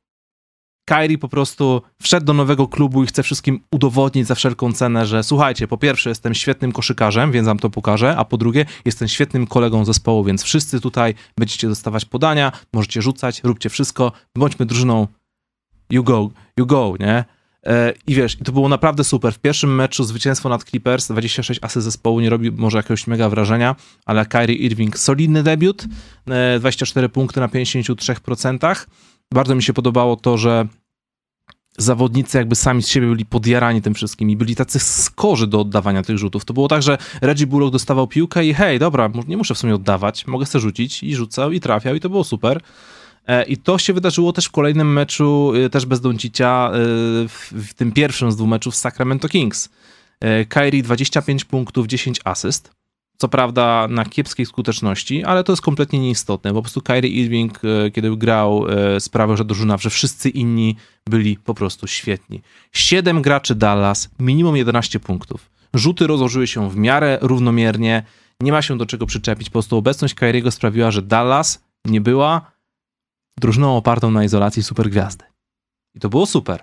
[0.88, 5.22] Kyrie po prostu wszedł do nowego klubu i chce wszystkim udowodnić za wszelką cenę, że
[5.22, 9.46] słuchajcie, po pierwsze jestem świetnym koszykarzem, więc wam to pokażę, a po drugie jestem świetnym
[9.46, 15.06] kolegą zespołu, więc wszyscy tutaj będziecie dostawać podania, możecie rzucać, róbcie wszystko, bądźmy drużyną
[15.90, 17.24] you go, you go, nie?
[17.66, 19.32] E, I wiesz, to było naprawdę super.
[19.32, 23.76] W pierwszym meczu zwycięstwo nad Clippers, 26 asy zespołu, nie robi może jakiegoś mega wrażenia,
[24.06, 25.84] ale Kyrie Irving solidny debiut,
[26.58, 28.86] 24 e, punkty na 53%.
[29.34, 30.68] Bardzo mi się podobało to, że
[31.78, 36.02] zawodnicy jakby sami z siebie byli podjarani tym wszystkim i byli tacy skorzy do oddawania
[36.02, 36.44] tych rzutów.
[36.44, 39.74] To było tak, że Reggie Bullock dostawał piłkę i hej, dobra, nie muszę w sumie
[39.74, 42.60] oddawać, mogę sobie rzucić i rzucał i trafiał i to było super.
[43.28, 46.78] E, I to się wydarzyło też w kolejnym meczu, e, też bez Doncicia, e,
[47.52, 49.68] w tym pierwszym z dwóch meczów z Sacramento Kings.
[50.48, 52.70] Kyrie 25 punktów, 10 asyst.
[53.18, 56.54] Co prawda na kiepskiej skuteczności, ale to jest kompletnie nieistotne.
[56.54, 57.60] Po prostu Kyrie Irving,
[57.92, 58.64] kiedy grał,
[58.98, 60.76] sprawiał, że drużyna, że wszyscy inni
[61.06, 62.42] byli po prostu świetni.
[62.72, 65.50] Siedem graczy Dallas, minimum 11 punktów.
[65.74, 68.02] Rzuty rozłożyły się w miarę równomiernie
[68.40, 69.48] nie ma się do czego przyczepić.
[69.48, 72.50] Po prostu obecność Kyriego sprawiła, że Dallas nie była
[73.38, 75.24] drużyną opartą na izolacji supergwiazdy.
[75.94, 76.62] I to było super.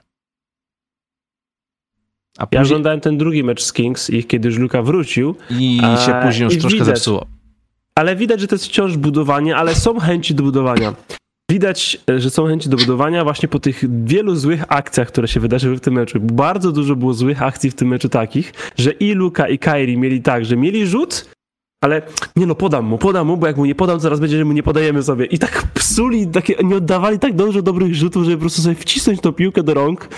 [2.38, 2.60] A później...
[2.60, 5.36] Ja oglądałem ten drugi mecz z Kings i kiedy już Luka wrócił.
[5.50, 7.26] I się później już troszkę widać, zepsuło.
[7.96, 10.94] Ale widać, że to jest wciąż budowanie, ale są chęci do budowania.
[11.52, 15.78] Widać, że są chęci do budowania właśnie po tych wielu złych akcjach, które się wydarzyły
[15.78, 16.20] w tym meczu.
[16.20, 20.22] Bardzo dużo było złych akcji w tym meczu takich, że i Luka i Kairi mieli
[20.22, 21.30] tak, że mieli rzut,
[21.82, 22.02] ale
[22.36, 24.54] nie no, podam mu, podam mu, bo jak mu nie podam, zaraz będzie, że mu
[24.54, 25.26] nie podajemy sobie.
[25.26, 29.22] I tak psuli, takie, nie oddawali tak dużo dobrych rzutów, żeby po prostu sobie wcisnąć
[29.22, 30.10] tą piłkę do rąk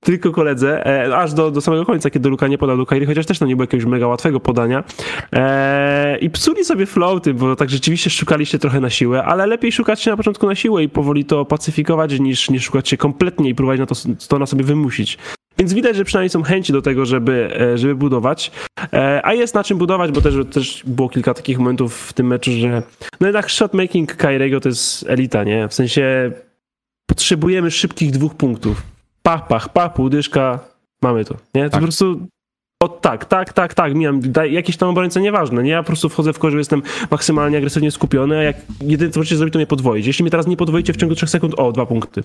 [0.00, 3.26] tylko koledze, e, aż do, do samego końca, kiedy Luka nie podał do Kairi, chociaż
[3.26, 4.84] też to nie było jakiegoś mega łatwego podania.
[5.32, 10.02] E, I psuli sobie floaty, bo tak rzeczywiście szukaliście trochę na siłę, ale lepiej szukać
[10.02, 13.54] się na początku na siłę i powoli to pacyfikować, niż, niż szukać się kompletnie i
[13.54, 13.94] próbować na to,
[14.28, 15.18] to na sobie wymusić.
[15.58, 18.50] Więc widać, że przynajmniej są chęci do tego, żeby, e, żeby budować.
[18.92, 22.26] E, a jest na czym budować, bo też, też było kilka takich momentów w tym
[22.26, 22.82] meczu, że
[23.20, 25.68] no jednak shotmaking Kairego to jest elita, nie?
[25.68, 26.32] W sensie
[27.06, 28.95] potrzebujemy szybkich dwóch punktów.
[29.26, 30.58] Pach, pach, pach, półdyszka,
[31.02, 31.64] mamy to, nie?
[31.64, 31.80] To tak.
[31.80, 32.26] po prostu
[32.82, 35.70] o tak, tak, tak, tak, mijam, daj, jakiś tam obrońca, nieważne, nie?
[35.70, 39.36] Ja po prostu wchodzę w korze, jestem maksymalnie agresywnie skupiony, a jak jedyne co możecie
[39.36, 40.06] zrobić, to mnie podwoić.
[40.06, 42.22] Jeśli mnie teraz nie podwoicie w ciągu 3 sekund, o, dwa punkty.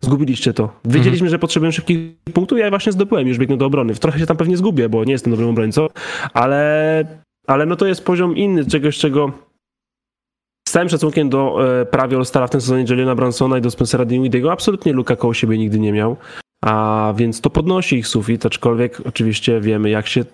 [0.00, 0.80] Zgubiliście to.
[0.84, 1.30] Wiedzieliśmy, mhm.
[1.30, 1.98] że potrzebujemy szybkich
[2.34, 3.94] punktów, ja właśnie zdobyłem, już biegnę do obrony.
[3.94, 5.88] Trochę się tam pewnie zgubię, bo nie jestem dobrym obrońcą,
[6.32, 7.04] ale,
[7.46, 9.32] ale no to jest poziom inny, czegoś, czego
[10.74, 14.52] całym szacunkiem do e, prawie All-Stara w tym sezonie Jeliona Bransona i do Spencera Dinwiddie'ego,
[14.52, 16.16] absolutnie Luka koło siebie nigdy nie miał,
[16.64, 20.24] a więc to podnosi ich sufit, aczkolwiek oczywiście wiemy, jak się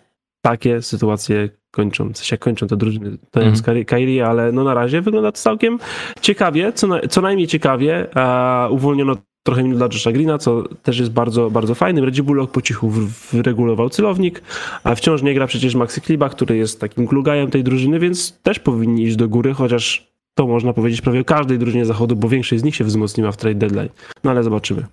[0.45, 3.57] takie sytuacje kończą, jak kończą te drużyny to mm.
[3.57, 5.79] z Kairi, ale no na razie wygląda to całkiem
[6.21, 8.07] ciekawie, co, na, co najmniej ciekawie.
[8.15, 12.05] A uwolniono trochę minut dla Josha Greena, co też jest bardzo, bardzo fajnym.
[12.05, 12.91] Reggie Bullock po cichu
[13.33, 14.43] wyregulował celownik,
[14.85, 18.59] a wciąż nie gra przecież Maxi Kliba, który jest takim klugajem tej drużyny, więc też
[18.59, 20.10] powinni iść do góry, chociaż
[20.41, 23.37] to można powiedzieć prawie o każdej drużynie zachodu, bo większość z nich się wzmocniła w
[23.37, 23.89] trade deadline.
[24.25, 24.87] No ale zobaczymy.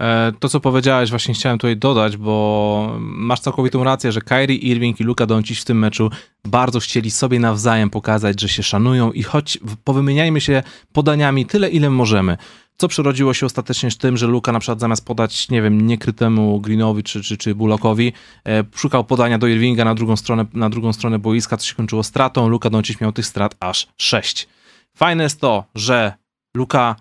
[0.00, 5.00] E, to, co powiedziałeś, właśnie chciałem tutaj dodać, bo masz całkowitą rację, że Kyrie Irving
[5.00, 6.10] i Luka Doncic w tym meczu
[6.44, 10.62] bardzo chcieli sobie nawzajem pokazać, że się szanują i choć powymieniajmy się
[10.92, 12.36] podaniami tyle, ile możemy.
[12.78, 16.60] Co przerodziło się ostatecznie z tym, że Luka na przykład zamiast podać, nie wiem, niekrytemu
[16.60, 18.12] Greenowi czy, czy, czy Bullockowi,
[18.46, 22.02] e, szukał podania do Irvinga na drugą, stronę, na drugą stronę boiska, co się kończyło
[22.02, 22.48] stratą.
[22.48, 24.48] Luka Doncic miał tych strat aż 6.
[24.96, 26.12] Fajne jest to, że
[26.56, 26.96] Luka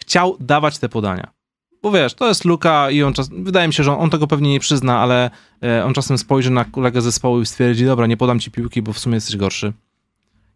[0.00, 1.30] chciał dawać te podania.
[1.82, 4.50] Bo wiesz, to jest Luka i on czas, wydaje mi się, że on, tego pewnie
[4.50, 5.30] nie przyzna, ale
[5.62, 8.92] e, on czasem spojrzy na kolegę zespołu i stwierdzi, dobra, nie podam ci piłki, bo
[8.92, 9.72] w sumie jesteś gorszy.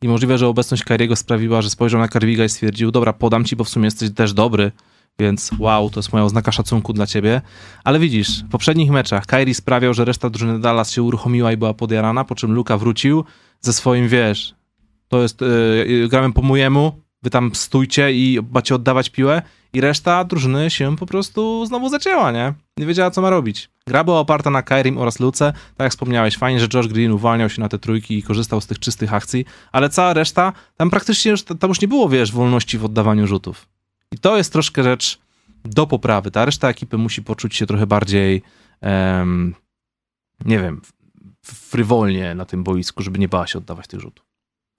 [0.02, 3.56] I możliwe, że obecność Kyriego sprawiła, że spojrzał na Karwiga i stwierdził, dobra, podam ci,
[3.56, 4.72] bo w sumie jesteś też dobry,
[5.18, 7.42] więc wow, to jest moja oznaka szacunku dla ciebie.
[7.84, 11.74] Ale widzisz, w poprzednich meczach Kyrie sprawiał, że reszta drużyny Dallas się uruchomiła i była
[11.74, 13.24] podjarana, po czym Luka wrócił
[13.60, 14.59] ze swoim, wiesz,
[15.10, 16.92] to jest, yy, gramy po mojemu,
[17.22, 19.42] wy tam stójcie i macie oddawać piłę
[19.72, 22.54] i reszta drużyny się po prostu znowu zacięła, nie?
[22.76, 23.70] Nie wiedziała, co ma robić.
[23.86, 25.52] Gra była oparta na Kairim oraz Luce.
[25.52, 28.66] Tak jak wspomniałeś, fajnie, że Josh Green uwalniał się na te trójki i korzystał z
[28.66, 32.78] tych czystych akcji, ale cała reszta, tam praktycznie już, tam już nie było, wiesz, wolności
[32.78, 33.68] w oddawaniu rzutów.
[34.12, 35.18] I to jest troszkę rzecz
[35.64, 36.30] do poprawy.
[36.30, 38.42] Ta reszta ekipy musi poczuć się trochę bardziej,
[38.82, 39.54] um,
[40.44, 40.80] nie wiem,
[41.44, 44.29] frywolnie na tym boisku, żeby nie bała się oddawać tych rzutów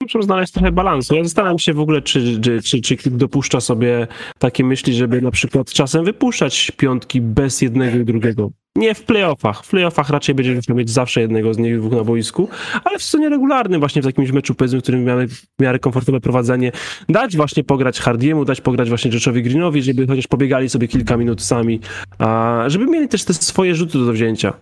[0.02, 1.14] muszą znaleźć trochę balansu.
[1.14, 4.06] Ja zastanawiam się w ogóle, czy, czy, czy, czy dopuszcza sobie
[4.38, 8.50] takie myśli, żeby na przykład czasem wypuszczać piątki bez jednego i drugiego.
[8.76, 9.64] Nie w playoffach.
[9.64, 12.48] W playoffach raczej będziemy mieć zawsze jednego z nich dwóch na boisku,
[12.84, 16.20] ale w sezonie regularnym, właśnie w jakimś meczu, powiedzmy, w którym mamy w miarę komfortowe
[16.20, 16.72] prowadzenie,
[17.08, 21.42] dać właśnie pograć Hardiemu, dać pograć właśnie Joshowi Greenowi, żeby chociaż pobiegali sobie kilka minut
[21.42, 21.80] sami,
[22.18, 24.52] a żeby mieli też te swoje rzuty do wzięcia.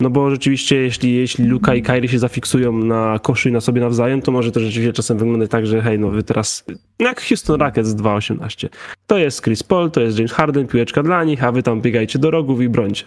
[0.00, 3.80] No bo rzeczywiście, jeśli, jeśli Luka i Kyrie się zafiksują na koszy i na sobie
[3.80, 6.64] nawzajem, to może to rzeczywiście czasem wyglądać tak, że hej, no wy teraz,
[6.98, 8.68] jak Houston Rockets 2.18.
[9.06, 12.18] To jest Chris Paul, to jest James Harden, piłeczka dla nich, a wy tam biegajcie
[12.18, 13.04] do rogów i brońcie.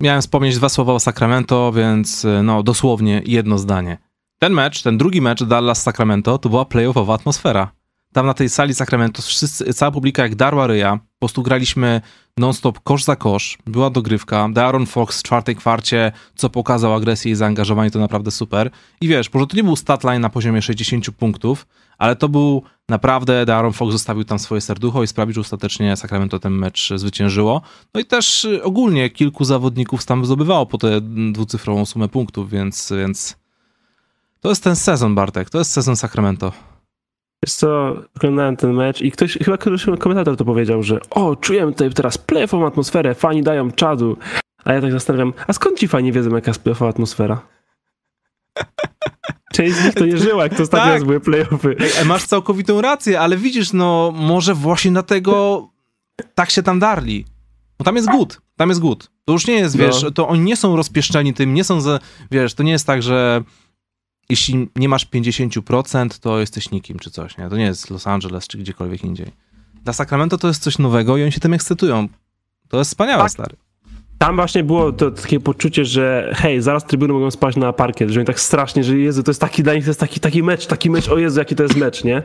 [0.00, 3.98] Miałem wspomnieć dwa słowa o Sacramento, więc no dosłownie jedno zdanie.
[4.38, 7.72] Ten mecz, ten drugi mecz Dallas-Sacramento to była playoffowa atmosfera
[8.12, 12.00] tam na tej sali Sacramento wszyscy, cała publika jak darła ryja, po prostu graliśmy
[12.36, 17.34] non-stop kosz za kosz, była dogrywka, Darren Fox w czwartej kwarcie, co pokazał agresję i
[17.34, 18.70] zaangażowanie, to naprawdę super.
[19.00, 21.66] I wiesz, może to nie był statline na poziomie 60 punktów,
[21.98, 26.38] ale to był naprawdę, Darren Fox zostawił tam swoje serducho i sprawił, że ostatecznie Sacramento
[26.38, 27.62] ten mecz zwyciężyło.
[27.94, 31.00] No i też y, ogólnie kilku zawodników tam zdobywało po tę
[31.32, 33.36] dwucyfrową sumę punktów, więc, więc
[34.40, 36.71] to jest ten sezon, Bartek, to jest sezon Sacramento.
[37.46, 41.72] Wiesz co, oglądałem ten mecz i ktoś, chyba któryś komentator to powiedział, że o, czujemy
[41.72, 44.16] tutaj teraz playoffową atmosferę, fani dają czadu.
[44.64, 47.40] A ja tak zastanawiam, a skąd ci fani wiedzą, jaka jest playoffowa atmosfera?
[49.54, 51.04] część z nich to nie żyła, jak to ostatnio Tak.
[51.04, 51.76] były playoffy.
[51.98, 55.68] Ej, Masz całkowitą rację, ale widzisz, no może właśnie dlatego
[56.34, 57.24] tak się tam darli.
[57.78, 59.10] Bo tam jest głód, tam jest głód.
[59.24, 59.84] To już nie jest, No.
[59.84, 61.98] wiesz, to oni nie są rozpieszczeni tym, nie są, za,
[62.30, 63.42] wiesz, to nie jest tak, że
[64.28, 67.48] jeśli nie masz 50%, to jesteś nikim czy coś, nie?
[67.48, 69.26] To nie jest Los Angeles czy gdziekolwiek indziej.
[69.84, 72.08] Dla Sacramento to jest coś nowego i oni się tym ekscytują.
[72.68, 73.32] To jest wspaniałe, Tak.
[73.32, 73.56] stary.
[74.18, 78.20] Tam właśnie było to takie poczucie, że hej, zaraz trybuny mogą spaść na parkiet, że
[78.20, 80.66] oni tak strasznie, że Jezu, to jest taki dla nich, to jest taki, taki mecz,
[80.66, 82.22] taki mecz, o Jezu, jaki to jest mecz, nie?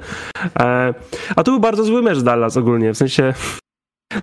[0.60, 0.94] E,
[1.36, 3.34] a to był bardzo zły mecz Dallas ogólnie, w sensie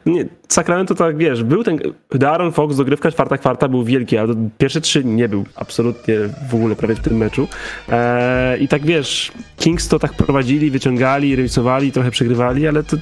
[0.06, 1.78] nie, Sacramento tak, wiesz, był ten,
[2.26, 6.14] Aaron Fox, dogrywka czwarta kwarta był wielki, ale pierwsze trzy nie był absolutnie
[6.50, 7.48] w ogóle prawie w tym meczu.
[7.88, 12.96] E, I tak, wiesz, Kings to tak prowadzili, wyciągali, remisowali, trochę przegrywali, ale to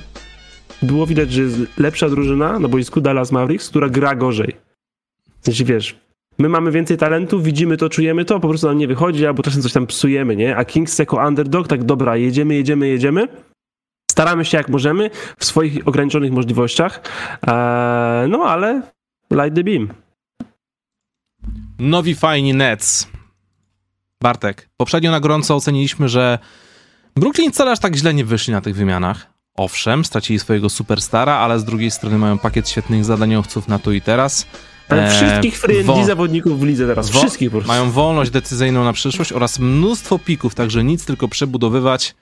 [0.82, 4.56] było widać, że jest lepsza drużyna na boisku Dallas Mavericks, która gra gorzej.
[5.40, 5.96] Sensie, wiesz,
[6.38, 9.62] my mamy więcej talentu, widzimy to, czujemy to, po prostu nam nie wychodzi, albo czasem
[9.62, 10.56] coś tam psujemy, nie?
[10.56, 13.28] A Kings jako underdog, tak dobra, jedziemy, jedziemy, jedziemy.
[14.12, 17.00] Staramy się jak możemy w swoich ograniczonych możliwościach,
[17.46, 18.82] eee, no ale
[19.30, 19.88] light the beam.
[21.78, 23.08] Nowi fajni Nets.
[24.22, 26.38] Bartek, poprzednio na gorąco oceniliśmy, że
[27.16, 29.26] Brooklyn wcale aż tak źle nie wyszli na tych wymianach.
[29.56, 34.00] Owszem, stracili swojego superstara, ale z drugiej strony mają pakiet świetnych zadaniowców na tu i
[34.00, 34.46] teraz.
[34.88, 37.68] Ale Eee, wszystkich free wo- zawodników w lidze teraz, wo- wszystkich po prostu.
[37.68, 42.14] Mają wolność decyzyjną na przyszłość oraz mnóstwo pików, także nic tylko przebudowywać.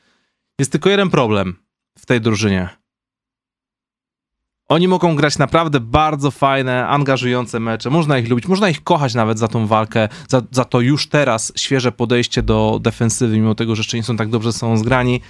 [0.59, 1.57] Jest tylko jeden problem
[2.01, 2.69] w tej drużynie.
[4.69, 7.91] Oni mogą grać naprawdę bardzo fajne, angażujące mecze.
[7.91, 11.53] Można ich lubić, można ich kochać nawet za tą walkę, za, za to już teraz
[11.57, 15.21] świeże podejście do defensywy, mimo tego, że jeszcze nie są tak dobrze są zgrani.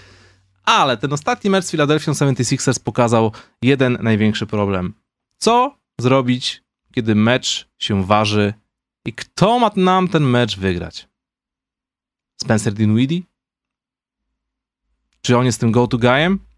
[0.64, 4.94] Ale ten ostatni mecz z Philadelphia 76ers pokazał jeden największy problem.
[5.38, 6.62] Co zrobić,
[6.92, 8.54] kiedy mecz się waży
[9.04, 11.08] i kto ma nam ten mecz wygrać?
[12.36, 13.22] Spencer Dinwiddie?
[15.22, 16.49] Czy on jest tym go-to guyem?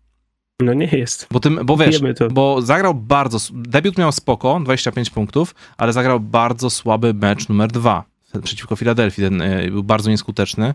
[0.63, 1.27] No nie jest.
[1.31, 2.01] Bo, tym, bo wiesz,
[2.31, 3.39] bo zagrał bardzo.
[3.53, 9.25] Debiut miał spoko, 25 punktów, ale zagrał bardzo słaby mecz numer dwa przeciwko Filadelfii.
[9.25, 10.75] Ten e, był bardzo nieskuteczny.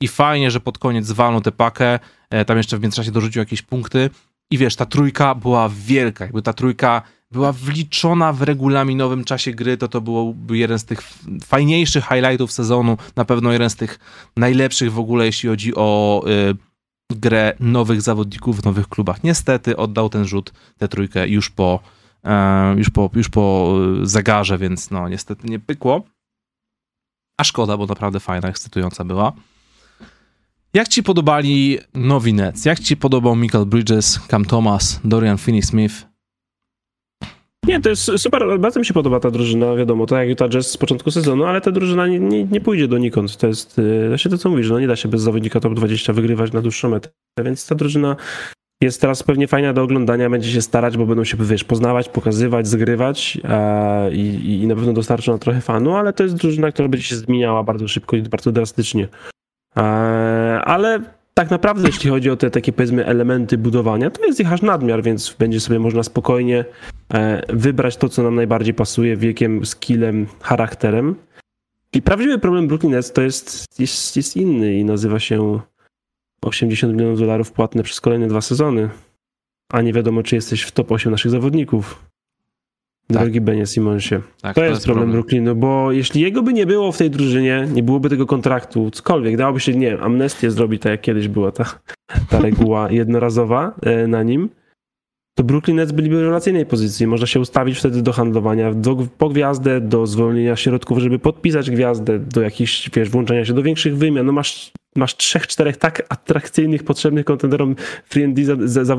[0.00, 1.98] I fajnie, że pod koniec zwalnął tę pakę.
[2.30, 4.10] e, Tam jeszcze w międzyczasie dorzucił jakieś punkty.
[4.50, 6.24] I wiesz, ta trójka była wielka.
[6.24, 11.02] Jakby ta trójka była wliczona w regulaminowym czasie gry, to to byłby jeden z tych
[11.44, 12.96] fajniejszych highlightów sezonu.
[13.16, 13.98] Na pewno jeden z tych
[14.36, 16.71] najlepszych w ogóle, jeśli chodzi o y,
[17.14, 19.24] grę nowych zawodników w nowych klubach.
[19.24, 21.80] Niestety oddał ten rzut, tę trójkę już po,
[22.24, 26.02] e, już po, już po e, zegarze, więc no niestety nie pykło.
[27.40, 29.32] A szkoda, bo naprawdę fajna, ekscytująca była.
[30.74, 32.64] Jak ci podobali nowi Nets?
[32.64, 36.11] Jak ci podobał Michael Bridges, Cam Thomas, Dorian Finney-Smith?
[37.66, 40.70] Nie, to jest super, bardzo mi się podoba ta drużyna, wiadomo, to jak Utah Jazz
[40.70, 43.36] z początku sezonu, ale ta drużyna nie, nie, nie pójdzie donikąd.
[43.36, 46.12] To jest yy, właśnie to, co mówisz, no nie da się bez zawodnika top 20
[46.12, 47.08] wygrywać na dłuższą metę,
[47.44, 48.16] więc ta drużyna
[48.82, 52.66] jest teraz pewnie fajna do oglądania, będzie się starać, bo będą się, wiesz, poznawać, pokazywać,
[52.66, 53.38] zgrywać
[54.12, 57.62] i, i na pewno dostarczą trochę fanu, ale to jest drużyna, która będzie się zmieniała
[57.62, 59.08] bardzo szybko i bardzo drastycznie.
[60.64, 61.00] Ale
[61.34, 65.02] tak naprawdę, jeśli chodzi o te takie, powiedzmy, elementy budowania, to jest ich aż nadmiar,
[65.02, 66.64] więc będzie sobie można spokojnie
[67.14, 71.14] e, wybrać to, co nam najbardziej pasuje wiekiem, skillem, charakterem.
[71.92, 75.60] I prawdziwy problem Brooklyn Nets to jest, jest, jest inny i nazywa się
[76.42, 78.88] 80 milionów dolarów płatne przez kolejne dwa sezony.
[79.72, 82.11] A nie wiadomo, czy jesteś w top 8 naszych zawodników.
[83.12, 83.22] Tak.
[83.22, 84.20] Drogi Benie Simonsie.
[84.42, 87.82] Tak, To, jest problem, Brooklynu, bo jeśli jego by nie było w tej drużynie, nie
[87.82, 91.64] byłoby tego kontraktu, cokolwiek, dałoby się, nie wiem, amnestię zrobić, tak jak kiedyś była ta,
[92.30, 94.48] ta reguła jednorazowa e, na nim,
[95.34, 97.06] to Brooklyn Nets byliby w rewelacyjnej pozycji.
[97.06, 102.18] Można się ustawić wtedy do handlowania do, po gwiazdę, do zwolnienia środków, żeby podpisać gwiazdę,
[102.18, 104.26] do jakichś, wiesz, włączenia się do większych wymian.
[104.26, 108.96] No masz, masz trzech, czterech tak atrakcyjnych, potrzebnych kontenderom free and D, za, za,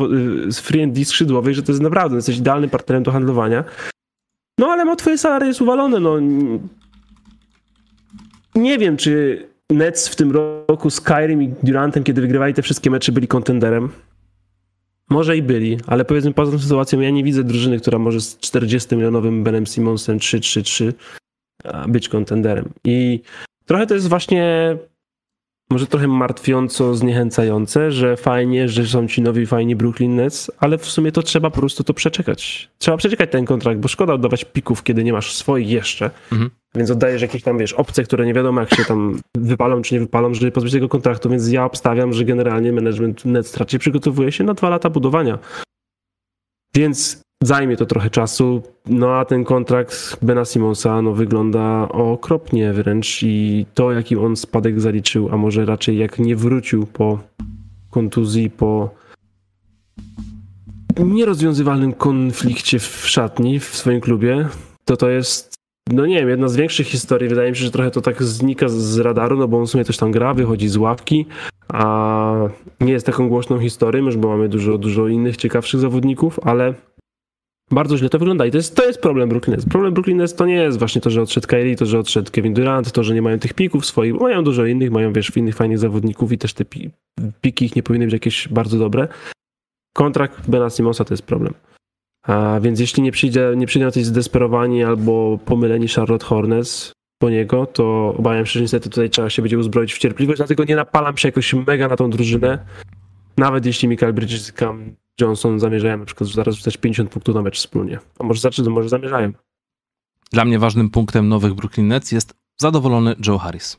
[0.53, 3.63] free and D skrzydłowych, że to jest naprawdę, jesteś idealnym partnerem do handlowania.
[4.57, 6.19] No ale ma twoje salary jest uwalone, no.
[8.55, 12.89] Nie wiem, czy Nets w tym roku z Kyrim i Durantem, kiedy wygrywali te wszystkie
[12.89, 13.89] mecze, byli kontenderem.
[15.09, 18.37] Może i byli, ale powiedzmy poza tą sytuacją ja nie widzę drużyny, która może z
[18.37, 20.93] 40-milionowym Benem Simonsem 3-3-3
[21.63, 22.69] a, być kontenderem.
[22.83, 23.21] I
[23.65, 24.77] trochę to jest właśnie
[25.73, 30.85] może trochę martwiąco zniechęcające, że fajnie, że są ci nowi fajni Brooklyn Nets, ale w
[30.85, 32.69] sumie to trzeba po prostu to przeczekać.
[32.77, 36.11] Trzeba przeczekać ten kontrakt, bo szkoda oddawać pików, kiedy nie masz swoich jeszcze.
[36.31, 36.51] Mhm.
[36.75, 39.99] Więc oddajesz jakieś tam, wiesz, opcje, które nie wiadomo jak się tam wypalą czy nie
[39.99, 44.43] wypalą, żeby pozbyć tego kontraktu, więc ja obstawiam, że generalnie management Nets raczej przygotowuje się
[44.43, 45.39] na dwa lata budowania.
[46.75, 53.23] Więc zajmie to trochę czasu, no a ten kontrakt Bena Simonsa no, wygląda okropnie wręcz
[53.23, 57.19] i to jaki on spadek zaliczył, a może raczej jak nie wrócił po
[57.89, 58.89] kontuzji, po
[60.99, 64.47] nierozwiązywalnym konflikcie w szatni w swoim klubie,
[64.85, 65.53] to to jest
[65.91, 67.29] no nie wiem, jedna z większych historii.
[67.29, 69.85] Wydaje mi się, że trochę to tak znika z radaru, no bo on w sumie
[69.85, 71.25] też tam gra, wychodzi z ławki,
[71.67, 72.35] a
[72.81, 76.73] nie jest taką głośną historią, już bo mamy dużo, dużo innych ciekawszych zawodników, ale
[77.73, 79.69] bardzo źle to wygląda i to jest, to jest problem Brooklyn Nets.
[79.69, 82.53] Problem Brooklyn Nets to nie jest właśnie to, że odszedł Kyrie, to, że odszedł Kevin
[82.53, 85.77] Durant, to, że nie mają tych pików swoich, mają dużo innych, mają wiesz, innych fajnych
[85.77, 86.89] zawodników i też te pi
[87.41, 89.07] piki ich nie powinny być jakieś bardzo dobre.
[89.93, 91.53] Kontrakt Bena Simonsa to jest problem.
[92.27, 97.65] A więc jeśli nie przyjdzie, nie przyjdą jacyś zdesperowani albo pomyleni Charlotte Hornets po niego,
[97.65, 101.17] to obawiam się, że niestety tutaj trzeba się będzie uzbroić w cierpliwość, dlatego nie napalam
[101.17, 102.65] się jakoś mega na tą drużynę.
[103.37, 104.51] Nawet jeśli Michael Bridges
[105.21, 107.99] Johnson zamierzają na przykład zaraz rzucać 50 punktów na mecz wspólnie.
[108.19, 109.31] A może zacząć, może zamierzają.
[110.31, 113.77] Dla mnie ważnym punktem nowych Brooklyn Nets jest zadowolony Joe Harris.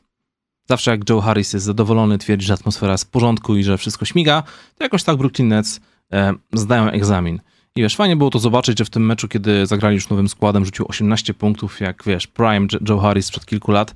[0.69, 4.05] Zawsze jak Joe Harris jest zadowolony, twierdzi, że atmosfera jest w porządku i że wszystko
[4.05, 4.43] śmiga,
[4.77, 5.79] to jakoś tak Brooklyn Nets
[6.13, 7.39] e, zdają egzamin.
[7.75, 10.65] I wiesz, fajnie było to zobaczyć, że w tym meczu, kiedy zagrali już nowym składem,
[10.65, 13.95] rzucił 18 punktów, jak wiesz, prime Joe Harris sprzed kilku lat.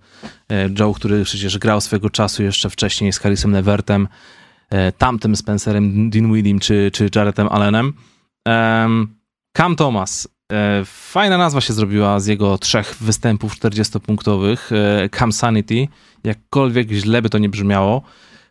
[0.50, 4.08] E, Joe, który przecież grał swego czasu jeszcze wcześniej z Harrisem Levertem,
[4.98, 7.94] tamtym Spencerem Dinwiddiem czy, czy Jaredem Allenem.
[9.58, 10.28] Cam Thomas.
[10.52, 14.58] E, fajna nazwa się zrobiła z jego trzech występów 40-punktowych.
[15.12, 15.88] Cam Sanity.
[16.24, 18.02] Jakkolwiek źle by to nie brzmiało.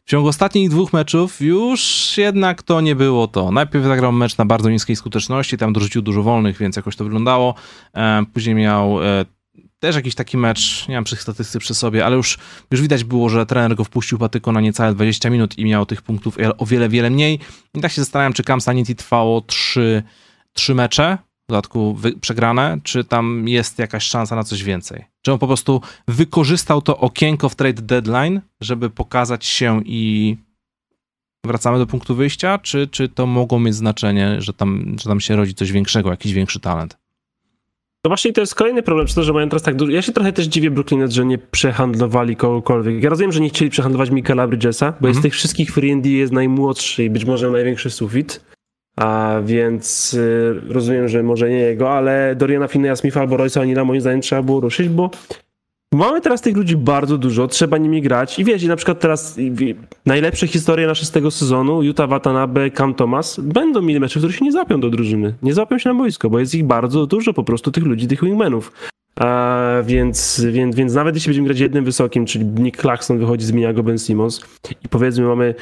[0.04, 3.50] W ciągu ostatnich dwóch meczów już jednak to nie było to.
[3.50, 7.54] Najpierw zagrał mecz na bardzo niskiej skuteczności, tam dorzucił dużo wolnych, więc jakoś to wyglądało.
[8.32, 9.24] Później miał e,
[9.80, 12.38] też jakiś taki mecz, nie mam wszystkich statystyk przy sobie, ale już,
[12.70, 16.02] już widać było, że trener go wpuścił patyko na niecałe 20 minut i miał tych
[16.02, 17.38] punktów o wiele, wiele mniej.
[17.74, 20.02] I tak się zastanawiam, czy Cam Sanity trwało 3,
[20.52, 21.18] 3 mecze,
[21.48, 25.04] w dodatku przegrane, czy tam jest jakaś szansa na coś więcej?
[25.22, 30.36] Czy on po prostu wykorzystał to okienko w trade deadline, żeby pokazać się i
[31.46, 35.36] wracamy do punktu wyjścia, czy, czy to mogło mieć znaczenie, że tam, że tam się
[35.36, 36.98] rodzi coś większego, jakiś większy talent?
[38.04, 39.92] No właśnie to jest kolejny problem, czy to, że mają teraz tak dużo...
[39.92, 43.02] Ja się trochę też dziwię Brooklyn Nets, że nie przehandlowali kogokolwiek.
[43.02, 45.08] Ja rozumiem, że nie chcieli przehandlować Michaela Bridgesa, bo -hmm.
[45.08, 48.40] jest tych wszystkich free jest najmłodszy i być może największy sufit.
[48.96, 53.84] A więc y, rozumiem, że może nie jego, ale Doriana Finnea Smitha albo Royce'a Anila
[53.84, 55.10] moim zdaniem trzeba było ruszyć, bo
[55.94, 58.38] mamy teraz tych ludzi bardzo dużo, trzeba nimi grać.
[58.38, 59.38] I wiecie, na przykład teraz
[60.06, 64.44] najlepsze historie nasze z tego sezonu, Utah Watanabe, Cam Thomas, będą mieli mecze, które się
[64.44, 67.44] nie zapią do drużyny, nie zapią się na boisko, bo jest ich bardzo dużo po
[67.44, 68.72] prostu, tych ludzi, tych wingmenów.
[69.16, 73.72] A więc, więc, więc nawet jeśli będziemy grać jednym wysokim, czyli Nick Claxton wychodzi, zmienia
[73.72, 74.40] go Ben Simmons
[74.84, 75.54] i powiedzmy mamy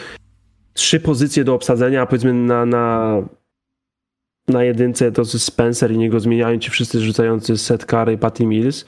[0.74, 3.16] trzy pozycje do obsadzenia, a powiedzmy na, na,
[4.48, 8.84] na jedynce to Spencer i niego zmieniają ci wszyscy rzucający Seth Curry i Patty Mills,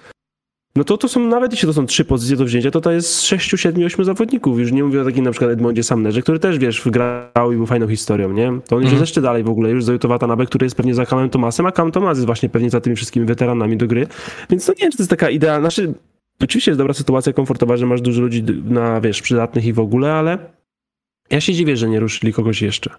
[0.78, 3.22] no to to są, nawet jeśli to są trzy pozycje do wzięcia, to to jest
[3.22, 4.58] 6, 7, 8 zawodników.
[4.58, 7.66] Już nie mówię o takim na przykład Edmondzie Samnerze, który też, wiesz, grał i był
[7.66, 8.46] fajną historią, nie?
[8.46, 8.84] To on mm.
[8.84, 11.72] jest jeszcze dalej w ogóle, już za Watanabe, który jest pewnie za Camem Tomasem, a
[11.72, 14.06] Cam Tomas jest właśnie pewnie za tymi wszystkimi weteranami do gry.
[14.50, 15.94] Więc to nie wiem, czy to jest taka idea, znaczy,
[16.42, 20.12] oczywiście jest dobra sytuacja komfortowa, że masz dużo ludzi na, wiesz, przydatnych i w ogóle,
[20.12, 20.38] ale
[21.30, 22.90] ja się dziwię, że nie ruszyli kogoś jeszcze.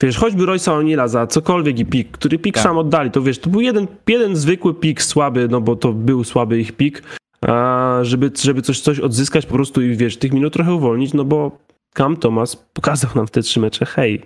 [0.00, 2.64] Wiesz, choćby Royce'a O'Neill'a za cokolwiek i pik, który pik tak.
[2.64, 6.24] sam oddali, to wiesz, to był jeden, jeden zwykły pik słaby, no bo to był
[6.24, 7.02] słaby ich pik,
[7.40, 11.24] a żeby, żeby coś, coś odzyskać po prostu i wiesz, tych minut trochę uwolnić, no
[11.24, 11.58] bo
[11.94, 14.22] Cam Thomas pokazał nam w te trzy mecze, hej,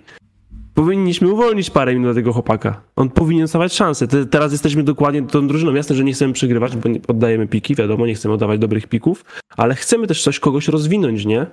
[0.73, 2.81] powinniśmy uwolnić parę minut tego chłopaka.
[2.95, 4.07] On powinien stawać szansę.
[4.07, 5.73] Te, teraz jesteśmy dokładnie tą drużyną.
[5.73, 9.25] Jasne, że nie chcemy przegrywać, bo nie oddajemy piki, wiadomo, nie chcemy oddawać dobrych pików,
[9.57, 11.45] ale chcemy też coś kogoś rozwinąć, nie?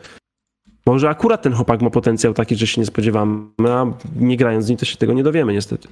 [0.86, 4.68] Może akurat ten chłopak ma potencjał taki, że się nie spodziewamy, a nie grając z
[4.68, 5.88] nim to się tego nie dowiemy niestety.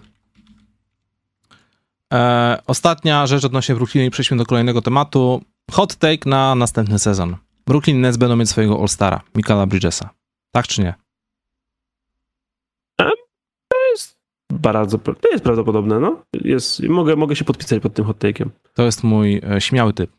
[2.13, 5.43] E, ostatnia rzecz odnośnie Brooklyn i przejdźmy do kolejnego tematu.
[5.71, 7.37] Hot take na następny sezon.
[7.67, 10.11] Brooklyn Nets będą mieć swojego All-Stara, Michaela Bridgesa.
[10.53, 10.95] Tak czy nie?
[13.01, 13.11] E,
[13.69, 14.19] to jest
[14.53, 16.23] bardzo, to jest prawdopodobne, no.
[16.35, 18.49] Jest, mogę, mogę się podpisać pod tym hot take'iem.
[18.75, 20.11] To jest mój e, śmiały typ.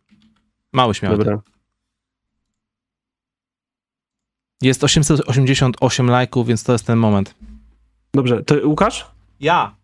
[0.74, 1.38] Mały śmiały Dobra.
[1.38, 1.55] typ.
[4.66, 7.36] Jest 888 lajków, więc to jest ten moment.
[8.14, 9.06] Dobrze, to Łukasz?
[9.40, 9.76] Ja.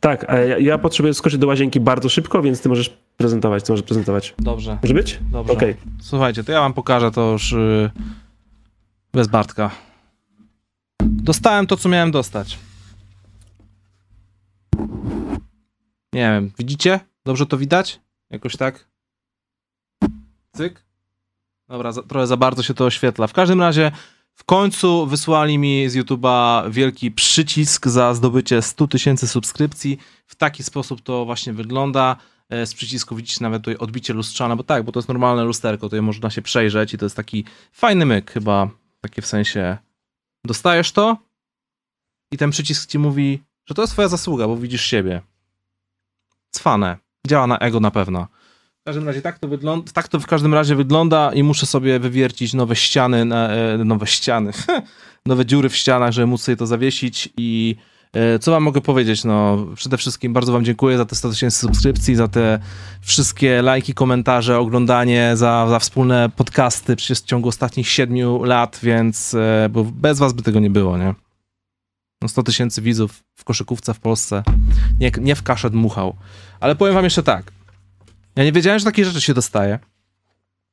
[0.00, 3.86] Tak, ja, ja potrzebuję skoczyć do łazienki bardzo szybko, więc ty możesz prezentować, ty możesz
[3.86, 4.34] prezentować.
[4.38, 4.78] Dobrze.
[4.82, 5.18] Może być?
[5.32, 5.52] Dobrze.
[5.52, 5.76] Okay.
[6.00, 7.90] Słuchajcie, to ja wam pokażę to już yy,
[9.12, 9.70] bez Bartka.
[11.02, 12.58] Dostałem to, co miałem dostać.
[16.12, 17.00] Nie wiem, widzicie?
[17.24, 18.00] Dobrze to widać?
[18.30, 18.88] Jakoś tak?
[20.52, 20.87] Cyk?
[21.68, 23.26] Dobra, za, trochę za bardzo się to oświetla.
[23.26, 23.92] W każdym razie
[24.34, 29.98] W końcu wysłali mi z YouTube'a wielki przycisk za zdobycie 100 tysięcy subskrypcji.
[30.26, 32.16] W taki sposób to właśnie wygląda.
[32.48, 35.86] E, Z przycisku widzicie nawet tutaj odbicie lustrzane, bo tak, bo to jest normalne lusterko,
[35.86, 39.78] tutaj można się przejrzeć i to jest taki fajny myk chyba, takie w sensie
[40.44, 41.16] dostajesz to
[42.32, 45.22] i ten przycisk ci mówi, że to jest twoja zasługa, bo widzisz siebie.
[46.50, 46.96] Cwane.
[47.26, 48.28] Działa na ego na pewno.
[48.88, 51.98] W każdym razie tak to wygląda, tak to w każdym razie wygląda i muszę sobie
[51.98, 54.52] wywiercić nowe ściany, e, nowe ściany,
[55.26, 57.76] nowe dziury w ścianach, żeby móc sobie to zawiesić i
[58.12, 59.24] e, co wam mogę powiedzieć?
[59.24, 62.58] No, przede wszystkim bardzo wam dziękuję za te 100 tysięcy subskrypcji, za te
[63.00, 69.34] wszystkie lajki, komentarze, oglądanie, za, za wspólne podcasty przecież w ciągu ostatnich 7 lat, więc
[69.34, 71.14] e, bo bez was by tego nie było, nie?
[72.22, 74.42] No 100 tysięcy widzów w koszykówce w Polsce,
[75.00, 76.16] nie, nie w kaszę dmuchał.
[76.60, 77.57] Ale powiem wam jeszcze tak,
[78.38, 79.78] ja nie wiedziałem, że takie rzeczy się dostaje.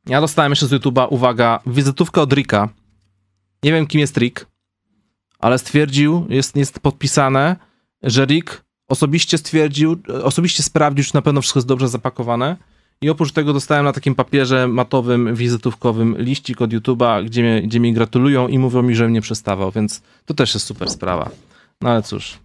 [0.05, 2.69] Ja dostałem jeszcze z YouTube'a, uwaga, wizytówkę od Rika.
[3.63, 4.45] Nie wiem, kim jest Rick,
[5.39, 7.55] ale stwierdził, jest, jest podpisane,
[8.03, 12.57] że Rick osobiście stwierdził, osobiście sprawdził, czy na pewno wszystko jest dobrze zapakowane.
[13.01, 17.79] I oprócz tego dostałem na takim papierze matowym, wizytówkowym liścik od YouTube'a, gdzie, mnie, gdzie
[17.79, 21.29] mi gratulują i mówią mi, że mnie przestawał, więc to też jest super sprawa.
[21.81, 22.39] No ale cóż,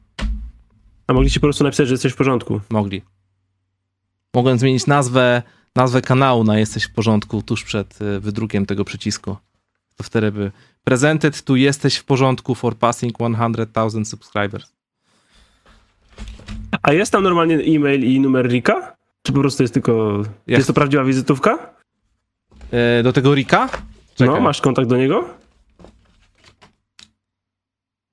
[1.07, 2.61] A mogli ci po prostu napisać, że jesteś w porządku.
[2.71, 3.03] mogli.
[4.35, 5.43] Mogłem zmienić nazwę,
[5.77, 9.37] nazwę kanału na Jesteś w porządku tuż przed y, wydrukiem tego przycisku.
[9.97, 10.53] To wtedy by
[10.85, 14.73] presented tu Jesteś w porządku for passing 100,000 subscribers.
[16.83, 18.97] A jest tam normalnie e-mail i numer Rika?
[19.23, 20.19] Czy po prostu jest tylko...
[20.19, 20.37] Jest.
[20.47, 21.59] Jest to prawdziwa wizytówka?
[22.71, 23.69] E, do tego Rika?
[24.15, 24.35] Czekaj.
[24.35, 25.29] No, masz kontakt do niego?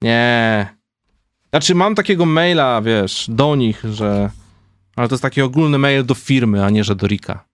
[0.01, 0.67] Nie.
[1.49, 4.29] Znaczy mam takiego maila, wiesz, do nich, że...
[4.97, 7.45] Ale to jest taki ogólny mail do firmy, a nie, że do Rika.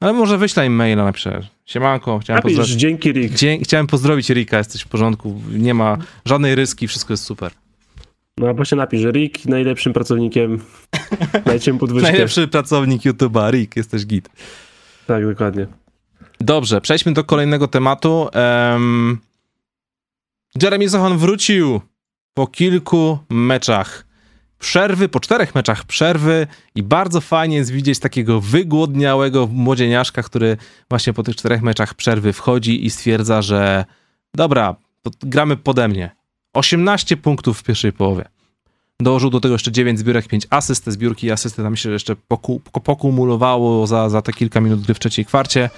[0.00, 1.40] Ale może wyślę im maila napiszę.
[1.64, 2.80] Siemanko, chciałem Napisz, pozdrowić...
[2.80, 3.34] dzięki Rick.
[3.34, 7.52] Dzie- Chciałem pozdrowić Rika, jesteś w porządku, nie ma żadnej ryski, wszystko jest super.
[8.38, 10.58] No albo się napisz, że Rick najlepszym pracownikiem.
[11.44, 12.08] Dajcie mu podwyżkę.
[12.12, 14.28] Najlepszy pracownik YouTube'a, Rick, jesteś git.
[15.06, 15.66] Tak, dokładnie.
[16.40, 18.28] Dobrze, przejdźmy do kolejnego tematu.
[18.34, 19.18] Um,
[20.62, 21.80] Jeremy Sohan wrócił
[22.34, 24.06] po kilku meczach
[24.62, 30.56] przerwy, po czterech meczach przerwy i bardzo fajnie jest widzieć takiego wygłodniałego młodzieniaszka, który
[30.88, 33.84] właśnie po tych czterech meczach przerwy wchodzi i stwierdza, że
[34.34, 34.74] dobra,
[35.22, 36.10] gramy pode mnie.
[36.54, 38.24] 18 punktów w pierwszej połowie.
[39.00, 40.84] Dołożył do tego jeszcze 9 zbiórek, 5 asyst.
[40.84, 44.94] Te zbiórki i asysty tam się jeszcze poku, pokumulowało za, za te kilka minut gry
[44.94, 45.70] w trzeciej kwarcie.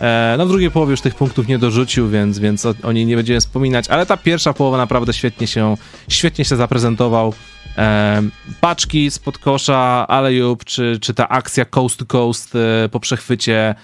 [0.00, 3.06] E, no w drugiej połowie już tych punktów nie dorzucił, więc, więc o, o niej
[3.06, 5.76] nie będziemy wspominać, ale ta pierwsza połowa naprawdę świetnie się,
[6.08, 7.34] świetnie się zaprezentował.
[7.78, 8.22] E,
[8.60, 13.74] paczki spod kosza, Alejub, czy, czy ta akcja coast to coast e, po przechwycie.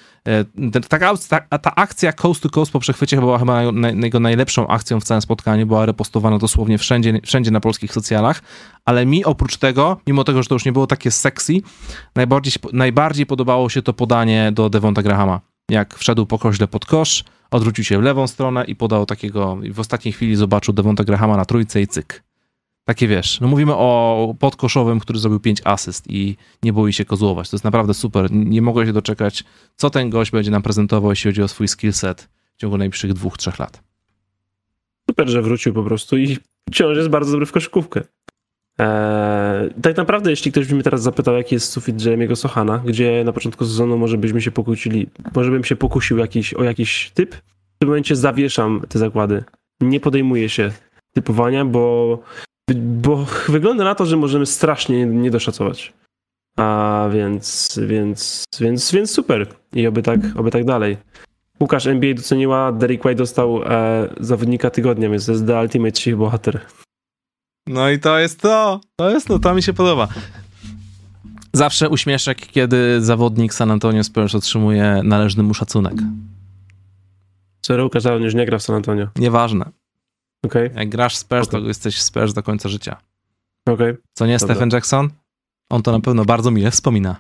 [0.89, 0.99] Ta,
[1.29, 3.63] ta, ta akcja coast to coast po przechwycie była chyba
[4.03, 8.43] jego najlepszą akcją w całym spotkaniu, była repostowana dosłownie wszędzie, wszędzie na polskich socjalach,
[8.85, 11.53] ale mi oprócz tego, mimo tego, że to już nie było takie sexy,
[12.15, 15.54] najbardziej, najbardziej podobało się to podanie do Devonta Grahama.
[15.71, 19.81] Jak wszedł po koźle pod kosz, odwrócił się w lewą stronę i podał takiego, w
[19.81, 22.23] ostatniej chwili zobaczył Devonta Grahama na trójce i cyk.
[22.85, 27.51] Takie wiesz, no mówimy o podkoszowym, który zrobił 5 asyst i nie boi się kozłować.
[27.51, 28.33] To jest naprawdę super.
[28.33, 29.45] Nie mogę się doczekać,
[29.77, 33.37] co ten gość będzie nam prezentował, jeśli chodzi o swój skillset w ciągu najbliższych dwóch,
[33.37, 33.83] trzech lat.
[35.11, 36.39] Super, że wrócił po prostu i
[36.69, 38.03] wciąż jest bardzo dobry w koszykówkę.
[38.79, 43.25] Eee, tak naprawdę, jeśli ktoś by mnie teraz zapytał, jaki jest sufit Jeremiego Sohana, gdzie
[43.25, 47.35] na początku sezonu może byśmy się pokłócili, może bym się pokusił jakiś, o jakiś typ,
[47.35, 49.45] w tym momencie zawieszam te zakłady.
[49.81, 50.71] Nie podejmuję się
[51.13, 52.19] typowania, bo,
[52.77, 55.93] bo wygląda na to, że możemy strasznie nie doszacować.
[56.57, 59.47] A więc, więc, więc, więc super.
[59.73, 60.97] I oby tak, oby tak dalej.
[61.61, 66.17] Łukasz, NBA doceniła, Derek White dostał e, zawodnika tygodnia, więc to jest The Ultimate Chief
[66.17, 66.61] Bohater.
[67.67, 68.81] No i to jest to.
[68.97, 70.09] To jest to, to mi się podoba.
[71.53, 75.95] Zawsze uśmieszek, kiedy zawodnik San Antonio Spurs otrzymuje należny mu szacunek.
[78.05, 79.09] Ale on już nie gra w San Antonio.
[79.17, 79.71] Nieważne.
[80.45, 81.69] Okej, Jak grasz w Spurs, to Okej.
[81.69, 82.97] jesteś w Spurs do końca życia.
[83.69, 83.95] okej.
[84.15, 84.55] Co nie, Dobra.
[84.55, 85.11] Stephen Jackson?
[85.71, 87.17] On to na pewno bardzo mile wspomina.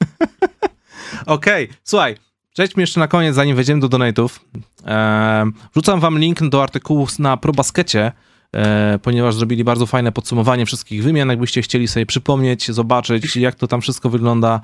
[1.26, 2.16] Okej, słuchaj,
[2.54, 4.38] przejdźmy jeszcze na koniec, zanim wejdziemy do donate'ów.
[4.84, 8.12] Ehm, wrzucam wam link do artykułów na ProBaskecie,
[9.02, 11.28] ponieważ zrobili bardzo fajne podsumowanie wszystkich wymian.
[11.28, 14.60] Jakbyście chcieli sobie przypomnieć, zobaczyć, jak to tam wszystko wygląda,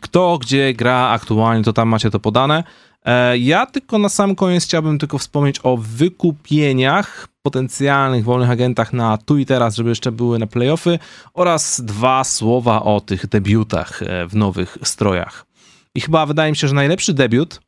[0.00, 2.64] kto gdzie gra aktualnie, to tam macie to podane.
[3.04, 9.18] E, Ja tylko na sam koniec chciałbym tylko wspomnieć o wykupieniach, potencjalnych wolnych agentach na
[9.18, 10.98] tu i teraz, żeby jeszcze były na playoffy
[11.34, 15.46] oraz dwa słowa o tych debiutach e, w nowych strojach.
[15.94, 17.60] I chyba wydaje mi się, że najlepszy debiut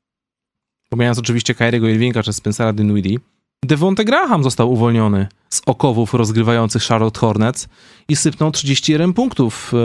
[0.90, 3.18] pomijając oczywiście Kyriego Irvinga czy Spencera Dinwiddie,
[3.64, 7.68] Devonte Graham został uwolniony z okowów rozgrywających Charlotte Hornets
[8.08, 9.76] i sypnął 31 punktów e,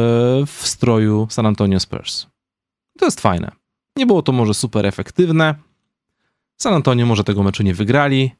[0.45, 2.27] w stroju San Antonio Spurs.
[2.99, 3.51] To jest fajne.
[3.95, 5.55] Nie było to może super efektywne.
[6.57, 8.31] San Antonio może tego meczu nie wygrali,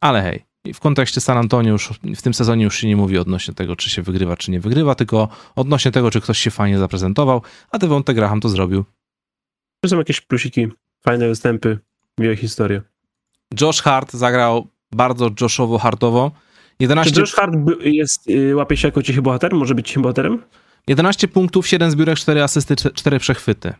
[0.00, 3.54] ale hej, w kontekście San Antonio już w tym sezonie już się nie mówi odnośnie
[3.54, 7.42] tego, czy się wygrywa, czy nie wygrywa, tylko odnośnie tego, czy ktoś się fajnie zaprezentował,
[7.70, 8.84] a Devonte Graham to zrobił.
[9.80, 10.68] To są jakieś plusiki,
[11.04, 11.78] fajne występy,
[12.18, 12.82] miłe historie.
[13.60, 16.30] Josh Hart zagrał bardzo Joshowo-hartowo.
[16.80, 17.14] 11...
[17.14, 19.54] Czy Josh Hart jest, y, łapie się jako cichy bohater?
[19.54, 20.42] Może być cichym bohaterem?
[20.88, 23.74] 11 punktów, 7 zbiórek, 4 asysty, 4 przechwyty.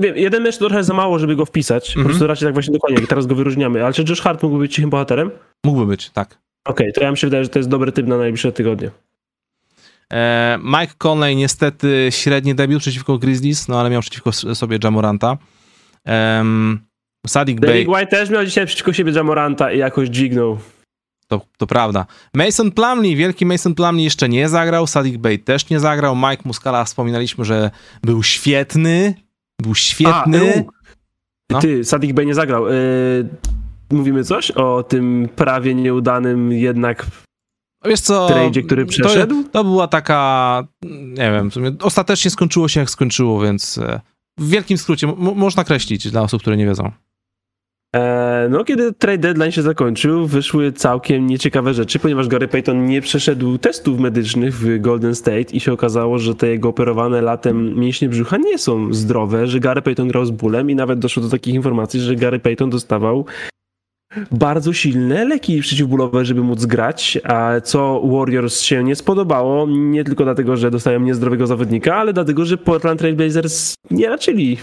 [0.00, 1.96] Wiem, jeden mecz to trochę za mało, żeby go wpisać.
[1.96, 2.02] Mm -hmm.
[2.02, 3.84] Po prostu raczej tak właśnie dokładnie, jak teraz go wyróżniamy.
[3.84, 5.30] Ale czy Josh Hart mógłby być cichym bohaterem?
[5.64, 6.38] Mógłby być, tak.
[6.64, 8.90] Okej, okay, to ja mi się wydaje, że to jest dobry typ na najbliższe tygodnie.
[10.12, 15.36] E, Mike Conley niestety średni debiut przeciwko Grizzlies, no ale miał przeciwko sobie Jamoranta.
[16.06, 16.80] Um,
[17.26, 17.86] Sadik Bay.
[17.88, 20.58] White też miał dzisiaj przeciwko siebie Jamoranta i jakoś dźwignął.
[21.28, 22.06] To, to prawda.
[22.34, 26.84] Mason Plumlee, wielki Mason Plumlee jeszcze nie zagrał, Sadik Bay też nie zagrał, Mike Muscala
[26.84, 27.70] wspominaliśmy, że
[28.02, 29.14] był świetny,
[29.62, 30.66] był świetny.
[31.50, 31.60] A, no.
[31.60, 32.66] Ty, Sadik Bay nie zagrał.
[32.66, 33.28] Yy,
[33.90, 37.06] mówimy coś o tym prawie nieudanym jednak
[37.84, 39.42] Wiesz co, tradzie, który przeszedł?
[39.42, 41.50] To, to, była taka, nie wiem,
[41.82, 44.00] ostatecznie skończyło się jak skończyło, więc e,
[44.38, 46.92] w wielkim skrócie można kreślić dla osób, które nie wiedzą.
[47.96, 53.00] E, no, kiedy trade deadline się zakończył, wyszły całkiem nieciekawe rzeczy, ponieważ Gary Payton nie
[53.00, 58.08] przeszedł testów medycznych w Golden State i się okazało, że te jego operowane latem mięśnie
[58.08, 61.54] brzucha nie są zdrowe, że Gary Payton grał z bólem i nawet doszło do takich
[61.54, 63.26] informacji, że Gary Payton dostawał
[64.30, 70.24] bardzo silne leki przeciwbólowe, żeby móc grać, a co Warriors się nie spodobało, nie tylko
[70.24, 74.58] dlatego, że dostają niezdrowego zawodnika, ale dlatego, że Portland Trail Blazers nie raczyli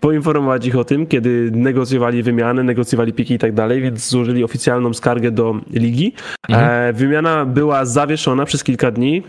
[0.00, 4.94] poinformować ich o tym, kiedy negocjowali wymianę, negocjowali piki i tak dalej, więc złożyli oficjalną
[4.94, 6.12] skargę do ligi.
[6.48, 6.70] Mhm.
[6.70, 9.22] E, wymiana była zawieszona przez kilka dni.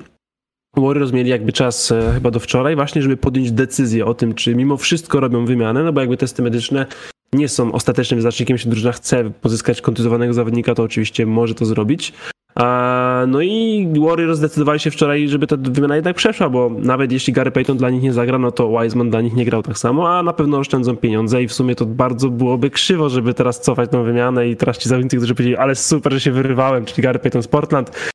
[0.78, 4.56] Warriors mieli jakby czas e, chyba do wczoraj właśnie, żeby podjąć decyzję o tym, czy
[4.56, 6.86] mimo wszystko robią wymianę, no bo jakby testy medyczne
[7.34, 12.14] nie są ostatecznym wyznacznikiem, jeśli drużyna chce pozyskać kontuzjowanego zawodnika, to oczywiście może to zrobić.
[13.28, 17.52] No i Warriors zdecydowali się wczoraj, żeby ta wymiana jednak przeszła, bo nawet jeśli Gary
[17.52, 20.24] Payton dla nich nie zagra, no to Wiseman dla nich nie grał tak samo, a
[20.24, 24.04] na pewno oszczędzą pieniądze i w sumie to bardzo byłoby krzywo, żeby teraz cofać tą
[24.04, 27.44] wymianę i teraz ci zawodnicy, którzy powiedzieli, ale super, że się wyrywałem, czyli Gary Payton
[27.44, 28.12] z Portland,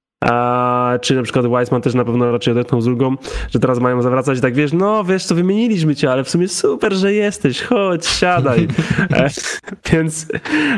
[0.93, 3.17] a, czy na przykład Weissman też na pewno raczej odetchnął z ulgą,
[3.51, 6.95] że teraz mają zawracać tak, wiesz, no wiesz co, wymieniliśmy cię, ale w sumie super,
[6.95, 8.69] że jesteś, chodź, siadaj.
[9.11, 9.31] e,
[9.93, 10.27] więc,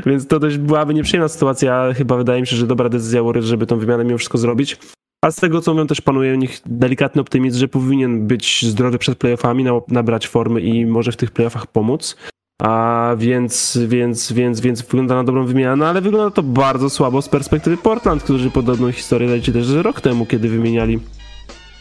[0.07, 3.67] więc to też byłaby nieprzyjemna sytuacja, chyba wydaje mi się, że dobra decyzja Warriors, żeby
[3.67, 4.79] tą wymianę mimo wszystko zrobić.
[5.25, 8.99] A z tego, co mówią, też panuje u nich delikatny optymizm, że powinien być zdrowy
[8.99, 12.17] przed playoffami, nabrać formy i może w tych playoffach pomóc.
[12.63, 17.23] A więc, więc, więc, więc wygląda na dobrą wymianę, no ale wygląda to bardzo słabo
[17.23, 20.99] z perspektywy Portland, którzy podobną historię dali też rok temu, kiedy wymieniali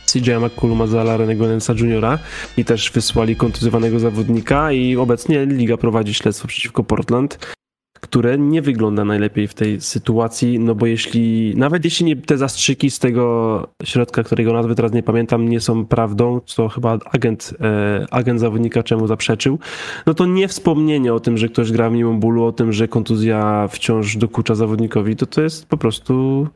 [0.05, 2.19] CJ McColluma za Larenego Nels'a Juniora
[2.57, 7.55] i też wysłali kontuzjowanego zawodnika i obecnie liga prowadzi śledztwo przeciwko Portland
[8.04, 12.91] które nie wygląda najlepiej w tej sytuacji, no bo jeśli, nawet jeśli nie, te zastrzyki
[12.91, 18.06] z tego środka, którego nazwy teraz nie pamiętam, nie są prawdą, co chyba agent, e,
[18.12, 19.60] agent zawodnika czemu zaprzeczył,
[20.06, 22.88] no to nie wspomnienie o tym, że ktoś gra w minimum bólu, o tym, że
[22.88, 26.47] kontuzja wciąż dokucza zawodnikowi, to to jest po prostu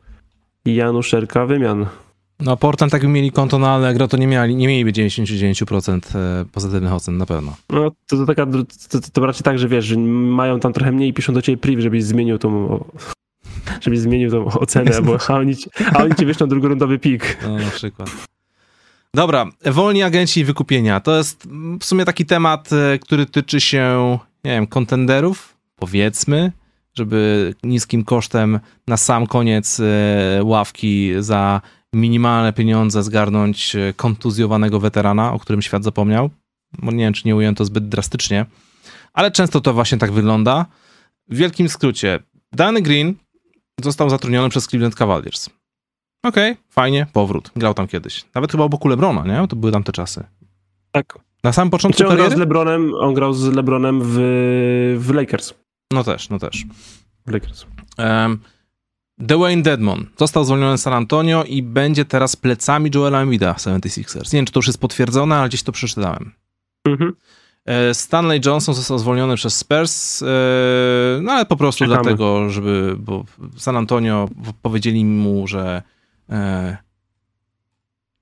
[0.64, 1.86] Januszerka wymian.
[2.40, 6.92] No Portland jakby mieli konto na Allegro, to nie, mieli, nie mieliby 99% e, pozytywnych
[6.92, 7.56] ocen na pewno.
[7.70, 8.46] No to, to taka,
[8.90, 11.58] to, to raczej tak, że wiesz, że mają tam trochę mniej i piszą do ciebie
[11.58, 12.84] priv, żebyś zmienił tą
[13.82, 15.54] żebyś zmienił tą ocenę, bo a oni,
[15.94, 17.38] a oni ci wyślą drugorundowy pik.
[17.42, 18.10] No na przykład.
[19.14, 21.00] Dobra, wolni agenci wykupienia.
[21.00, 21.48] To jest
[21.80, 26.52] w sumie taki temat, e, który tyczy się, nie wiem, kontenderów, powiedzmy,
[26.94, 29.84] żeby niskim kosztem na sam koniec e,
[30.44, 31.60] ławki za
[31.94, 36.30] minimalne pieniądze zgarnąć e, kontuzjowanego weterana, o którym świat zapomniał.
[36.82, 38.46] Nie wiem, czy nie ujęto zbyt drastycznie,
[39.12, 40.66] ale często to właśnie tak wygląda.
[41.28, 42.18] W wielkim skrócie,
[42.52, 43.14] Danny Green
[43.82, 45.48] został zatrudniony przez Cleveland Cavaliers.
[46.22, 47.50] Okej, okay, fajnie, powrót.
[47.56, 48.24] Grał tam kiedyś.
[48.34, 49.48] Nawet chyba obok Lebrona, nie?
[49.48, 50.24] To były tam te czasy.
[50.92, 51.18] Tak.
[51.44, 54.16] Na samym początku on grał z LeBronem, on grał z LeBronem w,
[54.98, 55.54] w Lakers.
[55.92, 56.64] No też, no też.
[57.26, 57.66] W Lakers.
[57.98, 58.38] Um,
[59.18, 64.32] Dwayne Dedmon został zwolniony z San Antonio i będzie teraz plecami Joela Embiida 76ers.
[64.32, 66.32] Nie wiem, czy to już jest potwierdzone, ale gdzieś to przeczytałem.
[66.84, 67.12] Mhm.
[67.64, 70.26] E, Stanley Johnson został zwolniony przez Spurs, e,
[71.22, 72.02] no ale po prostu Czekamy.
[72.02, 73.24] dlatego, żeby, bo
[73.56, 74.28] San Antonio
[74.62, 75.82] powiedzieli mu, że
[76.30, 76.76] e,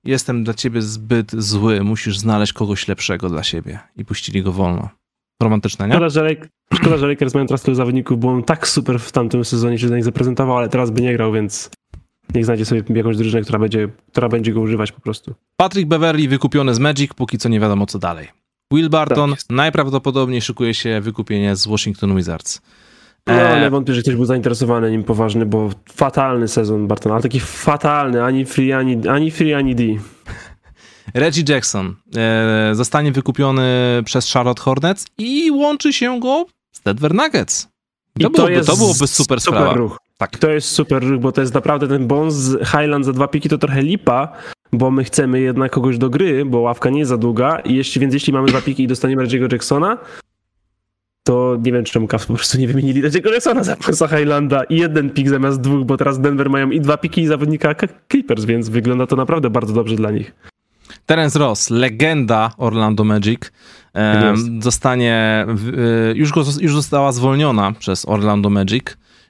[0.03, 4.89] jestem dla ciebie zbyt zły, musisz znaleźć kogoś lepszego dla siebie i puścili go wolno.
[5.43, 5.93] Romantyczne, nie?
[5.93, 9.11] Szkoda, że, Lake, szkoda, że Lakers mają teraz tylu zawodników, bo on tak super w
[9.11, 11.69] tamtym sezonie się za nich zaprezentował, ale teraz by nie grał, więc
[12.35, 15.33] niech znajdzie sobie jakąś drużynę, która będzie, która będzie go używać po prostu.
[15.57, 18.27] Patrick Beverly wykupiony z Magic, póki co nie wiadomo co dalej.
[18.73, 22.61] Will Barton Tak najprawdopodobniej szykuje się wykupienie z Washington Wizards.
[23.27, 27.23] No, E, ale wątpię, że ktoś był zainteresowany nim poważny, bo fatalny sezon Bartona, ale
[27.23, 29.83] taki fatalny, ani free, ani, ani free, ani D.
[31.13, 37.67] Reggie Jackson e, zostanie wykupiony przez Charlotte Hornets i łączy się go z Denver Nuggets.
[38.19, 39.73] To, I byłoby, to byłoby super sprawa.
[39.73, 39.97] ruch.
[40.17, 40.37] Tak.
[40.37, 43.49] To jest super ruch, bo to jest naprawdę ten bond z Highland za dwa piki
[43.49, 44.33] to trochę lipa,
[44.73, 48.01] bo my chcemy jednak kogoś do gry, bo ławka nie jest za długa i jeśli,
[48.01, 49.97] więc jeśli mamy dwa piki i dostaniemy Reggie'ego Jacksona,
[51.23, 54.77] to nie wiem czemu Cavs po prostu nie wymienili Reggie'ego Jacksona za za Highlanda i
[54.77, 57.75] jeden pik zamiast dwóch, bo teraz Denver mają i dwa piki i zawodnika
[58.11, 60.35] Clippers, więc wygląda to naprawdę bardzo dobrze dla nich.
[61.05, 63.39] Terence Ross, legenda Orlando Magic,
[64.29, 64.63] jest.
[64.63, 68.83] zostanie, e, już, go, już została zwolniona przez Orlando Magic,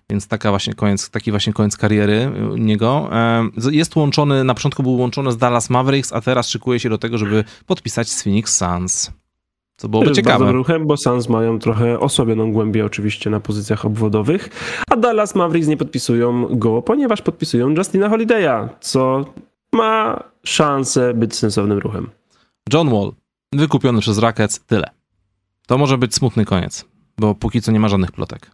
[0.09, 3.09] więc taka właśnie koniec, taki właśnie koniec kariery niego.
[3.57, 6.97] Z- Jest łączony, na początku był łączony z Dallas Mavericks, a teraz szykuje się do
[6.97, 9.11] tego, żeby podpisać z Phoenix Suns.
[9.77, 10.51] Co byłoby jest ciekawe.
[10.51, 14.49] ruchem, bo Suns mają trochę osłabioną głębię oczywiście na pozycjach obwodowych,
[14.89, 19.25] a Dallas Mavericks nie podpisują go, ponieważ podpisują Justina Holiday'a, co
[19.73, 22.10] ma szansę być sensownym ruchem.
[22.73, 23.11] John Wall,
[23.53, 24.89] wykupiony przez Rockets, tyle.
[25.68, 26.85] To może być smutny koniec,
[27.18, 28.52] bo póki co nie ma żadnych plotek.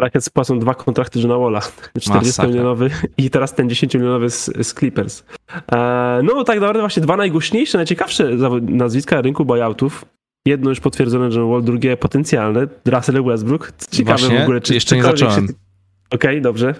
[0.00, 1.60] Rockets płacą dwa kontrakty Johna Walla,
[1.98, 5.24] 40-milionowy i teraz ten 10-milionowy z, z Clippers.
[5.72, 8.30] E, no tak naprawdę właśnie dwa najgłośniejsze, najciekawsze
[8.60, 10.04] nazwiska rynku buyoutów.
[10.46, 13.72] Jedno już potwierdzone John Wall, drugie potencjalne, Russell Westbrook.
[13.90, 15.48] Ciekawe Właśnie, w ogóle, czy jeszcze nie zacząłem.
[16.10, 16.74] Okej, dobrze.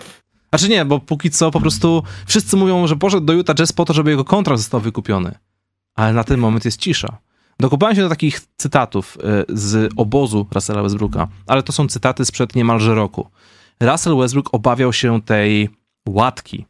[0.53, 3.85] Znaczy nie, bo póki co po prostu wszyscy mówią, że poszedł do Utah Jazz po
[3.85, 5.35] to, żeby jego kontrakt został wykupiony.
[5.95, 7.19] Ale na ten moment jest cisza.
[7.61, 9.19] Dokopałem się do takich cytatów
[9.51, 13.31] y, z obozu Russella Westbrooka, ale to są cytaty sprzed niemalże roku.
[13.81, 15.69] Russell Westbrook obawiał się tej
[16.09, 16.67] łatki,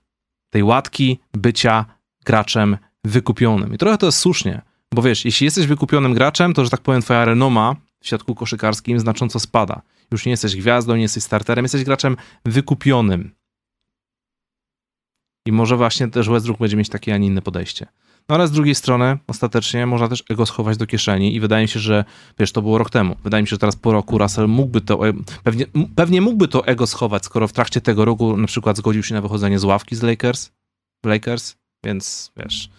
[0.51, 1.85] tej łatki bycia
[2.25, 3.75] graczem wykupionym.
[3.75, 7.03] I trochę to jest słusznie, bo wiesz, jeśli jesteś wykupionym graczem, to, że tak powiem,
[7.03, 9.83] twoja renoma w świadku koszykarskim znacząco spada.
[10.11, 13.35] Już nie jesteś gwiazdą, nie jesteś starterem, jesteś graczem wykupionym.
[15.47, 17.87] I może właśnie też Westbrook będzie mieć takie, a nie inne podejście.
[18.29, 21.69] No ale z drugiej strony, ostatecznie można też ego schować do kieszeni i wydaje mi
[21.69, 22.05] się, że,
[22.39, 23.17] wiesz, to było rok temu.
[23.25, 25.13] Wydaje mi się, że teraz po roku Russell mógłby to, e,
[25.45, 25.67] pewnie,
[25.97, 29.21] pewnie mógłby to ego schować, skoro w trakcie tego roku na przykład zgodził się na
[29.21, 30.51] wychodzenie z ławki z Lakers,
[31.07, 32.71] Lakers, więc wiesz,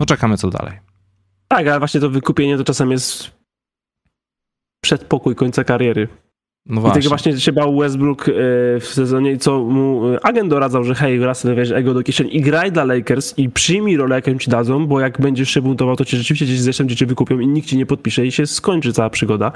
[0.00, 0.78] no czekamy co dalej.
[1.48, 3.30] Tak, ale właśnie to wykupienie to czasem jest
[4.80, 6.08] przedpokój końca kariery.
[6.68, 7.00] No I właśnie.
[7.02, 8.32] tego właśnie się bał Westbrook e,
[8.80, 12.36] w sezonie, i co mu e, agent doradzał, że hej, Russell, weź ego do kieszeni
[12.36, 15.96] i graj dla Lakers i przyjmij rolę, jaką ci dadzą, bo jak będziesz się buntował,
[15.96, 18.92] to cię rzeczywiście gdzieś zresztą cię wykupią i nikt ci nie podpisze i się skończy
[18.92, 19.52] cała przygoda.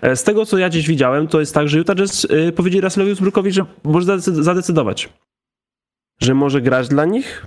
[0.00, 2.26] E, Z tego, co ja gdzieś widziałem, to jest tak, że Utah Jazz
[2.56, 5.08] powiedzieli Russellowi Westbrookowi, że może zadecyd- zadecydować,
[6.22, 7.46] że może grać dla nich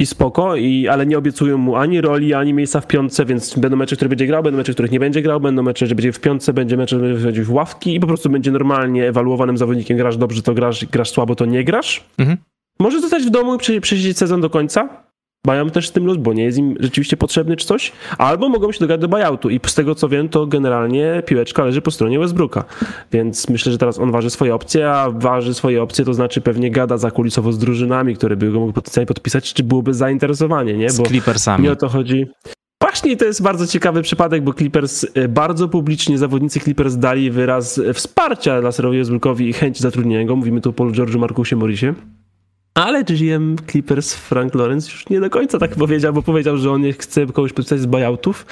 [0.00, 3.76] i spoko, i, ale nie obiecują mu ani roli, ani miejsca w piątce, więc będą
[3.76, 6.20] mecze, które będzie grał, będą mecze, których nie będzie grał, będą mecze, że będzie w
[6.20, 9.96] piątce, będzie mecze, że będzie wchodził w ławki i po prostu będzie normalnie ewaluowanym zawodnikiem.
[9.96, 12.04] Grasz dobrze, to grasz, grasz słabo, to nie grasz.
[12.18, 12.38] Mhm.
[12.78, 14.88] Może zostać w domu i prze- przesiedzieć sezon do końca.
[15.46, 17.92] Mają też z tym luz, bo nie jest im rzeczywiście potrzebny czy coś.
[18.18, 21.82] Albo mogą się dogadać do buyoutu i z tego co wiem, to generalnie piłeczka leży
[21.82, 22.64] po stronie Westbrooka.
[23.12, 26.70] Więc myślę, że teraz on waży swoje opcje, a waży swoje opcje, to znaczy pewnie
[26.70, 30.90] gada zakulisowo z drużynami, które by go mogły potencjalnie podpisać, czy byłoby zainteresowanie, nie?
[30.90, 31.64] Z Bo Clippersami.
[31.64, 32.26] nie o to chodzi.
[32.82, 37.78] Właśnie to jest bardzo ciekawy przypadek, bo Clippers e, bardzo publicznie, zawodnicy Clippers dali wyraz
[37.78, 40.36] e, wsparcia dla Serowi Westbrookowi i chęci zatrudnienia go.
[40.36, 41.94] Mówimy tu o Paul George'u, Markusie Morrisie.
[42.74, 46.80] Ale GM Clippers Frank Lawrence już nie do końca tak powiedział, bo powiedział, że on
[46.80, 48.46] nie chce kogoś podpisać z buyoutów.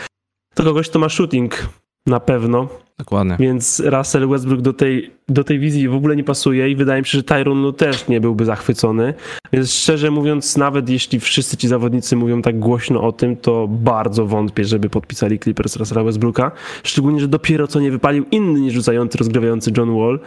[0.55, 1.69] To kogoś, kto ma shooting
[2.07, 2.69] na pewno,
[2.99, 3.37] Dokładnie.
[3.39, 7.07] więc Russell Westbrook do tej, do tej wizji w ogóle nie pasuje i wydaje mi
[7.07, 9.15] się, że Tyron Lu też nie byłby zachwycony.
[9.53, 14.27] Więc szczerze mówiąc, nawet jeśli wszyscy ci zawodnicy mówią tak głośno o tym, to bardzo
[14.27, 16.51] wątpię, żeby podpisali Clippers Russella Westbrooka.
[16.83, 20.21] Szczególnie, że dopiero co nie wypalił inny niż rzucający, rozgrywający John Wall.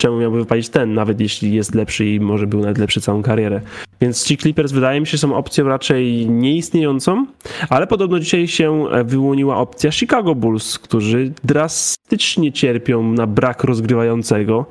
[0.00, 3.60] Czemu miałby wypalić ten, nawet jeśli jest lepszy i może był nawet lepszy całą karierę.
[4.00, 7.26] Więc ci Clippers wydaje mi się są opcją raczej nieistniejącą,
[7.68, 14.66] ale podobno dzisiaj się e, wyłoniła opcja Chicago Bulls, którzy drastycznie cierpią na brak rozgrywającego,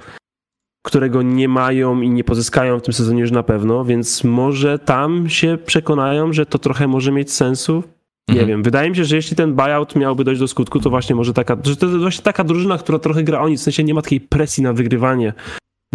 [0.85, 5.29] którego nie mają i nie pozyskają w tym sezonie już na pewno, więc może tam
[5.29, 7.83] się przekonają, że to trochę może mieć sensu.
[8.29, 8.47] Nie Mhm.
[8.47, 11.33] wiem, wydaje mi się, że jeśli ten buyout miałby dojść do skutku, to właśnie może
[11.33, 13.93] taka, że to jest właśnie taka drużyna, która trochę gra o nic, w sensie nie
[13.93, 15.33] ma takiej presji na wygrywanie,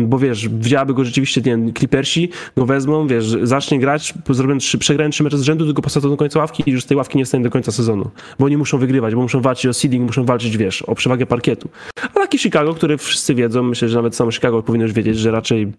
[0.00, 4.78] Bo wiesz, wzięłaby go rzeczywiście, nie wiem, Clippersi go wezmą, wiesz, zacznie grać, zrobią trzy,
[4.78, 7.18] przegrają trzy mecze z rzędu, tylko posadzą do końca ławki i już z tej ławki
[7.18, 8.10] nie stanie do końca sezonu.
[8.38, 11.68] Bo oni muszą wygrywać, bo muszą walczyć o seeding, muszą walczyć, wiesz, o przewagę parkietu.
[12.02, 15.30] A taki Chicago, który wszyscy wiedzą, myślę, że nawet samo Chicago powinno już wiedzieć, że
[15.30, 15.72] raczej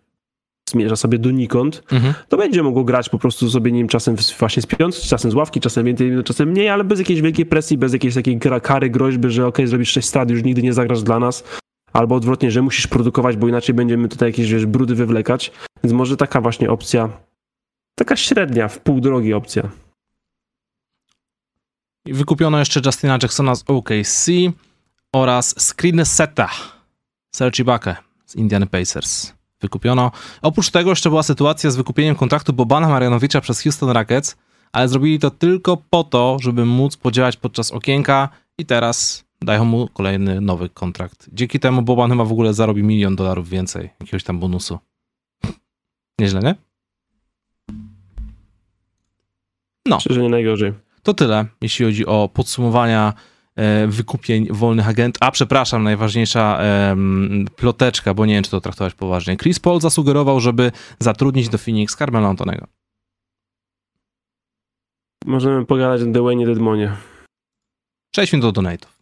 [0.76, 2.14] zmierza sobie donikąd, Mhm.
[2.30, 5.86] to będzie mogło grać po prostu sobie nim czasem właśnie spiąc, czasem z ławki, czasem
[5.86, 9.48] więcej minut, czasem mniej, ale bez jakiejś wielkiej presji, bez jakiejś takiej kary, groźby, że
[9.48, 11.44] okej, zrobisz 6 strat, już nigdy nie zagrasz dla nas,
[11.94, 15.52] albo odwrotnie, że musisz produkować, bo inaczej będziemy tutaj jakieś, wiesz, brudy wywlekać,
[15.84, 17.10] więc może taka właśnie opcja,
[17.96, 19.70] taka średnia, w pół drogi opcja.
[22.06, 24.28] Wykupiono jeszcze Justina Jacksona z OKC
[25.14, 26.50] oraz Screen Seta,
[27.36, 27.96] Serge Ibaka
[28.26, 29.34] z Indiana Pacers.
[29.66, 30.12] Wykupiono.
[30.42, 34.38] Oprócz tego jeszcze była sytuacja z wykupieniem kontraktu Bobana Marianowicza przez Houston Rockets,
[34.72, 39.88] ale zrobili to tylko po to, żeby móc podziałać podczas okienka i teraz dają mu
[39.88, 41.30] kolejny nowy kontrakt.
[41.34, 44.80] Dzięki temu Boban chyba w ogóle zarobi milion dolarów więcej, jakiegoś tam bonusu.
[46.20, 46.56] Nieźle, nie?
[49.86, 50.00] No.
[50.00, 50.74] Szczerze nie najgorzej.
[51.04, 53.14] To tyle, jeśli chodzi o podsumowania
[53.88, 55.24] wykupień wolnych agentów.
[55.24, 59.38] A przepraszam, najważniejsza em, ploteczka, bo nie wiem, czy to traktować poważnie.
[59.38, 62.68] Chris Paul zasugerował, żeby zatrudnić do Phoenix Carmelo Antonego.
[65.26, 66.96] Możemy pogadać o Dwayne Dedmonie.
[68.12, 68.96] Przejdźmy do donate'ów.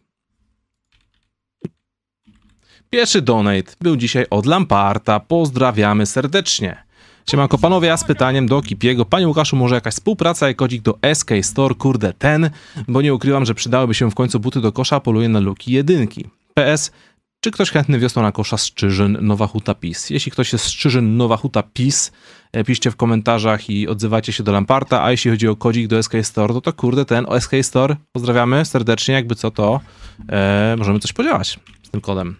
[2.90, 5.20] Pierwszy donate był dzisiaj od Lamparta.
[5.20, 6.84] Pozdrawiamy serdecznie.
[7.30, 9.04] Siemanko panowie, ja z pytaniem do Kipiego.
[9.04, 12.50] Panie Łukaszu, może jakaś współpraca i kodzik do SK Store, kurde ten,
[12.88, 16.24] bo nie ukrywam, że przydałyby się w końcu buty do kosza, poluję na luki jedynki.
[16.54, 16.92] PS,
[17.40, 20.10] czy ktoś chętny wiosną na kosza Strzyżyn Nowa Huta PiS?
[20.10, 22.12] Jeśli ktoś jest Strzyżyn Nowa Huta PiS,
[22.52, 26.02] e, piszcie w komentarzach i odzywajcie się do Lamparta, a jeśli chodzi o kodzik do
[26.02, 29.80] SK Store, to to kurde ten o SK Store, pozdrawiamy serdecznie, jakby co to,
[30.28, 32.36] e, możemy coś podziałać z tym kodem.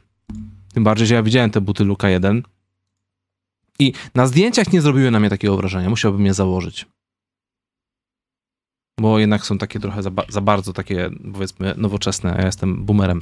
[0.75, 2.43] Tym bardziej, że ja widziałem te buty Luka 1
[3.79, 6.87] i na zdjęciach nie zrobiły na mnie takiego wrażenia, musiałbym je założyć.
[9.01, 13.21] Bo jednak są takie trochę za, za bardzo takie, powiedzmy, nowoczesne, a ja jestem boomerem.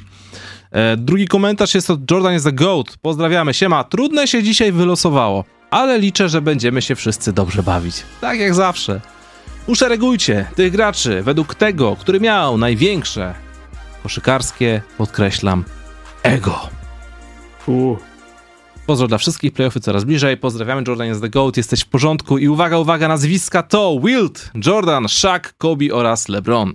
[0.70, 2.96] E, drugi komentarz jest od Jordan is the GOAT.
[3.02, 3.54] Pozdrawiamy.
[3.54, 8.02] Siema, trudne się dzisiaj wylosowało, ale liczę, że będziemy się wszyscy dobrze bawić.
[8.20, 9.00] Tak jak zawsze.
[9.66, 13.34] Uszeregujcie tych graczy według tego, który miał największe
[14.02, 15.64] koszykarskie, podkreślam,
[16.22, 16.68] ego.
[17.66, 18.11] Uuu.
[18.86, 20.36] Pozdro dla wszystkich, playoffy coraz bliżej.
[20.36, 22.38] Pozdrawiamy, Jordan jest the GOAT, jesteś w porządku.
[22.38, 26.72] I uwaga, uwaga, nazwiska to Wilt, Jordan, Shaq, Kobe oraz LeBron.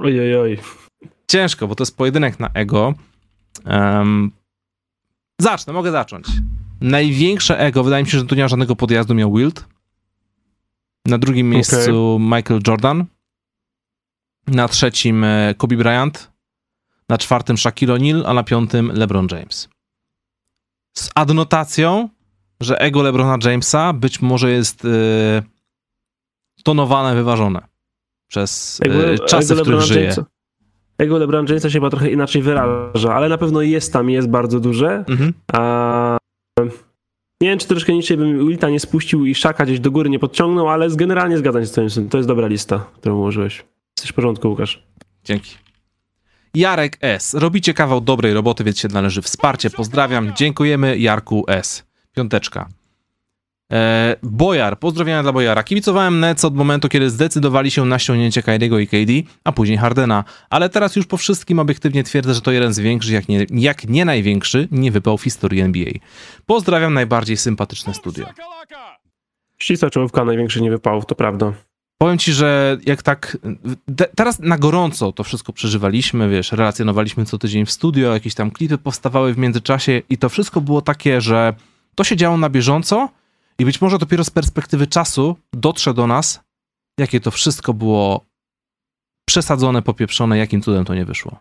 [0.00, 0.58] Oj, oj, oj.
[1.28, 2.94] Ciężko, bo to jest pojedynek na ego.
[3.64, 4.30] Em,
[5.40, 6.26] zacznę, mogę zacząć.
[6.80, 9.64] Największe ego, wydaje mi się, że tu nie ma żadnego podjazdu, miał Wilt.
[11.06, 13.04] Na drugim miejscu Michael Jordan.
[14.46, 16.32] Na trzecim e, Kobe Bryant.
[17.08, 19.71] Na czwartym Shaquille O'Neal, a na piątym LeBron James.
[20.94, 22.08] Z adnotacją,
[22.60, 24.88] że ego LeBrona Jamesa być może jest e,
[26.64, 27.60] tonowane, wyważone
[28.30, 30.10] przez e, czasy, w których LeBrona żyje.
[30.10, 30.24] Jamesa-
[30.98, 34.60] Ego LeBron Jamesa się chyba trochę inaczej wyraża, ale na pewno jest tam, jest bardzo
[34.60, 35.04] duże.
[35.08, 35.32] Mhm.
[35.52, 36.18] A
[37.42, 40.18] nie wiem, czy troszkę niżej bym Wilta nie spuścił i Szaka gdzieś do góry nie
[40.18, 43.64] podciągnął, ale z- generalnie zgadzam się z twoim To jest dobra lista, którą ułożyłeś.
[43.98, 44.82] Jesteś w porządku, Łukasz.
[45.24, 45.54] Dzięki.
[46.54, 47.34] Jarek S.
[47.34, 49.70] Robicie kawał dobrej roboty, więc się należy wsparcie.
[49.70, 50.32] Pozdrawiam.
[50.36, 51.84] Dziękujemy Jarku S.
[52.14, 52.68] Piąteczka.
[53.72, 54.78] E, Bojar.
[54.78, 55.62] Pozdrowienia dla Bojara.
[55.62, 60.24] Kibicowałem Nets od momentu, kiedy zdecydowali się na ściągnięcie Kyrie'ego i KD, a później Hardena.
[60.50, 63.88] Ale teraz już po wszystkim obiektywnie twierdzę, że to jeden z większych, jak nie, jak
[63.88, 65.92] nie największy, nie wypał w historii NBA.
[66.46, 68.26] Pozdrawiam najbardziej sympatyczne studio.
[69.58, 71.52] Ścisła czołówka największy nie wypałów, to prawda.
[72.02, 73.38] Powiem ci, że jak tak.
[73.96, 78.50] te- teraz na gorąco to wszystko przeżywaliśmy, wiesz, relacjonowaliśmy co tydzień w studio, jakieś tam
[78.50, 81.54] klipy powstawały w międzyczasie i to wszystko było takie, że
[81.94, 83.08] to się działo na bieżąco
[83.58, 86.40] i być może dopiero z perspektywy czasu dotrze do nas,
[87.00, 88.24] jakie to wszystko było
[89.28, 91.40] przesadzone, popieprzone, jakim cudem to nie wyszło.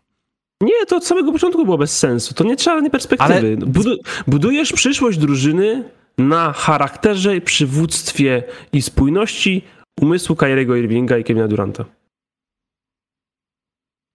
[0.61, 2.33] Nie, to od samego początku było bez sensu.
[2.33, 3.33] To nie trzeba żadnej perspektywy.
[3.33, 3.97] Ale- Budu
[4.27, 5.83] budujesz przyszłość drużyny
[6.17, 8.43] na charakterze, przywództwie
[8.73, 9.61] i spójności
[10.01, 11.85] umysłu Kyriego Irvinga i Kevina Duranta.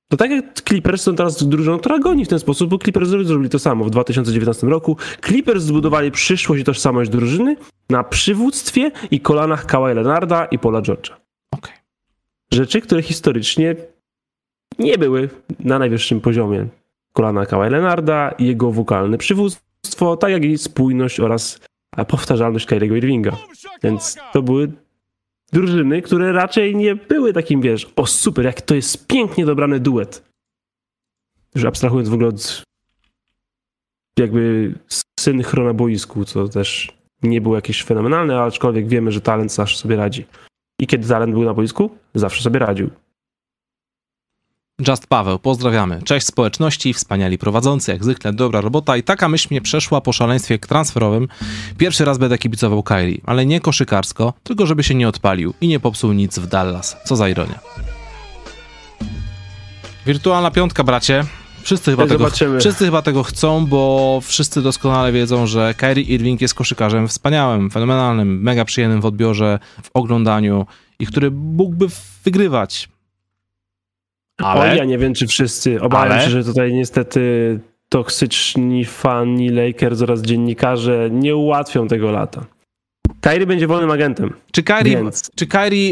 [0.09, 3.51] To tak jak Clippers są teraz drużyną, która goni w ten sposób, bo Clippers zrobili
[3.51, 4.97] to samo w 2019 roku.
[5.27, 7.57] Clippers zbudowali przyszłość i tożsamość drużyny
[7.91, 11.13] na przywództwie i kolanach Kawaja Leonarda i Paula George'a.
[11.51, 11.75] Okej.
[12.53, 13.77] Rzeczy, które historycznie
[14.79, 15.29] nie były
[15.61, 16.67] na najwyższym poziomie.
[17.13, 21.61] Kolana Kawhi Leonarda, jego wokalne przywództwo, tak jak i spójność oraz
[22.09, 23.37] powtarzalność Kyriego Irvinga.
[23.83, 24.73] Więc to były
[25.53, 30.25] drużyny, które raczej nie były takim, wiesz, o super, jak to jest pięknie dobrany duet.
[31.55, 32.63] Już abstrahując w ogóle od
[34.19, 34.75] jakby
[35.21, 36.93] synchro na boisku, co też
[37.23, 40.27] nie było jakieś fenomenalne, aczkolwiek wiemy, że talent zawsze sobie radzi.
[40.81, 42.91] I kiedy talent był na boisku, zawsze sobie radził.
[44.89, 46.03] Just Paweł, pozdrawiamy.
[46.03, 50.59] Cześć społeczności, wspaniali prowadzący, jak zwykle dobra robota i taka myśl mnie przeszła po szaleństwie
[50.59, 51.29] transferowym.
[51.79, 55.81] Pierwszy raz będę kibicował Kyrie, ale nie koszykarsko, tylko żeby się nie odpalił i nie
[55.81, 56.97] popsuł nic w Dallas.
[57.05, 57.59] Co za ironia.
[60.07, 61.25] Wirtualna piątka, bracie.
[61.63, 62.61] Wszyscy chyba, tego, Zobaczymy.
[62.61, 68.43] wszyscy chyba tego chcą, bo wszyscy doskonale wiedzą, że Kyrie Irving jest koszykarzem wspaniałym, fenomenalnym,
[68.43, 70.67] mega przyjemnym w odbiorze, w oglądaniu
[70.99, 71.87] i który mógłby
[72.25, 72.89] wygrywać.
[74.39, 74.73] Ale...
[74.73, 75.81] O, ja nie wiem, czy wszyscy.
[75.81, 77.21] Obawiam Ale- się, że tutaj niestety
[77.89, 82.47] toksyczni fani Lakers oraz dziennikarze nie ułatwią tego lata.
[83.21, 84.33] Kyrie będzie wolnym agentem.
[84.53, 85.47] Czy Kyrie, Więc- czy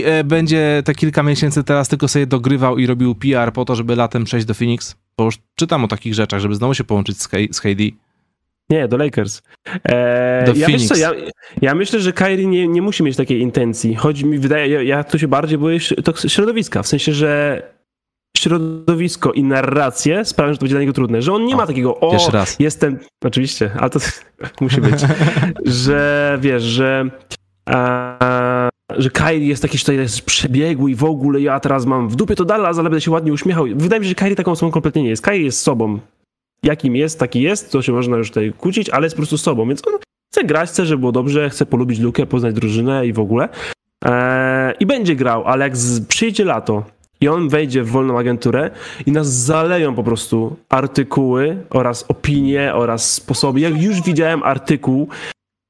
[0.04, 3.96] e, będzie te kilka miesięcy teraz tylko sobie dogrywał i robił PR po to, żeby
[3.96, 4.96] latem przejść do Phoenix?
[5.18, 7.82] Bo już czytam o takich rzeczach, żeby znowu się połączyć z, K- z KD.
[8.70, 9.42] Nie, do Lakers.
[9.84, 10.88] Eee, Do ja, Phoenix.
[10.88, 11.12] co, ja,
[11.62, 13.94] ja myślę, że Kyrie nie, nie musi mieć takiej intencji.
[13.94, 15.78] Chodzi mi, wydaje, ja, ja tu się bardziej boję
[16.26, 17.62] środowiska, w sensie, że
[18.36, 21.66] środowisko i narracje sprawiają, że to będzie dla niego trudne, że on nie O, ma
[21.66, 22.18] takiego, o,
[22.58, 24.00] jestem, oczywiście, ale to
[24.60, 25.00] musi być,
[25.64, 27.10] że wiesz, że
[27.66, 32.16] a, że Kyrie jest taki tutaj jest przebiegły i w ogóle ja teraz mam w
[32.16, 33.64] dupie to Dallas, ale będę się ładnie uśmiechał.
[33.74, 35.22] Wydaje mi się, że Kyrie taką osobą kompletnie nie jest.
[35.22, 35.98] Kyrie jest sobą.
[36.62, 39.68] Jakim jest, taki jest, to się można już tutaj kłócić, ale jest po prostu sobą,
[39.68, 39.94] więc on
[40.32, 43.48] chce grać, chce, żeby było dobrze, chce polubić lukę, poznać drużynę i w ogóle.
[44.04, 46.84] Eee, I będzie grał, ale jak z, przyjdzie lato
[47.24, 48.70] i on wejdzie w wolną agenturę
[49.06, 53.60] i nas zaleją po prostu artykuły oraz opinie oraz sposoby.
[53.60, 55.08] Jak już widziałem artykuł,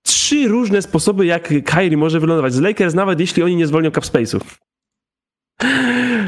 [0.06, 4.04] trzy różne sposoby, jak Kyrie może wylądować z Lakers, nawet jeśli oni nie zwolnią cap
[4.04, 4.40] space'u.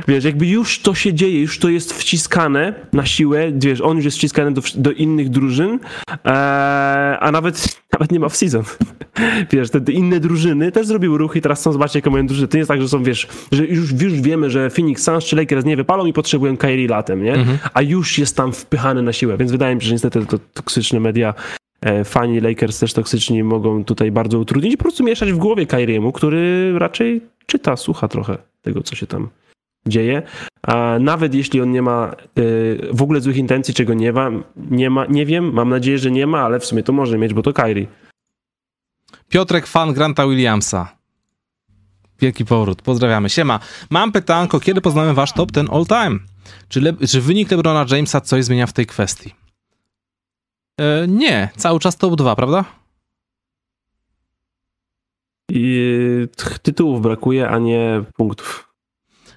[0.08, 4.04] Wiesz, jakby już to się dzieje, już to jest wciskane na siłę, wiesz, on już
[4.04, 5.78] jest wciskany do, do innych drużyn,
[6.24, 6.28] e,
[7.20, 8.62] a nawet, nawet nie ma w season.
[9.52, 12.48] Wiesz, te, te inne drużyny też zrobiły ruchy i teraz chcą zobaczyć, jakie mają drużyny.
[12.48, 15.36] To nie jest tak, że są, wiesz, że już, już wiemy, że Phoenix Suns czy
[15.36, 17.34] Lakers nie wypalą i potrzebują Kyrie latem, nie?
[17.74, 21.00] A już jest tam wpychany na siłę, więc wydaje mi się, że niestety to toksyczne
[21.00, 21.34] media
[21.80, 25.66] e, fani Lakers też toksyczni mogą tutaj bardzo utrudnić i po prostu mieszać w głowie
[25.66, 29.28] Kyriemu, który raczej czyta, słucha trochę tego, co się tam
[29.86, 30.22] dzieje.
[30.62, 34.90] A nawet jeśli on nie ma y, w ogóle złych intencji, czego nie ma, nie
[34.90, 37.42] ma, nie wiem, mam nadzieję, że nie ma, ale w sumie to może mieć, bo
[37.42, 37.86] to Kyrie.
[39.28, 40.96] Piotrek, fan Granta Williamsa.
[42.20, 43.30] Wielki powrót, pozdrawiamy.
[43.30, 43.60] Siema.
[43.90, 46.18] Mam pytanko, kiedy poznamy wasz top ten all time?
[46.68, 49.34] Czy, Le- czy wynik LeBrona Jamesa coś zmienia w tej kwestii?
[50.80, 52.64] E, nie, cały czas top 2, prawda?
[55.50, 55.82] I
[56.62, 58.72] tytułów brakuje, a nie punktów.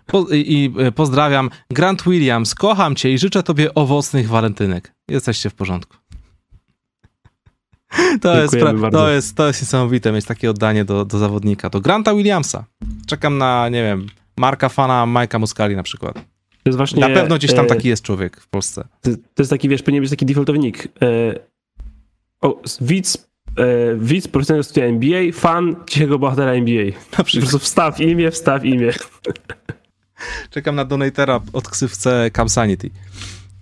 [0.06, 1.50] Po, i, e, pozdrawiam.
[1.72, 4.94] Grant Williams, kocham cię i życzę tobie owocnych walentynek.
[5.10, 5.98] Jesteście w porządku.
[8.22, 11.82] To jest, pra- to, jest, to jest niesamowite mieć takie oddanie do, do zawodnika, do
[11.82, 12.66] Granta Williamsa.
[13.08, 14.08] Czekam na, nie wiem,
[14.38, 16.14] Marka Fana, Majka Muscali na przykład.
[16.16, 18.88] To jest właśnie, Na pewno gdzieś tam e, taki jest człowiek w Polsce.
[19.02, 20.88] To, to jest taki, wiesz, powinien być taki defaultowy nick.
[21.02, 21.40] E,
[22.42, 23.29] o, widz,
[23.60, 26.86] e, widz profesjonalnego studia NBA, fan cichego bohatera NBA.
[26.86, 27.50] Na Po przykład.
[27.50, 28.92] prostu wstaw imię, wstaw imię.
[30.50, 32.90] Czekam na donatera od ksywce Camsanity.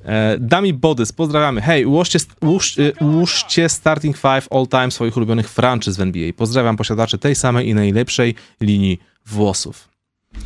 [0.05, 1.61] E, Dami Bodys, pozdrawiamy.
[1.61, 6.33] Hej, ułóżcie, ułóż, e, ułóżcie starting five all time swoich ulubionych franczyz w NBA.
[6.37, 9.87] Pozdrawiam posiadaczy tej samej i najlepszej linii włosów.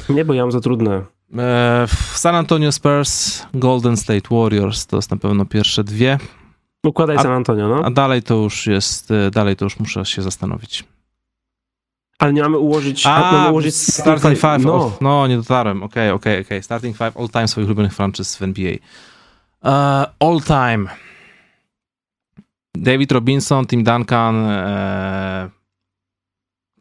[0.10, 1.02] Nie, bo ja mam za trudne.
[1.38, 6.18] E, San Antonio Spurs, Golden State Warriors, to jest na pewno pierwsze dwie,
[6.86, 7.86] Układaj A- San Antonio, no.
[7.86, 10.84] a dalej to już jest, e, dalej to już muszę się zastanowić.
[12.20, 16.42] Ale nie mamy ułożyć, mamy ułożyć starting five, No, no, no nie dotarłem, okej, okej,
[16.42, 18.72] okej, starting five all time swoich ulubionych franczyz w NBA.
[19.64, 19.70] E,
[20.20, 20.86] all time.
[22.76, 25.50] David Robinson, Tim Duncan, e,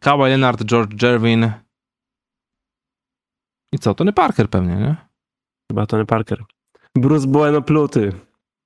[0.00, 1.52] Kawhi Leonard, George Gervin
[3.72, 4.96] i co, Tony Parker pewnie, nie?
[5.70, 6.44] chyba Tony Parker.
[6.96, 8.12] Bruce Bowen opluty.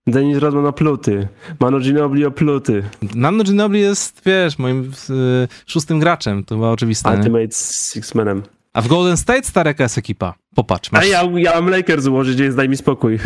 [0.07, 1.29] Dennis Rodman opluty.
[1.61, 2.83] Manu Ginobili opluty.
[3.15, 7.11] Nano Ginobili jest, wiesz, moim y, szóstym graczem, to było oczywiste.
[7.11, 8.43] Ultimate Six-Manem.
[8.73, 10.35] A w Golden State stareka jest ekipa.
[10.55, 11.03] Popatrz, masz.
[11.03, 13.19] A ja, ja mam Lakers ułożyć, więc daj mi spokój.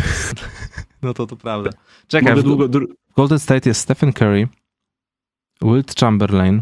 [1.01, 1.69] No to to prawda.
[2.07, 2.67] Czekaj, w, długo...
[2.67, 4.47] W Golden State jest Stephen Curry,
[5.61, 6.61] Wilt Chamberlain,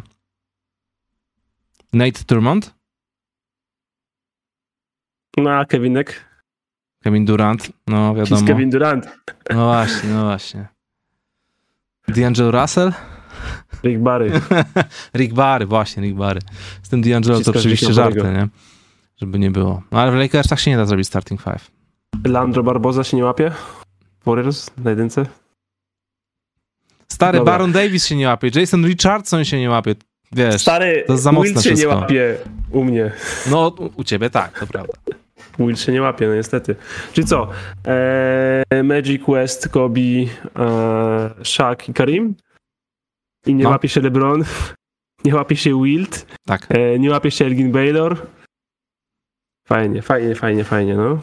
[1.93, 2.75] Nate Turmont,
[5.37, 6.26] No, a Kevinek?
[7.07, 8.47] Kevin Durant, no wiadomo.
[8.47, 9.07] Kevin Durant.
[9.49, 10.67] No właśnie, no właśnie.
[12.07, 12.91] D'Angelo Russell?
[13.83, 14.31] Rick Barry.
[15.19, 16.41] Rick Barry, właśnie, Rick Barry.
[16.83, 18.47] Z tym D'Angelo to oczywiście żarty, nie?
[19.17, 19.81] Żeby nie było.
[19.91, 21.71] No ale w Lakersach się nie da zrobić starting five.
[22.25, 23.51] Landro Barboza się nie łapie?
[24.25, 25.25] Warriors na jedynce?
[27.11, 27.53] Stary Dobra.
[27.53, 29.95] Baron Davis się nie łapie, Jason Richardson się nie łapie.
[30.31, 31.95] Wiesz, Stary, to jest za mocne Will się nie wszystko.
[31.95, 32.37] łapie
[32.71, 33.11] u mnie.
[33.51, 34.93] no u ciebie tak, to prawda.
[35.59, 36.75] Will się nie łapie, no niestety.
[37.13, 37.49] Czyli co?
[37.85, 40.27] Eee, Magic, West, Kobe, eee,
[41.43, 42.35] Shaq i Karim?
[43.45, 43.69] I nie No.
[43.69, 44.43] łapie się LeBron?
[45.25, 46.25] Nie łapie się Wilt?
[46.45, 46.67] Tak.
[46.71, 48.27] Eee, nie łapie się Elgin Baylor?
[49.67, 51.19] Fajnie, fajnie, fajnie, fajnie, no.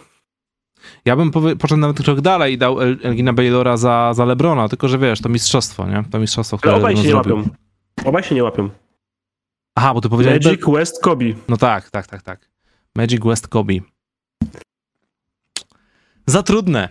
[1.04, 4.68] Ja bym powie, poszedł nawet krok dalej i dał El- Elgina Baylora za, za Lebrona,
[4.68, 6.04] tylko że wiesz, to mistrzostwo, nie?
[6.10, 7.36] To mistrzostwo, które Ale obaj się nie zrobił.
[7.36, 7.50] łapią.
[8.04, 8.70] Obaj się nie łapią.
[9.78, 10.44] Aha, bo ty powiedziałeś...
[10.44, 11.24] Magic, West, Kobe.
[11.48, 12.50] No tak, tak, tak, tak.
[12.96, 13.74] Magic West Kobe.
[16.26, 16.88] Za trudne.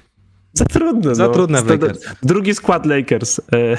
[0.53, 1.34] Za trudne, Za no.
[1.34, 1.99] trudne w Lakers.
[2.23, 3.39] Drugi skład Lakers.
[3.39, 3.77] E,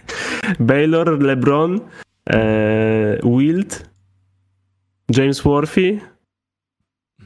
[0.72, 1.80] Baylor, LeBron,
[2.30, 3.90] e, Wilt,
[5.16, 6.00] James Worthy.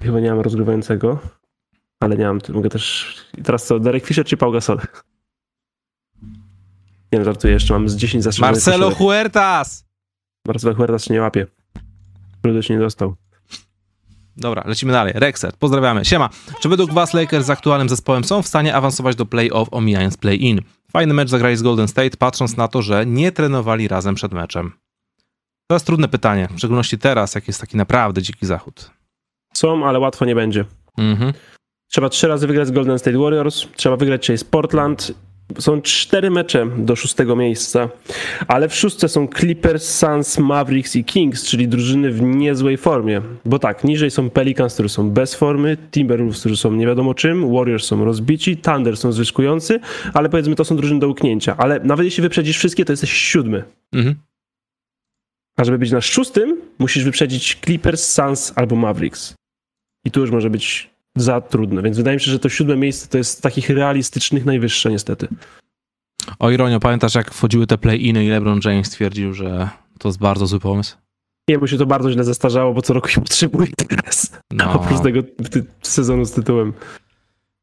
[0.03, 1.19] Chyba nie mam rozgrywającego,
[2.01, 3.15] ale nie mam, mogę też...
[3.39, 4.81] I teraz co, Derek Fisher czy Pau Gasol?
[7.13, 8.55] Nie wiem, żartuję, jeszcze mam z 10 zastrzeżonych.
[8.55, 8.99] Marcelo koszulek.
[8.99, 9.85] Huertas!
[10.47, 11.47] Marcelo Huertas się nie łapie.
[12.45, 13.15] Rudy się nie dostał.
[14.37, 15.13] Dobra, lecimy dalej.
[15.17, 16.05] Rexet, pozdrawiamy.
[16.05, 16.29] Siema.
[16.61, 20.61] Czy według was Lakers z aktualnym zespołem są w stanie awansować do play-off, omijając play-in?
[20.93, 24.73] Fajny mecz zagrali z Golden State, patrząc na to, że nie trenowali razem przed meczem.
[25.67, 28.91] To jest trudne pytanie, w szczególności teraz, jak jest taki naprawdę dziki zachód.
[29.55, 30.65] Są, ale łatwo nie będzie.
[30.99, 31.33] Mhm.
[31.91, 35.13] Trzeba trzy razy wygrać z Golden State Warriors, trzeba wygrać z Portland.
[35.59, 37.89] Są cztery mecze do szóstego miejsca,
[38.49, 43.23] ale w szóstce są Clippers, Suns, Mavericks i Kings, czyli drużyny w niezłej formie.
[43.45, 47.53] Bo tak, niżej są Pelicans, którzy są bez formy, Timberwolves, którzy są nie wiadomo czym,
[47.55, 49.81] Warriors są rozbici, Thunder są zwyżkujący,
[50.15, 51.57] ale powiedzmy to są drużyny do uknięcia.
[51.57, 53.65] Ale nawet jeśli wyprzedzisz wszystkie, to jesteś siódmy.
[53.93, 54.15] Mhm.
[55.57, 59.35] A żeby być na szóstym, musisz wyprzedzić Clippers, Suns albo Mavericks.
[60.05, 63.09] I tu już może być za trudne, więc wydaje mi się, że to siódme miejsce
[63.09, 65.29] to jest z takich realistycznych najwyższe niestety.
[66.39, 69.69] O ironio, pamiętasz jak wchodziły te play-iny i LeBron James stwierdził, że
[69.99, 70.97] to jest bardzo zły pomysł?
[71.49, 74.33] Nie, bo się to bardzo źle zestarzało, bo co roku się potrzebuje teraz.
[74.51, 74.73] No.
[74.73, 76.73] Oprócz tego ty, sezonu z tytułem.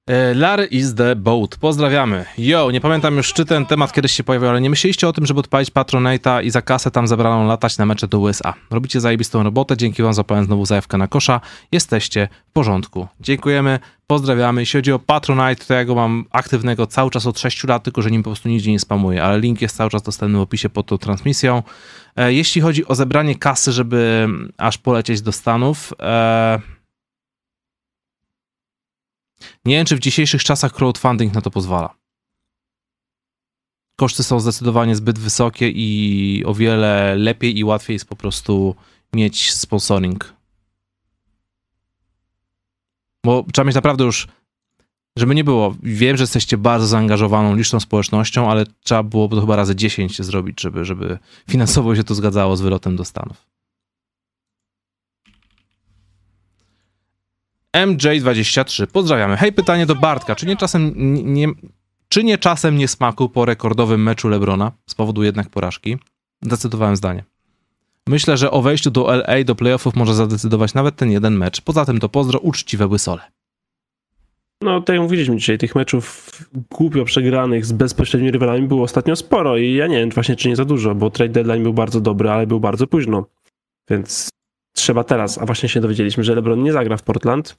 [0.08, 1.58] E, Larry is the boat.
[1.58, 2.26] Pozdrawiamy.
[2.38, 5.26] Yo, nie pamiętam już, czy ten temat kiedyś się pojawił, ale nie myśleliście o tym,
[5.26, 8.54] żeby odpalić Patronite'a i za kasę tam zabraną latać na mecze do USA.
[8.72, 11.42] Robicie zajebistą robotę, dzięki wam zapałem znowu zajawkę na kosza.
[11.72, 13.08] Jesteście w porządku.
[13.20, 14.62] Dziękujemy, pozdrawiamy.
[14.62, 18.02] Jeśli chodzi o Patronite, to ja go mam aktywnego cały czas od 6 lat, tylko
[18.02, 20.70] że nim po prostu nigdzie nie spamuję, ale link jest cały czas dostępny w opisie
[20.70, 21.64] pod tą transmisją.
[22.16, 26.77] E, Jeśli chodzi o zebranie kasy, żeby mm, aż polecieć do Stanów, e,
[29.66, 31.96] nie wiem, czy w dzisiejszych czasach crowdfunding na to pozwala.
[34.00, 38.76] Koszty są zdecydowanie zbyt wysokie i o wiele lepiej i łatwiej jest po prostu
[39.14, 40.34] mieć sponsoring.
[43.26, 44.28] Bo trzeba mieć naprawdę już,
[45.18, 49.56] żeby nie było, wiem, że jesteście bardzo zaangażowaną, liczną społecznością, ale trzeba było to chyba
[49.56, 51.20] razy 10 zrobić, żeby, żeby
[51.50, 53.57] finansowo się to zgadzało z wylotem do Stanów.
[57.86, 59.38] MJ23, pozdrawiamy.
[59.38, 60.36] Hej, pytanie do Bartka.
[60.36, 60.94] Czy nie czasem
[61.34, 61.48] nie,
[62.10, 65.98] czy nie czasem nie smaku po rekordowym meczu Lebrona z powodu jednak porażki?
[66.42, 67.24] Zdecydowałem zdanie.
[68.08, 71.62] Myślę, że o wejściu do LA do playoffów może zadecydować nawet ten jeden mecz.
[71.62, 73.22] Poza tym to pozdro uczciwe łysole.
[74.62, 76.32] No, tak jak mówiliśmy dzisiaj, tych meczów
[76.72, 80.56] głupio przegranych z bezpośrednimi rywalami było ostatnio sporo i ja nie wiem właśnie, czy nie
[80.56, 83.26] za dużo, bo trade deadline był bardzo dobry, ale był bardzo późno.
[83.90, 84.30] Więc
[84.78, 87.58] trzeba teraz, a właśnie się dowiedzieliśmy, że LeBron nie zagra w Portland,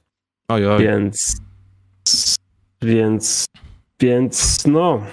[0.49, 0.83] Oj, oj.
[0.83, 1.41] Więc.
[2.81, 3.45] Więc.
[3.99, 5.03] Więc no.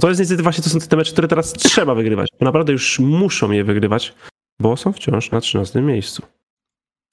[0.00, 2.28] To jest niestety właśnie to są te mecze, które teraz trzeba wygrywać.
[2.40, 4.14] Bo naprawdę już muszą je wygrywać,
[4.60, 6.22] bo są wciąż na 13 miejscu.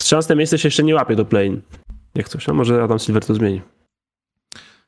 [0.02, 1.62] 13 miejsce się jeszcze nie łapie do play
[2.16, 3.62] Jak coś, a może Adam Silver to zmieni.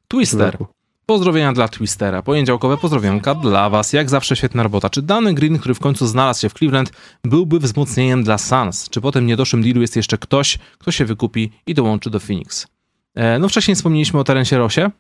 [0.08, 0.58] Twister.
[1.06, 2.22] Pozdrowienia dla Twistera.
[2.22, 3.94] Poniedziałkowe pozdrowionka dla was.
[3.94, 4.90] Jak zawsze świetna robota.
[4.90, 6.92] Czy dany Green, który w końcu znalazł się w Cleveland,
[7.24, 8.90] byłby wzmocnieniem dla Suns?
[8.90, 12.68] Czy po tym niedoszłym dealu jest jeszcze ktoś, kto się wykupi i dołączy do Phoenix?
[13.16, 14.92] E, no wcześniej wspomnieliśmy o Terencie Rosie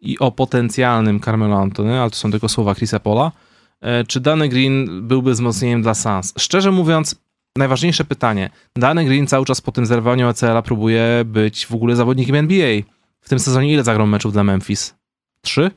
[0.00, 3.32] i o potencjalnym Carmelo Antony, ale to są tylko słowa Chrisa Pola.
[3.80, 6.34] E, czy dany Green byłby wzmocnieniem dla Suns?
[6.38, 7.16] Szczerze mówiąc,
[7.56, 8.50] najważniejsze pytanie.
[8.76, 12.80] Dany Green cały czas po tym zerwaniu ACL-a próbuje być w ogóle zawodnikiem NBA.
[13.20, 14.99] W tym sezonie ile zagrał meczów dla Memphis?
[15.40, 15.70] Trzy?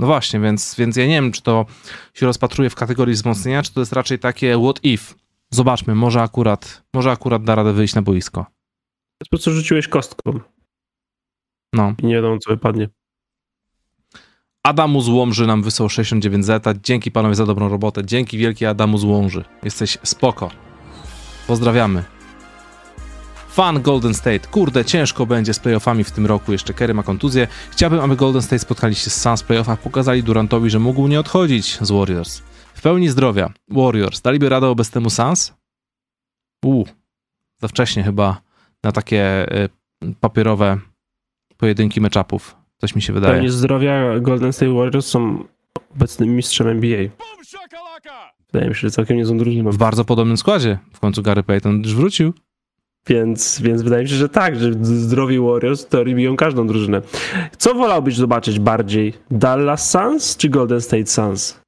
[0.00, 1.66] No właśnie, więc, więc ja nie wiem, czy to
[2.14, 5.14] się rozpatruje w kategorii wzmocnienia, czy to jest raczej takie what if.
[5.50, 8.46] Zobaczmy, może akurat, może akurat da radę wyjść na boisko.
[9.18, 10.40] Po prostu rzuciłeś kostką
[11.72, 11.94] No.
[12.02, 12.88] i nie wiadomo, co wypadnie.
[14.62, 16.74] Adamu z Łomży nam wysłał 69 zeta.
[16.82, 18.04] Dzięki panowie za dobrą robotę.
[18.04, 19.44] Dzięki wielkie Adamu z Łomży.
[19.62, 20.50] Jesteś spoko.
[21.46, 22.04] Pozdrawiamy.
[23.52, 24.48] Fan Golden State.
[24.50, 26.52] Kurde, ciężko będzie z playoffami w tym roku.
[26.52, 27.48] Jeszcze Kerry ma kontuzję.
[27.70, 29.78] Chciałbym, aby Golden State spotkali się z Suns w playoffach.
[29.78, 32.42] Pokazali Durantowi, że mógł nie odchodzić z Warriors.
[32.74, 33.52] W pełni zdrowia.
[33.68, 34.20] Warriors.
[34.20, 35.54] Daliby radę obecnemu Suns?
[36.64, 36.86] Uuu,
[37.62, 38.40] za wcześnie chyba
[38.82, 39.68] na takie y,
[40.20, 40.78] papierowe
[41.56, 42.56] pojedynki meczapów.
[42.78, 43.34] Coś mi się wydaje.
[43.34, 45.44] Pewnie zdrowia Golden State Warriors są
[45.94, 47.08] obecnym mistrzem NBA.
[48.52, 49.70] Wydaje mi się, że całkiem nie są drużyną.
[49.70, 50.78] W bardzo podobnym składzie.
[50.92, 52.32] W końcu Gary Payton już wrócił.
[53.06, 57.02] Więc, więc wydaje mi się, że tak, że zdrowi Warriors to biją każdą drużynę.
[57.58, 59.14] Co wolałbyś zobaczyć bardziej?
[59.30, 61.60] Dallas Suns czy Golden State Suns?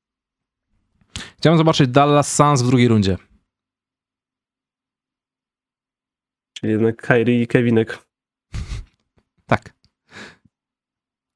[1.38, 3.18] Chciałem zobaczyć Dallas Suns w drugiej rundzie.
[6.58, 7.98] Czyli jednak Kyrie i Kevinek.
[9.46, 9.74] Tak.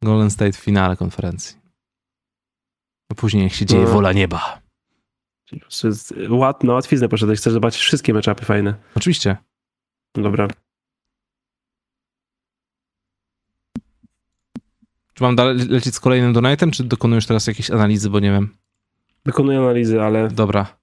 [0.03, 1.57] Golden State w finale konferencji.
[3.13, 3.91] A później jak się dzieje No.
[3.91, 4.63] wola nieba.
[5.45, 6.15] Czyli po prostu jest
[6.63, 8.75] na łatwiznę poszedłeś, chcesz zobaczyć wszystkie meczapy fajne.
[8.95, 9.37] Oczywiście.
[10.15, 10.49] Dobra.
[15.15, 18.57] Czy mam dalej lecieć z kolejnym donatem, czy dokonujesz teraz jakieś analizy, bo nie wiem.
[19.25, 20.79] Wykonuję analizy, ale Dobra.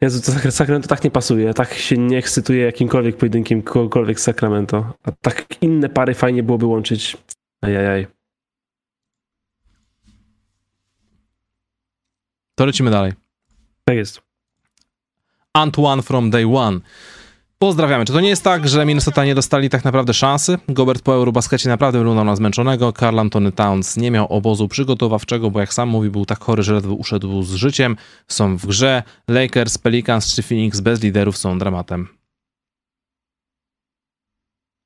[0.00, 1.54] Jezu, to Sac- Sacramento tak nie pasuje.
[1.54, 4.94] Tak się nie ekscytuje jakimkolwiek pojedynkiem kogokolwiek z Sacramento.
[5.02, 7.16] A tak inne pary fajnie byłoby łączyć.
[7.60, 8.06] Ajajaj.
[12.54, 13.12] To lecimy dalej.
[13.84, 14.22] Tak jest.
[15.54, 16.80] Antoine from day one.
[17.62, 18.04] Pozdrawiamy.
[18.04, 20.58] Czy to nie jest tak, że Minnesota nie dostali tak naprawdę szansy?
[20.68, 22.92] Gobert po Eurobaskecie naprawdę wyglądał na zmęczonego.
[22.92, 26.74] Karl Antony Towns nie miał obozu przygotowawczego, bo jak sam mówi, był tak chory, że
[26.74, 27.96] ledwo uszedł z życiem.
[28.28, 29.02] Są w grze.
[29.28, 32.08] Lakers, Pelicans czy Phoenix bez liderów są dramatem.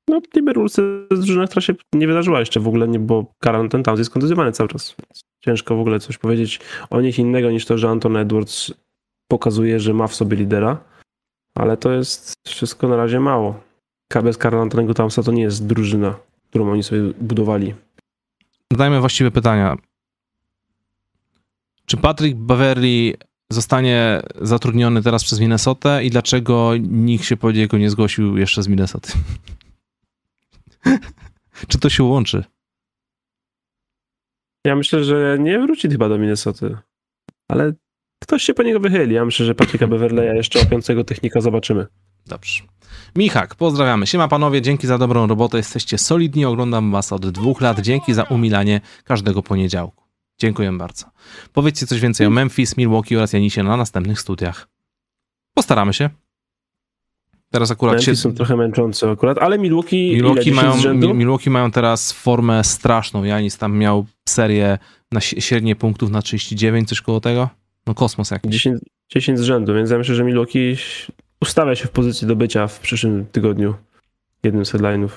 [0.09, 0.77] No, Timberwolves
[1.11, 4.11] jest drużyna, która się nie wydarzyła jeszcze w ogóle, nie, bo Karl ten Towns jest
[4.11, 4.95] kontuzjowany cały czas.
[5.45, 6.59] Ciężko w ogóle coś powiedzieć
[6.89, 8.73] o nich innego niż to, że Anton Edwards
[9.27, 10.96] pokazuje, że ma w sobie lidera.
[11.57, 13.61] Ale to jest wszystko na razie mało.
[14.23, 16.15] Bez Karla Antonego Townsa to nie jest drużyna,
[16.49, 17.75] którą oni sobie budowali.
[18.71, 19.75] Zadajmy właściwe pytania.
[21.85, 23.13] Czy Patrick Beverly
[23.51, 28.67] zostanie zatrudniony teraz przez Minnesotę i dlaczego nikt się po niego nie zgłosił jeszcze z
[28.67, 29.11] Minnesoty?
[31.67, 32.43] Czy to się łączy?
[34.65, 36.77] Ja myślę, że nie wróci chyba do Minnesoty.
[37.47, 37.73] Ale
[38.23, 39.15] ktoś się po niego wychyli.
[39.15, 41.87] Ja myślę, że Patryka Beverleya jeszcze opiącego technika zobaczymy.
[42.25, 42.63] Dobrze.
[43.15, 44.07] Michak, pozdrawiamy.
[44.07, 45.57] Siema panowie, dzięki za dobrą robotę.
[45.57, 47.79] Jesteście solidni, oglądam was od dwóch lat.
[47.79, 50.03] Dzięki za umilanie każdego poniedziałku.
[50.39, 51.05] Dziękuję bardzo.
[51.53, 54.67] Powiedzcie coś więcej o Memphis, Milwaukee oraz Janisie na następnych studiach.
[55.53, 56.09] Postaramy się.
[57.51, 58.11] Teraz akurat się...
[58.11, 63.23] Memphis są trochę męczące akurat, ale Milwaukee, Milwaukee 10 mają, Milwaukee mają teraz formę straszną.
[63.23, 64.77] Janis tam miał serię
[65.11, 67.49] na średnie punktów na 39, coś koło tego.
[67.87, 68.51] No kosmos jakiś.
[68.51, 70.77] 10, 10 z rzędu, więc ja myślę, że Milwaukee
[71.41, 73.73] ustawia się w pozycji do bycia w przyszłym tygodniu.
[74.43, 75.09] Jednym z headline'ów.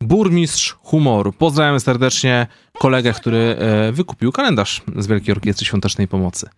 [0.00, 1.32] Burmistrz humoru.
[1.32, 2.46] Pozdrawiam serdecznie
[2.78, 6.48] kolegę, który e, wykupił kalendarz z Wielkiej Orkiestry Świątecznej Pomocy.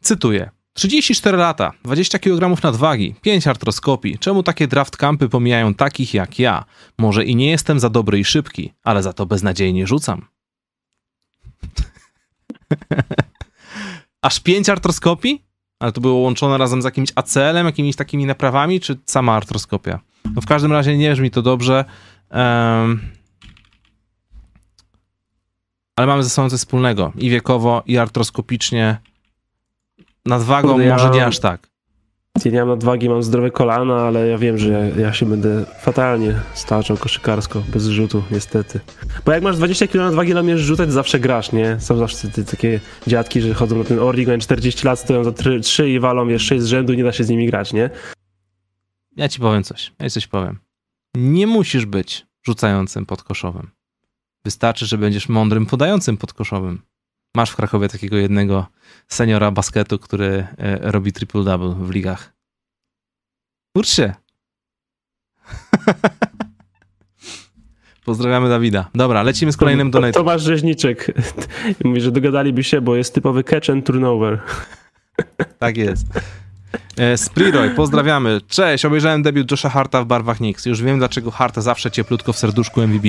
[0.00, 0.50] Cytuję.
[0.72, 4.18] 34 lata, 20 kg nadwagi, 5 artroskopii.
[4.18, 6.64] Czemu takie draft campy pomijają takich jak ja?
[6.98, 10.26] Może i nie jestem za dobry i szybki, ale za to beznadziejnie rzucam.
[14.22, 15.44] Aż 5 artroskopii?
[15.80, 20.00] Ale to było łączone razem z jakimś ACL-em, jakimiś takimi naprawami, czy sama artroskopia?
[20.34, 21.84] No w każdym razie nie brzmi to dobrze.
[22.30, 23.00] Em,
[25.96, 27.12] ale mamy ze sobą coś wspólnego.
[27.18, 29.00] I wiekowo, i artroskopicznie.
[30.26, 31.67] Nadwagą Kurde, ja- może nie aż tak.
[32.44, 35.64] Ja nie mam nadwagi, mam zdrowe kolana, ale ja wiem, że ja, ja się będę
[35.80, 38.80] fatalnie staczał koszykarsko, bez rzutu, niestety.
[39.24, 41.80] Bo jak masz 20 kg nadwagi, ale umiesz rzucać, zawsze grasz, nie?
[41.80, 45.32] Są zawsze te, takie dziadki, że chodzą na ten Oregon, 40 lat, stoją za
[45.62, 47.90] 3 i walą, wiesz, 6 z rzędu nie da się z nimi grać, nie?
[49.16, 49.92] Ja ci powiem coś.
[49.98, 50.58] Ja ci coś powiem.
[51.14, 53.70] Nie musisz być rzucającym podkoszowym.
[54.44, 56.82] Wystarczy, że będziesz mądrym podającym podkoszowym.
[57.36, 58.66] Masz w Krakowie takiego jednego
[59.08, 62.32] seniora basketu, który e, robi triple-double w ligach.
[63.84, 64.14] Się.
[68.04, 68.90] Pozdrawiamy Dawida.
[68.94, 70.24] Dobra, lecimy z kolejnym To- donatem.
[70.24, 71.12] Tomasz Rzeźniczek
[71.84, 74.40] mówi, że dogadaliby się, bo jest typowy catch and turnover.
[75.58, 76.06] Tak jest.
[76.96, 78.40] E, Spriroy, pozdrawiamy.
[78.48, 80.66] Cześć, obejrzałem debiut Josha Harta w barwach Knicks.
[80.66, 83.08] Już wiem, dlaczego Hart zawsze cieplutko w serduszku MVP.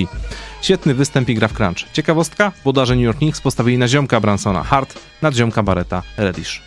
[0.62, 1.78] Świetny występ i gra w crunch.
[1.94, 2.52] Ciekawostka?
[2.64, 4.64] Włodarze New York Knicks postawili na ziomka Bransona.
[4.64, 6.62] Hart nad ziomka Barreta Reddish.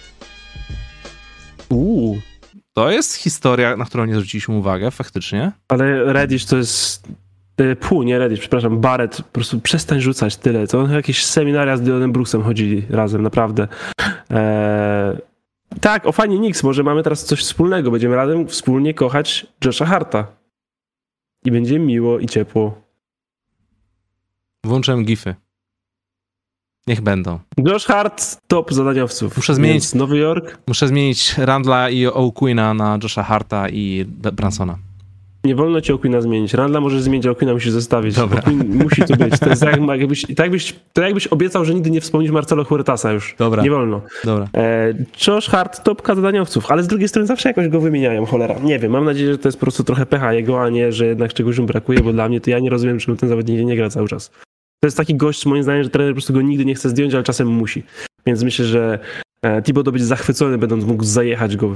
[1.68, 2.20] Uuu.
[2.74, 5.52] To jest historia, na którą nie zwróciliśmy uwagę, faktycznie.
[5.68, 7.08] Ale Reddish to jest...
[7.56, 10.66] e, Pół, nie Reddish, przepraszam, Barrett, po prostu przestań rzucać tyle.
[10.66, 13.68] To on jakieś seminaria z Dylanem Brooksem chodzili razem, naprawdę.
[14.30, 15.16] Eee,
[15.80, 20.26] tak, o fajnie Knicks, może mamy teraz coś wspólnego, będziemy razem wspólnie kochać Josha Harta.
[21.44, 22.82] i będzie miło i ciepło.
[24.64, 25.34] Włączyłem gify.
[26.86, 27.38] Niech będą.
[27.58, 29.36] Josh Hart, top zadaniowców.
[29.36, 30.58] Muszę zmienić- Nowy Jork.
[30.66, 34.78] Muszę zmienić Randla i O'Quina na Josha Harta i Bransona.
[35.44, 36.54] Nie wolno ci O'Quina zmienić.
[36.54, 38.16] Randla możesz zmienić, a O'Quina musisz zostawić.
[38.16, 38.42] Dobra.
[38.68, 39.38] Musi tu być.
[39.38, 43.12] To jest jak, jakbyś, tak, jakbyś, to jakbyś obiecał, że nigdy nie wspomnisz Marcelo Huertasa
[43.12, 43.34] już.
[43.38, 43.62] Dobra.
[43.62, 44.00] Nie wolno.
[44.24, 44.48] Dobra.
[44.56, 44.94] E,
[45.26, 48.54] Josh Hart, topka zadaniowców, ale z drugiej strony zawsze jakoś go wymieniają, cholera.
[48.58, 51.06] Nie wiem, mam nadzieję, że to jest po prostu trochę pecha jego, a nie, że
[51.06, 53.76] jednak czegoś mu brakuje, bo dla mnie to ja nie rozumiem, czemu ten zawodnik nie
[53.76, 54.30] gra cały czas.
[54.80, 57.14] To jest taki gość, moim zdaniem, że trener po prostu go nigdy nie chce zdjąć,
[57.14, 57.82] ale czasem musi.
[58.26, 58.98] Więc myślę, że
[59.42, 61.74] e, Thibodeau będzie zachwycony, będąc mógł zajechać go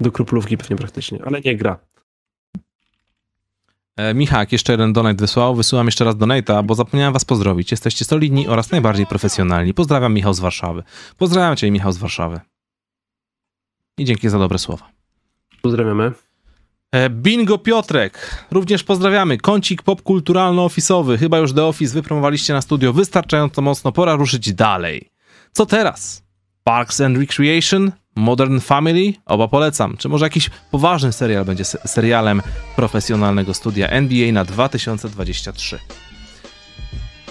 [0.00, 1.78] do kruplówki pewnie praktycznie, ale nie gra.
[3.96, 5.54] E, Michak jeszcze jeden donate wysłał.
[5.54, 7.70] Wysyłam jeszcze raz donate'a, bo zapomniałem was pozdrowić.
[7.70, 9.74] Jesteście solidni oraz najbardziej profesjonalni.
[9.74, 10.82] Pozdrawiam Michał z Warszawy.
[11.16, 12.40] Pozdrawiam cię Michał z Warszawy.
[13.98, 14.90] I dzięki za dobre słowa.
[15.62, 16.12] Pozdrawiamy.
[16.92, 19.38] E, Bingo Piotrek, również pozdrawiamy.
[19.38, 21.18] Kącik popkulturalno-ofisowy.
[21.18, 25.10] Chyba już The Office wypromowaliście na studio wystarczająco mocno, pora ruszyć dalej.
[25.52, 26.22] Co teraz?
[26.64, 27.92] Parks and Recreation?
[28.18, 29.12] Modern Family?
[29.26, 29.96] Oba polecam.
[29.96, 32.42] Czy może jakiś poważny serial będzie se- serialem
[32.76, 35.78] profesjonalnego studia NBA na 2023?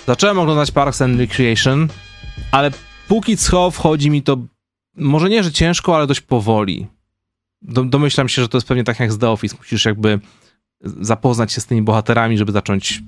[0.08, 1.88] Zacząłem oglądać Parks and Recreation,
[2.52, 2.72] ale
[3.08, 4.38] póki co wchodzi mi to
[4.96, 6.88] może nie, że ciężko, ale dość powoli
[7.62, 9.56] do, domyślam się, że to jest pewnie tak jak z The Office.
[9.58, 10.20] Musisz jakby
[10.84, 13.04] zapoznać się z tymi bohaterami, żeby zacząć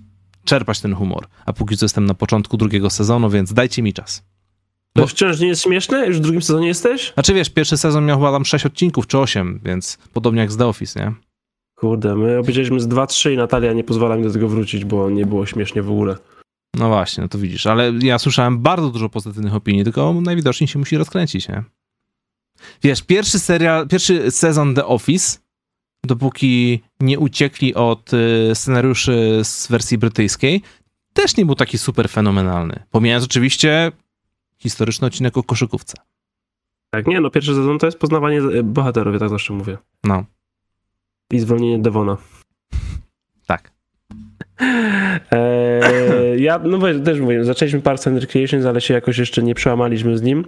[0.46, 1.28] czerpać ten humor.
[1.46, 4.24] A póki co jestem na początku drugiego sezonu, więc dajcie mi czas.
[4.94, 6.08] To Bo- wciąż nie jest śmieszne?
[6.08, 7.14] Już w drugim sezonie jesteś?
[7.14, 10.58] Znaczy wiesz, pierwszy sezon miał chyba tam 6 odcinków czy 8, więc podobnie jak z
[10.58, 11.14] The Office, nie?
[11.76, 15.26] Kurde, my obejrzeliśmy z 2-3 i Natalia nie pozwala mi do tego wrócić, bo nie
[15.26, 16.16] było śmiesznie w ogóle.
[16.76, 17.68] No właśnie, no to widzisz.
[17.68, 21.64] Ale ja słyszałem bardzo dużo pozytywnych opinii, tylko najwidoczniej się musi rozkręcić, nie?
[22.84, 25.40] Wiesz, pierwszy serial, pierwszy sezon The Office,
[26.06, 30.62] dopóki nie uciekli od y, scenariuszy z wersji brytyjskiej,
[31.14, 32.84] też nie był taki super fenomenalny.
[32.92, 33.92] Pomijając oczywiście
[34.60, 35.94] historyczny odcinek o koszykówce.
[36.90, 39.78] Tak, nie, no pierwszy sezon to jest poznawanie e, bohaterów, ja tak zawsze mówię.
[40.04, 40.24] No,
[41.32, 42.18] I zwolnienie Devona.
[43.46, 43.72] tak.
[45.32, 50.18] Eee, ja, no też mówię, zaczęliśmy Parks and Recreations, ale się jakoś jeszcze nie przełamaliśmy
[50.18, 50.46] z nim.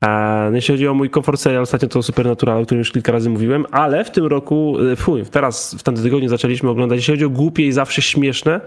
[0.00, 3.30] A jeśli chodzi o mój komfort serial, ostatnio to Supernatural, o którym już kilka razy
[3.30, 7.24] mówiłem, ale w tym roku, e, fuj, teraz, w tamtym tygodniu zaczęliśmy oglądać, jeśli chodzi
[7.24, 8.60] o głupie i zawsze śmieszne,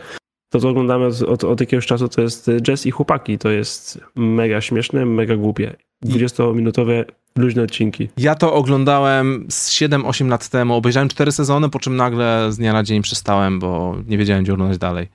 [0.55, 3.37] to co oglądamy od, od, od jakiegoś czasu, to jest Jazz i Chłopaki.
[3.37, 5.75] To jest mega śmieszne, mega głupie.
[6.05, 7.05] 20-minutowe,
[7.37, 8.09] luźne odcinki.
[8.17, 12.73] Ja to oglądałem z 7-8 lat temu, obejrzałem 4 sezony, po czym nagle z dnia
[12.73, 15.07] na dzień przestałem, bo nie wiedziałem, gdzie oglądać dalej.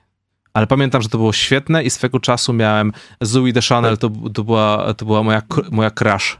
[0.53, 2.91] Ale pamiętam, że to było świetne i swego czasu miałem
[3.21, 5.41] Zoe de Chanel, to, to, była, to była moja,
[5.71, 6.37] moja crush.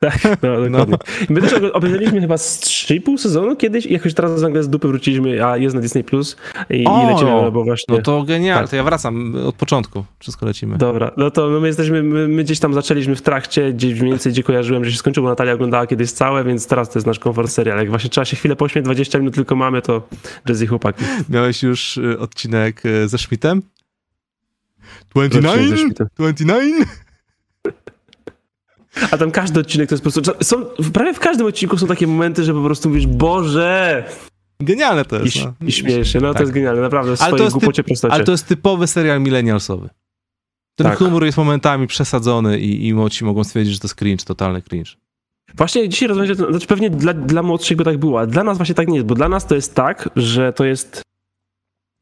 [0.42, 0.96] No, dokładnie.
[1.28, 5.46] My też obejrzeliśmy chyba z 3,5 sezonu kiedyś i jakoś teraz nagle z dupy wróciliśmy,
[5.46, 6.36] a jest na Disney Plus
[6.70, 7.04] i, O!
[7.04, 7.96] i lecimy, no bo właśnie...
[7.96, 8.70] No to genialnie, Tak.
[8.70, 10.78] to ja wracam od początku, wszystko lecimy.
[10.78, 14.32] Dobra, no to my jesteśmy, my, my gdzieś tam zaczęliśmy w trakcie, gdzieś mniej więcej,
[14.32, 17.18] gdzie kojarzyłem, że się skończyło, bo Natalia oglądała kiedyś całe, więc teraz to jest nasz
[17.18, 17.78] komfort serial.
[17.78, 20.08] Jak właśnie trzeba się chwilę pośmiać, 20 minut tylko mamy, to
[20.46, 21.04] Jazz i chłopaki.
[21.28, 23.62] Miałeś już y, odcinek y, ze Schmidtem?
[25.14, 25.80] Odcinek ze 29?
[25.80, 26.06] Schmidtem.
[26.16, 26.86] 29?
[29.10, 32.06] A tam każdy odcinek to jest po prostu, są, prawie w każdym odcinku są takie
[32.06, 34.04] momenty, że po prostu mówisz, Boże!
[34.60, 35.36] Genialne to I, jest.
[35.36, 35.66] ś- no.
[35.66, 36.36] i śmiejesz się, no Tak.
[36.36, 38.14] to jest genialne, naprawdę, w Ale swojej głupocie, prostocie.
[38.14, 39.88] Ale to jest typowy serial millennialsowy.
[40.76, 40.98] Ten Tak.
[40.98, 44.90] humor jest momentami przesadzony i, i młodsi mogą stwierdzić, że to jest cringe, totalny cringe.
[45.54, 48.74] Właśnie dzisiaj rozmawiać, znaczy pewnie dla, dla młodszych by tak było, a dla nas właśnie
[48.74, 51.02] tak nie jest, bo dla nas to jest tak, że to jest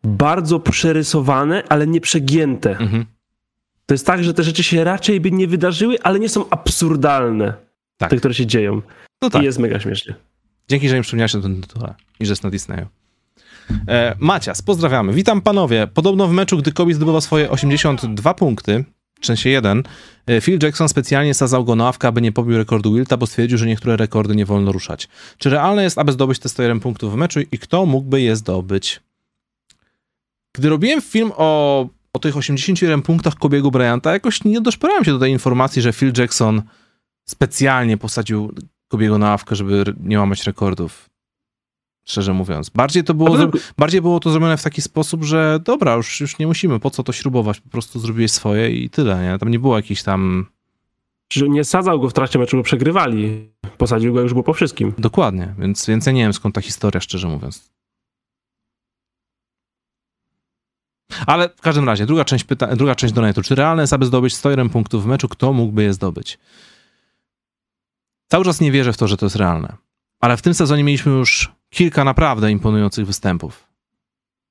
[0.04, 2.70] bardzo przerysowane, ale nie przegięte.
[2.70, 3.04] Mhm.
[3.88, 7.54] To jest tak, że te rzeczy się raczej by nie wydarzyły, ale nie są absurdalne,
[7.96, 8.10] Tak.
[8.10, 8.82] te, które się dzieją.
[9.22, 9.42] No tak.
[9.42, 10.14] I jest mega śmiesznie.
[10.68, 12.86] Dzięki, że mi przypomniałeś o tym tytule i że jest na Disneyu.
[13.88, 15.12] E, Macias, pozdrawiamy.
[15.12, 15.86] Witam panowie.
[15.94, 18.84] Podobno w meczu, gdy Kobe zdobywał swoje 82 punkty,
[19.20, 19.82] w sensie jeden,
[20.26, 23.58] e, Phil Jackson specjalnie sadzał go na ławkę, aby nie pobił rekordu Wilta, bo stwierdził,
[23.58, 25.08] że niektóre rekordy nie wolno ruszać.
[25.38, 29.00] Czy realne jest, aby zdobyć te 101 punktów w meczu i kto mógłby je zdobyć?
[30.54, 35.18] Gdy robiłem film o, o tych 81 punktach Kobiego Bryanta, jakoś nie doszperałem się do
[35.18, 36.62] tej informacji, że Phil Jackson
[37.24, 38.54] specjalnie posadził
[38.88, 41.08] Kobiego na ławkę, żeby nie łamać rekordów.
[42.04, 42.70] Szczerze mówiąc.
[42.70, 43.36] Bardziej to było,
[43.78, 47.02] bardziej było to zrobione w taki sposób, że dobra, już, już nie musimy, po co
[47.02, 49.38] to śrubować, po prostu zrobiłeś swoje i tyle, nie?
[49.38, 50.46] Tam nie było jakichś tam...
[51.48, 53.50] Nie sadzał go w trakcie meczu, bo przegrywali.
[53.78, 54.94] Posadził go już było po wszystkim.
[54.98, 57.70] Dokładnie, więc, więc ja nie wiem skąd ta historia, szczerze mówiąc.
[61.26, 62.76] Ale w każdym razie, druga część, pyta...
[62.76, 63.42] druga część donate'u.
[63.42, 65.28] Czy realne jest, aby zdobyć 101 punktów w meczu?
[65.28, 66.38] Kto mógłby je zdobyć?
[68.28, 69.76] Cały czas nie wierzę w to, że to jest realne.
[70.20, 73.68] Ale w tym sezonie mieliśmy już kilka naprawdę imponujących występów.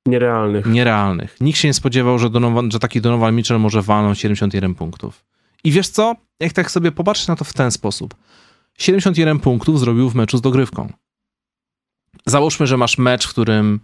[0.05, 0.65] Nierealnych.
[0.65, 1.37] Nierealnych.
[1.41, 5.25] Nikt się nie spodziewał, że, Donovan, że taki Donovan Mitchell może walnąć 71 punktów.
[5.63, 6.15] I wiesz co?
[6.39, 8.15] Jak tak sobie popatrzeć na to w ten sposób.
[8.77, 10.93] 71 punktów zrobił w meczu z dogrywką.
[12.25, 13.79] Załóżmy, że masz mecz, w którym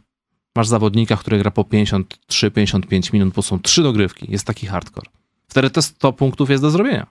[0.55, 4.31] masz zawodnika, który gra po 53-55 minut, bo są trzy dogrywki.
[4.31, 5.09] Jest taki hardcore.
[5.47, 7.07] Wtedy te 100 punktów jest do zrobienia.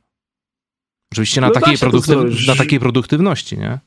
[1.12, 3.78] Oczywiście na, No takiej, produktyw- na takiej produktywności, nie?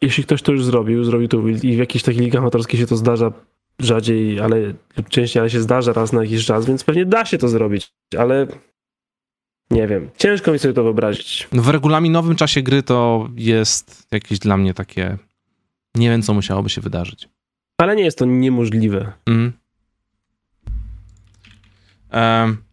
[0.00, 2.96] Jeśli ktoś to już zrobił, zrobił to i w jakiejś takiej ligach amatorskiej się to
[2.96, 3.32] zdarza
[3.78, 7.38] rzadziej, ale lub częściej, ale się zdarza raz na jakiś czas, więc pewnie da się
[7.38, 8.46] to zrobić, ale
[9.70, 10.10] nie wiem.
[10.18, 11.48] Ciężko mi sobie to wyobrazić.
[11.52, 15.18] W regulaminowym czasie gry to jest jakieś dla mnie takie.
[15.94, 17.28] Nie wiem, co musiałoby się wydarzyć.
[17.78, 19.12] Ale nie jest to niemożliwe.
[19.26, 19.52] Mm.
[22.12, 22.64] Um,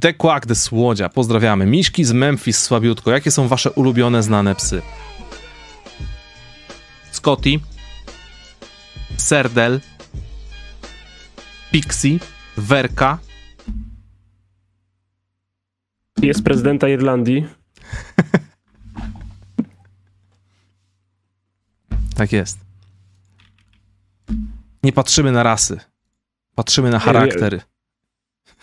[0.00, 1.66] The Quack, The Słodzia, pozdrawiamy.
[1.66, 3.10] Miszki z Memphis, słabiutko.
[3.10, 4.82] Jakie są wasze ulubione, znane psy?
[7.12, 7.50] Scotty,
[9.16, 9.80] Serdel,
[11.70, 12.18] Pixie,
[12.56, 13.18] Werka,
[16.22, 17.46] Jest prezydenta Irlandii.
[22.16, 22.65] tak jest.
[24.86, 25.80] Nie patrzymy na rasy.
[26.54, 27.60] Patrzymy na charaktery.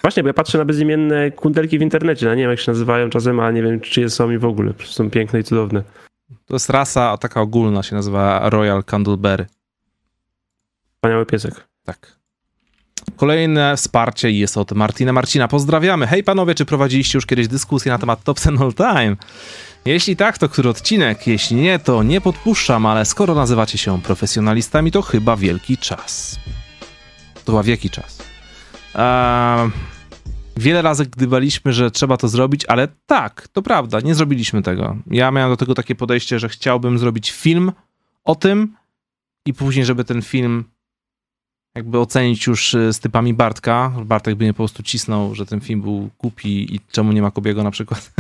[0.02, 3.10] Właśnie, bo ja patrzę na bezimienne kundelki w internecie, no nie wiem jak się nazywają
[3.10, 4.74] czasem, ale nie wiem czyje są i w ogóle.
[4.86, 5.84] Są piękne i cudowne.
[6.46, 9.46] To jest rasa taka ogólna, się nazywa Royal Candleberry.
[10.96, 11.68] Wspaniały piesek.
[11.86, 12.20] Tak.
[13.16, 15.48] Kolejne wsparcie jest od Martina Marcina.
[15.48, 16.08] Pozdrawiamy.
[16.08, 19.16] Hej panowie, czy prowadziliście już kiedyś dyskusję na temat Top 10 All Time?
[19.86, 21.28] Jeśli tak, to który odcinek?
[21.28, 26.40] Jeśli nie, to nie podpuszczam, ale skoro nazywacie się profesjonalistami, to chyba wielki czas.
[27.46, 28.24] To chyba wielki czas.
[28.96, 29.70] Eee,
[30.58, 34.98] wiele razy gdybaliśmy, że trzeba to zrobić, ale tak, to prawda, nie zrobiliśmy tego.
[35.08, 37.72] Ja miałem do tego takie podejście, że chciałbym zrobić film
[38.24, 38.76] o tym
[39.46, 40.64] i później, żeby ten film
[41.76, 43.94] jakby ocenić już y, z typami Bartka.
[44.06, 47.32] Bartek by mnie po prostu cisnął, że ten film był głupi i czemu nie ma
[47.32, 48.14] Kobiego na przykład.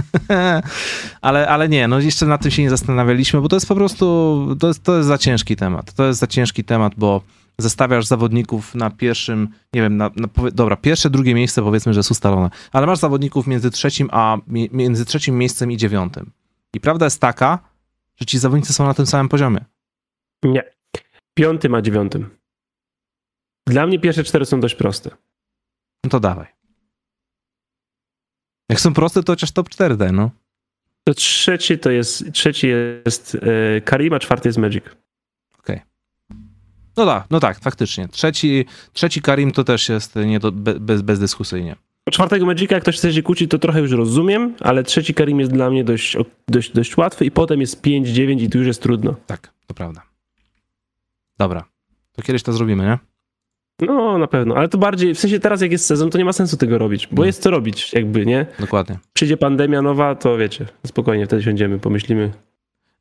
[1.21, 4.47] ale, ale nie, no jeszcze nad tym się nie zastanawialiśmy, bo to jest po prostu,
[4.59, 5.93] to jest, to jest za ciężki temat.
[5.93, 7.21] To jest za ciężki temat, bo
[7.57, 12.11] zestawiasz zawodników na pierwszym, nie wiem, na, na, dobra, pierwsze, drugie miejsce powiedzmy, że jest
[12.11, 16.31] ustalone, ale masz zawodników między trzecim a mi- między trzecim miejscem i dziewiątym.
[16.73, 17.59] I prawda jest taka,
[18.15, 19.65] że ci zawodnicy są na tym samym poziomie.
[20.43, 20.63] Nie.
[21.33, 22.29] Piątym a dziewiątym.
[23.67, 25.09] Dla mnie pierwsze cztery są dość proste.
[26.03, 26.47] No to dawaj.
[28.69, 30.31] Jak są proste, to chociaż top 4 daj, no.
[31.03, 32.67] To trzeci to jest, trzeci
[33.05, 33.37] jest
[33.75, 34.83] e, Karim, a czwarty jest Magic.
[36.97, 38.07] No tak, no tak, faktycznie.
[38.07, 41.75] Trzeci, trzeci Karim to też jest nie do, be, bez, bezdyskusyjnie.
[42.11, 45.51] Czwartego Magica, jak ktoś chce się kłócić, to trochę już rozumiem, ale trzeci Karim jest
[45.51, 46.17] dla mnie dość,
[46.47, 49.15] dość, dość łatwy i potem jest 5, 9 i tu już jest trudno.
[49.27, 50.01] Tak, to prawda.
[51.37, 51.65] Dobra.
[52.11, 53.12] To kiedyś to zrobimy, nie?
[53.81, 56.33] No, na pewno, ale to bardziej, w sensie teraz jak jest sezon, to nie ma
[56.33, 57.25] sensu tego robić, bo No.
[57.25, 58.45] jest co robić, jakby, nie?
[58.59, 58.99] Dokładnie.
[59.13, 62.31] Przyjdzie pandemia nowa, to wiecie, spokojnie, wtedy siądziemy, pomyślimy.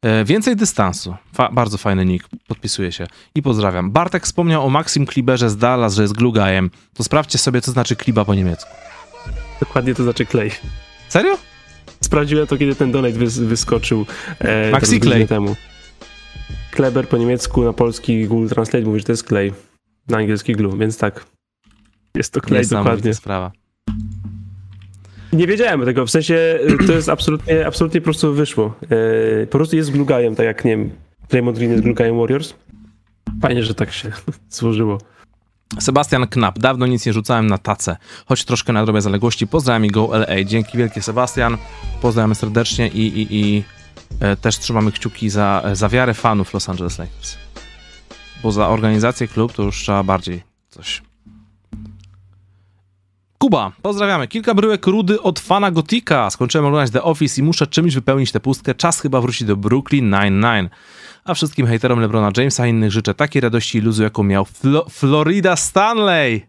[0.02, 1.14] E, więcej dystansu.
[1.34, 2.28] Fa bardzo fajny nick.
[2.48, 3.06] Podpisuję się.
[3.34, 3.90] I pozdrawiam.
[3.90, 6.70] Bartek wspomniał o Maxim Kliberze z Dallas, że jest glugajem.
[6.94, 8.70] To sprawdźcie sobie, co znaczy kliba po niemiecku.
[9.60, 10.50] Dokładnie to znaczy klej.
[11.08, 11.38] Serio?
[12.00, 14.06] Sprawdziłem to, kiedy ten donate wys wyskoczył
[14.38, 15.26] e, Maxi klej.
[15.28, 15.56] temu.
[16.70, 19.52] Kleber po niemiecku, na polski Google Translate mówi, że to jest klej.
[20.08, 21.26] Na angielski glue, więc tak.
[22.14, 23.14] Jest to klej, dokładnie.
[23.14, 23.52] sprawa.
[25.32, 28.74] Nie wiedziałem tego, w sensie y, to jest absolutnie, absolutnie po prostu wyszło.
[29.42, 30.90] E, po prostu jest glugajem, tak jak, nie wiem,
[31.28, 32.54] Draymond Green jest glugajem Warriors.
[33.42, 34.12] Fajnie, że tak się
[34.50, 34.98] złożyło.
[35.80, 36.58] Sebastian Knap.
[36.58, 37.96] Dawno nic nie rzucałem na tacę.
[38.26, 39.46] Choć troszkę nadrobię zaległości.
[39.46, 40.44] Pozdrawiam i Go LA.
[40.44, 41.56] Dzięki wielkie, Sebastian.
[42.02, 43.64] Pozdrawiamy serdecznie i, i, i
[44.20, 47.36] e, też trzymamy kciuki za, za wiarę fanów Los Angeles Lakers.
[48.42, 51.02] Bo za organizację klub to już trzeba bardziej coś.
[53.38, 54.28] Kuba, pozdrawiamy.
[54.28, 56.30] Kilka bryłek rudy od fana Gotika.
[56.30, 58.74] Skończyłem oglądać The Office i muszę czymś wypełnić tę pustkę.
[58.74, 60.68] Czas chyba wrócić do Brooklyn Nine-Nine.
[61.24, 64.90] A wszystkim hejterom LeBrona Jamesa i innych życzę takiej radości i luzu, jaką miał Flo-
[64.90, 66.46] Florida Stanley.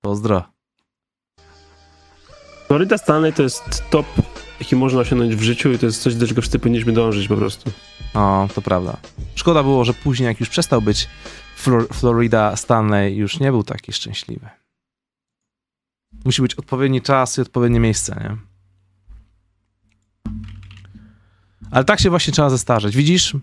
[0.00, 0.42] Pozdro.
[2.66, 4.06] Florida Stanley to jest top,
[4.60, 7.36] jaki można osiągnąć w życiu i to jest coś, do czego wszyscy powinniśmy dążyć po
[7.36, 7.70] prostu.
[8.14, 8.96] O, to prawda.
[9.34, 11.08] Szkoda było, że później, jak już przestał być
[11.64, 14.48] Flor- Florida Stanley, już nie był taki szczęśliwy.
[16.24, 18.36] Musi być odpowiedni czas i odpowiednie miejsce, nie?
[21.70, 22.96] Ale tak się właśnie trzeba zestarzeć.
[22.96, 23.36] Widzisz?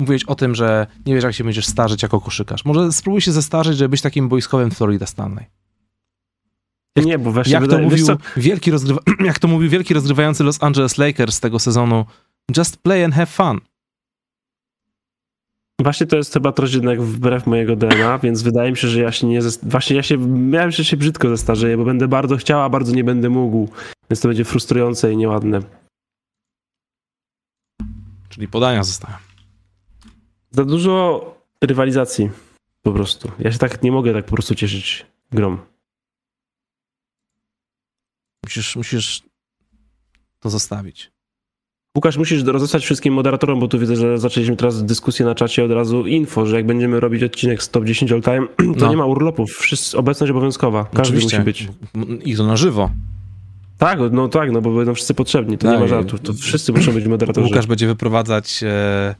[0.00, 2.64] Mówiłeś o tym, że nie wiesz, jak się będziesz starzeć jako koszykarz.
[2.64, 5.46] Może spróbuj się zestarzeć, żeby być takim boiskowym Florida Stanley.
[6.96, 8.06] Nie, bo właśnie Jak to, wydaje- mówił
[8.36, 12.04] wielki rozgrywa- jak to mówił wielki rozgrywający Los Angeles Lakers z tego sezonu,
[12.56, 13.60] just play and have fun.
[15.80, 19.12] Właśnie to jest chyba trochę jednak wbrew mojego DNA, więc wydaje mi się, że ja
[19.12, 19.42] się nie...
[19.42, 19.68] Zest...
[19.68, 20.18] Właśnie ja się...
[20.28, 23.68] Miałem, że się brzydko zestarzeję, bo będę bardzo chciał, a bardzo nie będę mógł.
[24.10, 25.60] Więc to będzie frustrujące i nieładne.
[28.28, 29.16] Czyli podania zostają.
[30.50, 31.24] Za dużo
[31.64, 32.30] rywalizacji
[32.82, 33.32] po prostu.
[33.38, 35.58] Ja się tak nie mogę tak po prostu cieszyć grom.
[38.44, 39.22] Musisz, musisz
[40.40, 41.12] to zostawić.
[41.96, 45.70] Łukasz, musisz rozesłać wszystkim moderatorom, bo tu widzę, że zaczęliśmy teraz dyskusję na czacie od
[45.70, 48.46] razu info, że jak będziemy robić odcinek z top 10 all time,
[48.78, 48.90] to No.
[48.90, 49.50] nie ma urlopów.
[49.50, 50.84] Wszyscy, obecność obowiązkowa.
[50.84, 51.38] Każdy Oczywiście.
[51.38, 51.68] musi być.
[52.24, 52.90] I to na żywo.
[53.78, 55.58] Tak, no tak, no bo będą wszyscy potrzebni.
[55.58, 55.80] To nie Tak.
[55.80, 56.20] ma żartów.
[56.20, 57.46] To wszyscy muszą być moderatorzy.
[57.46, 59.14] Łukasz będzie wyprowadzać e,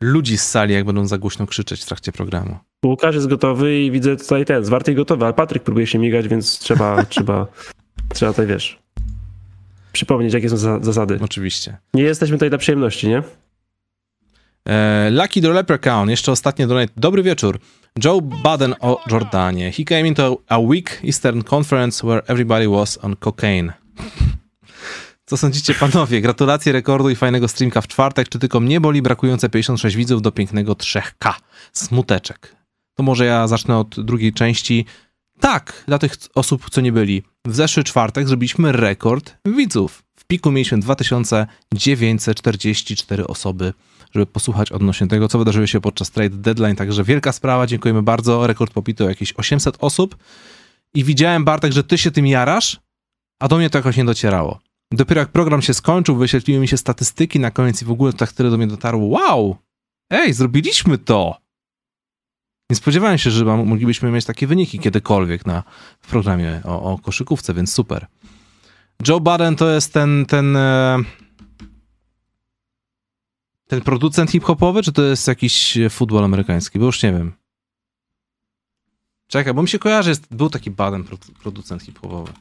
[0.00, 2.56] ludzi z sali, jak będą za głośno krzyczeć w trakcie programu.
[2.86, 6.28] Łukasz jest gotowy i widzę tutaj ten, zwarty i gotowy, ale Patryk próbuje się migać,
[6.28, 7.46] więc trzeba, trzeba,
[8.14, 8.78] trzeba tutaj, wiesz,
[9.96, 11.18] przypomnieć, jakie są za- zasady.
[11.22, 11.76] Oczywiście.
[11.94, 13.22] Nie jesteśmy tutaj dla przyjemności, nie?
[14.68, 16.92] E, Lucky the Leprechaun, jeszcze ostatnie donate.
[16.96, 17.58] Dobry wieczór.
[18.04, 19.72] Joe Budden o Jordanie.
[19.72, 23.72] He came into a weak Eastern Conference where everybody was on cocaine.
[25.26, 26.20] Co sądzicie panowie?
[26.20, 28.28] Gratulacje rekordu i fajnego streamka w czwartek.
[28.28, 31.32] Czy tylko mnie boli brakujące 56 widzów do pięknego 3K?
[31.72, 32.56] Smuteczek.
[32.94, 34.86] To może ja zacznę od drugiej części.
[35.40, 37.22] Tak, dla tych osób, co nie byli.
[37.46, 40.02] W zeszły czwartek zrobiliśmy rekord widzów.
[40.16, 43.72] W piku mieliśmy 2944 osoby
[44.16, 46.76] żeby posłuchać odnośnie tego, co wydarzyło się podczas trade deadline.
[46.76, 48.46] Także wielka sprawa, dziękujemy bardzo.
[48.46, 50.16] Rekord popito jakieś 800 osób.
[50.94, 52.80] I widziałem, Bartek, że ty się tym jarasz,
[53.40, 54.60] a do mnie to jakoś nie docierało.
[54.92, 58.32] Dopiero jak program się skończył, wyświetliły mi się statystyki na koniec i w ogóle tak
[58.32, 59.06] tyle do mnie dotarło.
[59.06, 59.56] Wow!
[60.10, 61.36] Ej, zrobiliśmy to!
[62.70, 65.62] Nie spodziewałem się, że moglibyśmy mieć takie wyniki kiedykolwiek na,
[66.00, 68.06] w programie o, o koszykówce, więc super.
[69.08, 70.98] Joe Budden to jest ten, ten e,
[73.66, 76.78] ten producent hip-hopowy, czy to jest jakiś futbol amerykański?
[76.78, 77.32] Bo już nie wiem.
[79.28, 82.32] Czekaj, bo mi się kojarzy, jest, był taki Baden produ- producent hip-hopowy.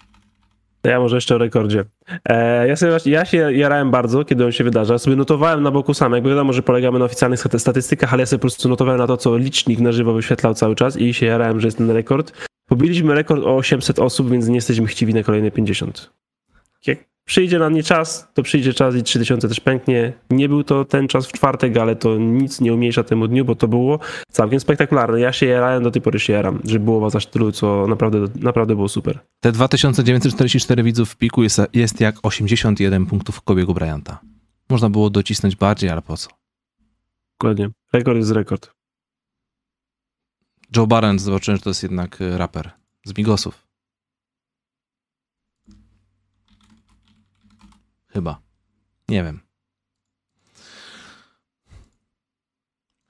[0.86, 1.86] To ja może jeszcze o rekordzie.
[2.26, 4.98] E, ja, sobie, ja się jarałem bardzo, kiedy on się wydarza.
[4.98, 6.14] Sobie notowałem na boku sam.
[6.14, 9.08] Jakby wiadomo, że polegamy na oficjalnych staty- statystykach, ale ja sobie po prostu notowałem na
[9.08, 12.32] to, co licznik na żywo wyświetlał cały czas i się jarałem, że jest ten rekord.
[12.68, 16.10] Pobiliśmy rekord o 800 osób, więc nie jesteśmy chciwi na kolejne 50.
[16.88, 20.14] Jak przyjdzie na nie czas, to przyjdzie czas i 3000 też pęknie.
[20.30, 23.56] Nie był to ten czas w czwartek, ale to nic nie umniejsza temu dniu, bo
[23.56, 24.00] to było
[24.32, 25.20] całkiem spektakularne.
[25.20, 28.20] Ja się jarałem, do tej pory się jaram, że było was aż tylu, co naprawdę,
[28.42, 29.20] naprawdę było super.
[29.40, 34.20] Te 2944 widzów w piku jest, jest jak 81 punktów Kobiego Bryanta.
[34.70, 36.30] Można było docisnąć bardziej, ale po co?
[37.40, 37.70] Dokładnie.
[37.94, 38.72] Rekord jest rekord.
[40.76, 42.72] Joe Barron zobaczyłem, że to jest jednak e, raper
[43.06, 43.65] z Migosów.
[48.16, 48.42] Chyba.
[49.10, 49.40] Nie wiem.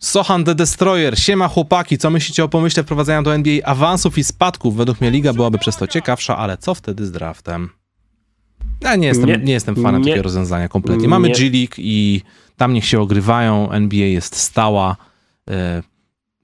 [0.01, 1.19] Sohan the Destroyer.
[1.19, 4.75] Siema chłopaki, co myślicie o pomyśle wprowadzania do NBA awansów i spadków?
[4.75, 7.69] Według mnie liga byłaby przez to ciekawsza, ale co wtedy z draftem?
[8.81, 9.53] Ja nie jestem, nie, Nie.
[9.53, 10.07] jestem fanem Nie.
[10.07, 11.07] takiego rozwiązania kompletnie.
[11.07, 11.33] Mamy Nie.
[11.35, 12.21] G-League i
[12.57, 14.97] tam niech się ogrywają, NBA jest stała.
[15.49, 15.83] E,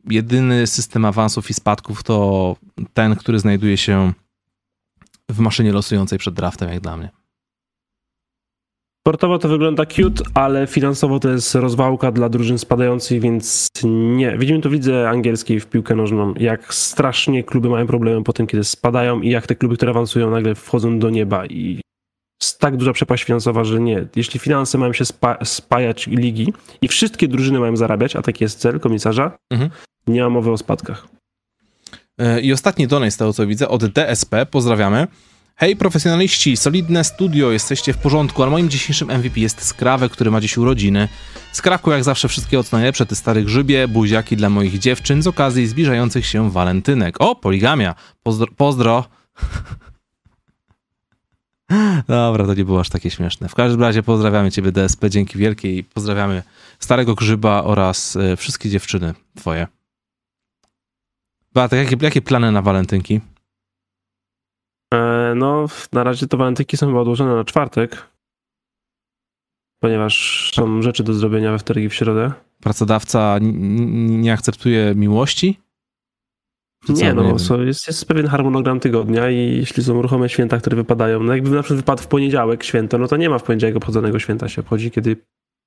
[0.10, 2.56] jedyny system awansów i spadków to
[2.94, 4.14] ten, który znajduje się
[5.30, 7.21] w maszynie losującej przed draftem, jak dla mnie.
[9.08, 13.70] Sportowo to wygląda cute, ale finansowo to jest rozwałka dla drużyn spadających, więc
[14.16, 14.38] nie.
[14.38, 18.48] Widzimy to w lidze angielskiej w piłkę nożną, jak strasznie kluby mają problemy po tym,
[18.48, 21.82] kiedy spadają i jak te kluby, które awansują, nagle wchodzą do nieba i
[22.42, 24.06] jest tak duża przepaść finansowa, że nie.
[24.16, 28.60] Jeśli finanse mają się spa- spajać ligi i wszystkie drużyny mają zarabiać, a taki jest
[28.60, 29.72] cel komisarza, Mhm.
[30.08, 31.08] nie ma mowy o spadkach.
[32.20, 34.46] E, I ostatni donate z tego, co widzę, od DSP.
[34.46, 35.08] Pozdrawiamy.
[35.56, 40.42] Hej, profesjonaliści, solidne studio, jesteście w porządku, ale moim dzisiejszym MVP jest Skrawek, który ma
[40.42, 41.08] dziś urodziny.
[41.52, 45.68] Skrawku, jak zawsze, wszystkiego co najlepsze, ty stary grzybie, buziaki dla moich dziewczyn z okazji
[45.68, 47.16] zbliżających się walentynek.
[47.20, 47.96] O, poligamia.
[48.24, 48.48] Pozdro.
[48.58, 49.06] pozdro.
[52.08, 53.50] Dobra, to nie było aż takie śmieszne.
[53.50, 56.44] W każdym razie pozdrawiamy ciebie DSP, dzięki wielkie i pozdrawiamy
[56.80, 59.68] starego grzyba oraz e, wszystkie dziewczyny twoje.
[61.54, 63.22] Bartek, jakie, jakie plany na walentynki?
[64.94, 68.08] E, No, na razie to walentynki są chyba odłożone na czwartek,
[69.80, 72.32] ponieważ są rzeczy do zrobienia we wtorek i w środę.
[72.62, 75.60] Pracodawca nie akceptuje miłości?
[76.86, 76.94] Co?
[76.94, 81.24] Nie, no, so, jest, jest pewien harmonogram tygodnia i jeśli są ruchome święta, które wypadają,
[81.24, 84.20] no jakby na przykład wypadł w poniedziałek święto, no to nie ma w poniedziałek obchodzonego
[84.20, 85.18] święta, się obchodzi, kiedy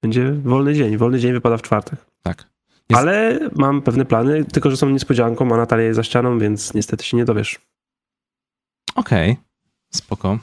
[0.03, 0.97] będzie wolny dzień.
[0.97, 2.07] Wolny dzień wypada w czwartek.
[2.23, 2.45] Tak.
[2.91, 6.75] Jest- Ale mam pewne plany, tylko że są niespodzianką, a Natalia jest za ścianą, więc
[6.75, 7.61] niestety się nie dowiesz.
[8.95, 9.37] Okej,
[9.95, 10.39] spoko.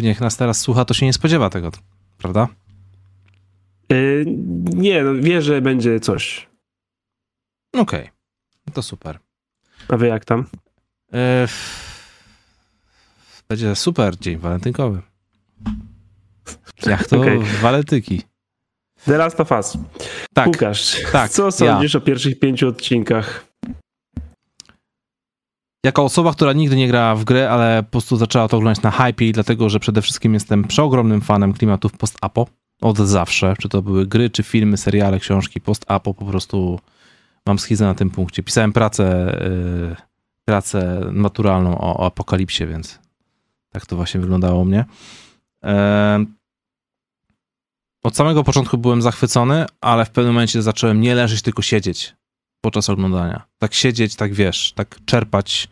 [0.00, 1.70] Niech nas teraz słucha, to się nie spodziewa tego,
[2.18, 2.48] prawda?
[3.88, 4.24] Yy,
[4.74, 6.48] nie, no, wie, że będzie coś.
[7.74, 8.10] Okej,
[8.72, 9.18] to super.
[9.88, 10.46] A wy jak tam?
[11.12, 11.48] E,
[13.48, 15.02] będzie super dzień walentynkowy.
[16.86, 17.40] Jak to Okej.
[17.60, 18.22] walentyki.
[19.04, 19.78] The Last of Us.
[20.34, 23.47] Tak, Łukasz, tak, co sądzisz o pierwszych pięciu odcinkach?
[25.84, 28.90] Jako osoba, która nigdy nie grała w grę, ale po prostu zaczęła to oglądać na
[28.90, 32.46] hype dlatego, że przede wszystkim jestem przeogromnym fanem klimatów post-apo.
[32.80, 33.54] Od zawsze.
[33.60, 36.80] Czy to były gry, czy filmy, seriale, książki, post-apo po prostu
[37.46, 38.42] mam schizę na tym punkcie.
[38.42, 39.36] Pisałem pracę,
[39.90, 39.96] yy,
[40.44, 42.98] pracę maturalną o, o apokalipsie, więc
[43.72, 44.84] tak to właśnie wyglądało u mnie.
[45.62, 46.34] Em,
[48.02, 52.17] od samego początku byłem zachwycony, ale w pewnym momencie zacząłem nie leżeć, tylko siedzieć
[52.60, 53.42] podczas oglądania.
[53.58, 55.68] Tak siedzieć, tak wiesz, tak czerpać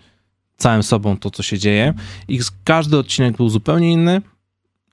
[0.57, 1.95] całym sobą to, co się dzieje.
[2.29, 4.23] I każdy odcinek był zupełnie inny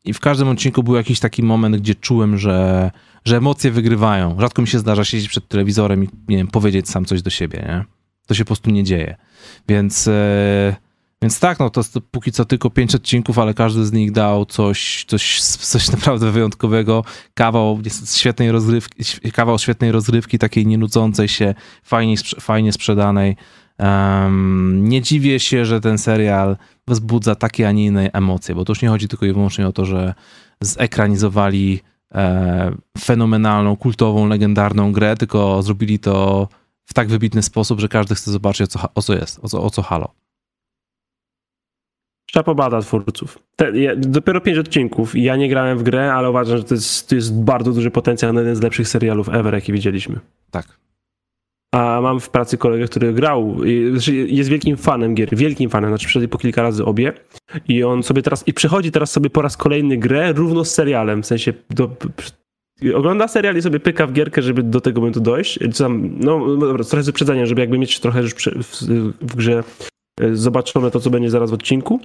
[0.06, 2.92] i w każdym odcinku był jakiś taki moment, gdzie czułem, że,
[3.26, 4.40] że emocje wygrywają.
[4.40, 7.60] Rzadko mi się zdarza siedzieć przed telewizorem i, nie wiem, powiedzieć sam coś do siebie,
[7.68, 7.86] nie?
[8.28, 9.16] To się po prostu nie dzieje.
[9.68, 10.76] Więc, e,
[11.24, 11.82] więc tak, no to
[12.12, 17.04] póki co tylko pięć odcinków, ale każdy z nich dał coś, coś, coś naprawdę wyjątkowego.
[17.34, 17.80] Kawał
[18.16, 23.36] świetnej rozrywki, kawał świetnej rozrywki, takiej nienudzącej się, fajnie, fajnie sprzedanej.
[23.78, 28.72] Em, nie dziwię się, że ten serial wzbudza takie, a nie inne emocje, bo to
[28.72, 30.14] już nie chodzi tylko i wyłącznie o to, że
[30.62, 31.80] zekranizowali
[32.16, 36.48] e, fenomenalną, kultową, legendarną grę, tylko zrobili to
[36.86, 39.64] w tak wybitny sposób, że każdy chce zobaczyć, o co, o co jest, o co,
[39.64, 40.23] o co halo.
[42.36, 43.40] Szapobada twórców.
[43.56, 47.10] Te, ja, dopiero pięć odcinków ja nie grałem w grę, ale uważam, że to jest,
[47.10, 50.20] to jest bardzo duży potencjał na jeden z lepszych serialów ever, jaki widzieliśmy.
[50.52, 50.66] Tak.
[51.74, 53.58] A mam w pracy kolegę, który grał,
[53.92, 57.14] znaczy jest wielkim fanem gier, wielkim fanem, znaczy przeszedł po kilka razy obie
[57.68, 61.24] i on sobie teraz, i przechodzi teraz sobie po raz kolejny grę równo z serialem,
[61.24, 61.90] w sensie do,
[62.96, 66.56] ogląda serial i sobie pyka w gierkę, żeby do tego momentu dojść, tam, no no
[66.56, 68.82] dobra, trochę z wyprzedzeniem, żeby jakby mieć trochę już w,
[69.22, 69.64] w grze
[70.34, 72.00] zobaczone to, co będzie zaraz w odcinku.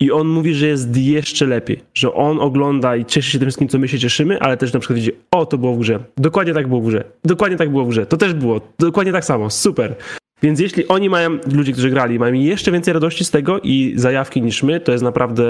[0.00, 3.68] I on mówi, że jest jeszcze lepiej, że on ogląda i cieszy się tym wszystkim,
[3.68, 6.54] co my się cieszymy, ale też na przykład widzi, o, to było w grze, dokładnie
[6.54, 9.50] tak było w grze, dokładnie tak było w grze, to też było, dokładnie tak samo,
[9.50, 9.96] super.
[10.42, 14.42] Więc jeśli oni mają, ludzie, którzy grali, mają jeszcze więcej radości z tego i zajawki
[14.42, 15.44] niż my, to jest naprawdę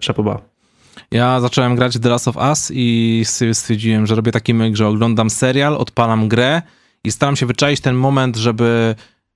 [0.00, 0.40] szapoba.
[1.10, 3.22] Ja zacząłem grać The Last of Us i
[3.52, 6.62] stwierdziłem, że robię taki myk, że oglądam serial, odpalam grę
[7.04, 8.94] i staram się wyczaić ten moment, żeby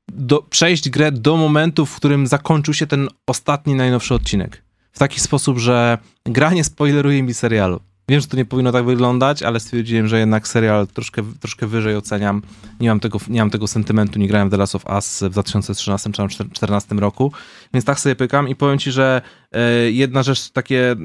[0.09, 4.63] do, przejść grę do momentu, w którym zakończył się ten ostatni, najnowszy odcinek.
[4.93, 7.81] W taki sposób, że gra nie spoileruje mi serialu.
[8.09, 11.97] Wiem, że to nie powinno tak wyglądać, ale stwierdziłem, że jednak serial troszkę, troszkę wyżej
[11.97, 12.43] oceniam.
[12.81, 15.31] Nie mam, tego, nie mam tego sentymentu, nie grałem w The Last of Us w
[15.31, 17.33] 2013 czy 2014 roku,
[17.75, 19.23] więc tak sobie pykam i powiem ci, że
[19.53, 20.97] e, jedna rzecz, takie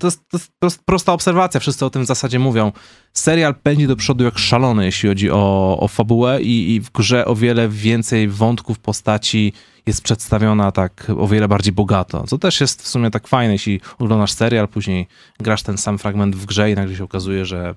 [0.00, 2.72] to jest, to jest prost- prosta obserwacja, wszyscy o tym w zasadzie mówią.
[3.12, 7.24] Serial pędzi do przodu jak szalony, jeśli chodzi o, o fabułę i, i w grze
[7.24, 9.52] o wiele więcej wątków postaci
[9.86, 13.80] jest przedstawiona tak o wiele bardziej bogato, co też jest w sumie tak fajne, jeśli
[13.98, 15.06] oglądasz serial, później
[15.38, 17.74] grasz ten sam fragment w grze i nagle się okazuje, że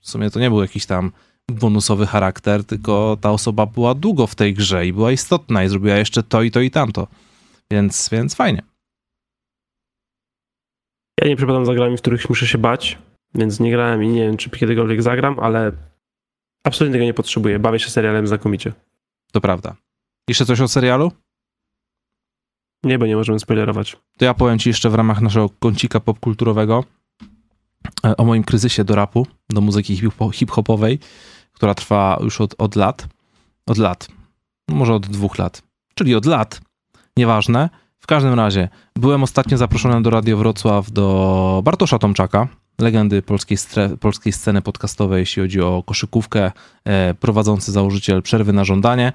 [0.00, 1.12] w sumie to nie był jakiś tam
[1.48, 5.96] bonusowy charakter, tylko ta osoba była długo w tej grze i była istotna i zrobiła
[5.96, 7.06] jeszcze to i to i tamto.
[7.70, 8.71] Więc, więc fajnie.
[11.22, 12.98] Ja nie przepadam za grami, w których muszę się bać,
[13.34, 15.72] więc nie grałem i nie wiem, czy kiedykolwiek zagram, ale
[16.64, 17.58] absolutnie tego nie potrzebuję.
[17.58, 18.72] Bawię się serialem znakomicie.
[19.32, 19.76] To prawda.
[20.28, 21.12] Jeszcze coś o serialu?
[22.84, 23.96] Nie, bo nie możemy spoilerować.
[24.18, 26.84] To ja powiem ci jeszcze w ramach naszego kącika popkulturowego
[28.04, 30.98] e, o moim kryzysie do rapu, do muzyki hip- hip-hopowej,
[31.52, 33.08] która trwa już od, od lat.
[33.66, 34.08] Od lat.
[34.68, 35.62] Może od dwóch lat.
[35.94, 36.60] Czyli od lat.
[37.16, 37.70] Nieważne.
[38.02, 42.48] W każdym razie, byłem ostatnio zaproszony do Radio Wrocław do Bartosza Tomczaka,
[42.78, 43.58] legendy polskiej,
[44.00, 46.52] polskiej sceny podcastowej, jeśli chodzi o koszykówkę,
[46.84, 49.12] e, prowadzący założyciel Przerwy na Żądanie.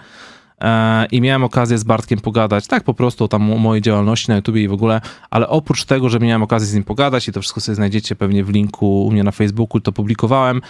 [0.61, 4.29] E, I miałem okazję z Bartkiem pogadać, tak po prostu o tam o mojej działalności
[4.29, 7.31] na YouTubie i w ogóle, ale oprócz tego, że miałem okazję z nim pogadać i
[7.31, 10.61] to wszystko sobie znajdziecie pewnie w linku u mnie na Facebooku, to publikowałem,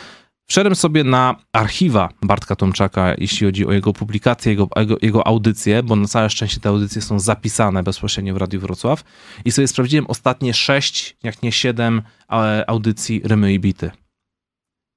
[0.48, 5.84] wszedłem sobie na archiwa Bartka Tomczaka, jeśli chodzi o jego publikacje, jego, jego, jego audycje,
[5.84, 9.04] bo na całe szczęście te audycje są zapisane bezpośrednio w Radiu Wrocław
[9.46, 12.02] i sobie sprawdziłem ostatnie sześć, jak nie siedem
[12.32, 13.92] e, audycji Rymy i Bity.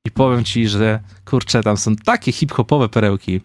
[0.06, 3.40] I powiem ci, że kurczę, tam są takie hip-hopowe perełki.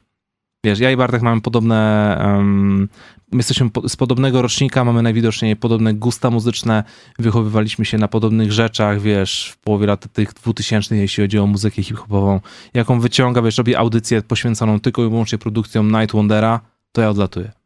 [0.65, 2.89] Wiesz, ja i Bartek mamy podobne, um,
[3.31, 6.83] my jesteśmy po, z podobnego rocznika, mamy najwidoczniej podobne gusta muzyczne,
[7.19, 11.83] wychowywaliśmy się na podobnych rzeczach, wiesz, w połowie lat tych 2000, jeśli chodzi o muzykę
[11.83, 12.39] hip-hopową.
[12.73, 16.59] Jaką wyciąga, wiesz, robi audycję poświęconą tylko i wyłącznie produkcjom Night Wondera,
[16.91, 17.64] to ja odlatuję.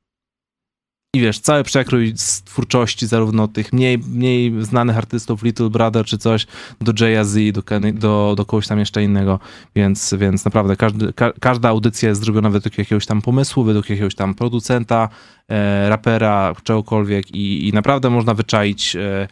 [1.14, 6.18] I wiesz, cały przekrój z twórczości, zarówno tych mniej, mniej znanych artystów, Little Brother czy
[6.18, 6.48] coś,
[6.81, 7.64] do Jaya Z, do,
[7.94, 9.40] do, do kogoś tam jeszcze innego,
[9.76, 14.15] więc, więc naprawdę każdy, ka, każda audycja jest zrobiona według jakiegoś tam pomysłu, według jakiegoś
[14.15, 15.10] tam producenta,
[15.48, 19.27] e, rapera, czegokolwiek i, i naprawdę można wyczaić e,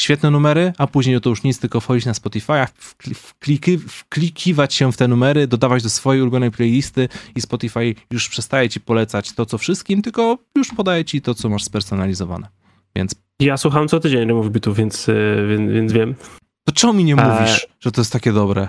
[0.00, 2.52] świetne numery, a później to już nic, tylko wchodzić na Spotify,
[3.14, 8.68] wkliki, wklikiwać się w te numery, dodawać do swojej ulubionej playlisty i Spotify już przestaje
[8.68, 12.48] ci polecać to, co wszystkim, tylko już podaje ci to, co masz spersonalizowane.
[12.96, 13.14] Więc...
[13.40, 15.14] Ja słucham co tydzień remów bitów, więc, e,
[15.48, 16.14] więc, więc wiem.
[16.64, 17.74] To czemu mi nie mówisz, a...
[17.80, 18.68] że to jest takie dobre?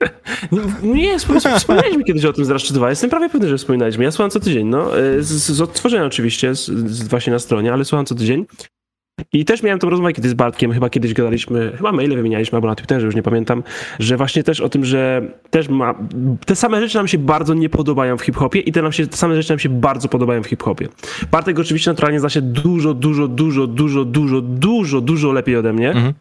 [0.82, 2.90] Nie, wspominaliśmy kiedyś o tym z Rush 2.
[2.90, 4.04] Jestem prawie pewny, że wspominaliśmy.
[4.04, 4.98] Ja słucham co tydzień, no.
[4.98, 8.46] E, z, z odtworzenia oczywiście, z, z, właśnie na stronie, ale słucham co tydzień.
[9.32, 12.68] I też miałem tą rozmowę kiedyś z Bartkiem, chyba kiedyś gadaliśmy, chyba maile wymienialiśmy, albo
[12.68, 13.62] na Twitterze, już nie pamiętam,
[13.98, 15.94] że właśnie też o tym, że też ma,
[16.46, 19.16] te same rzeczy nam się bardzo nie podobają w hip-hopie i te, nam się, te
[19.16, 20.88] same rzeczy nam się bardzo podobają w hip-hopie.
[21.30, 25.88] Bartek oczywiście naturalnie zna się dużo, dużo, dużo, dużo, dużo, dużo, dużo lepiej ode mnie.
[25.88, 26.14] Mhm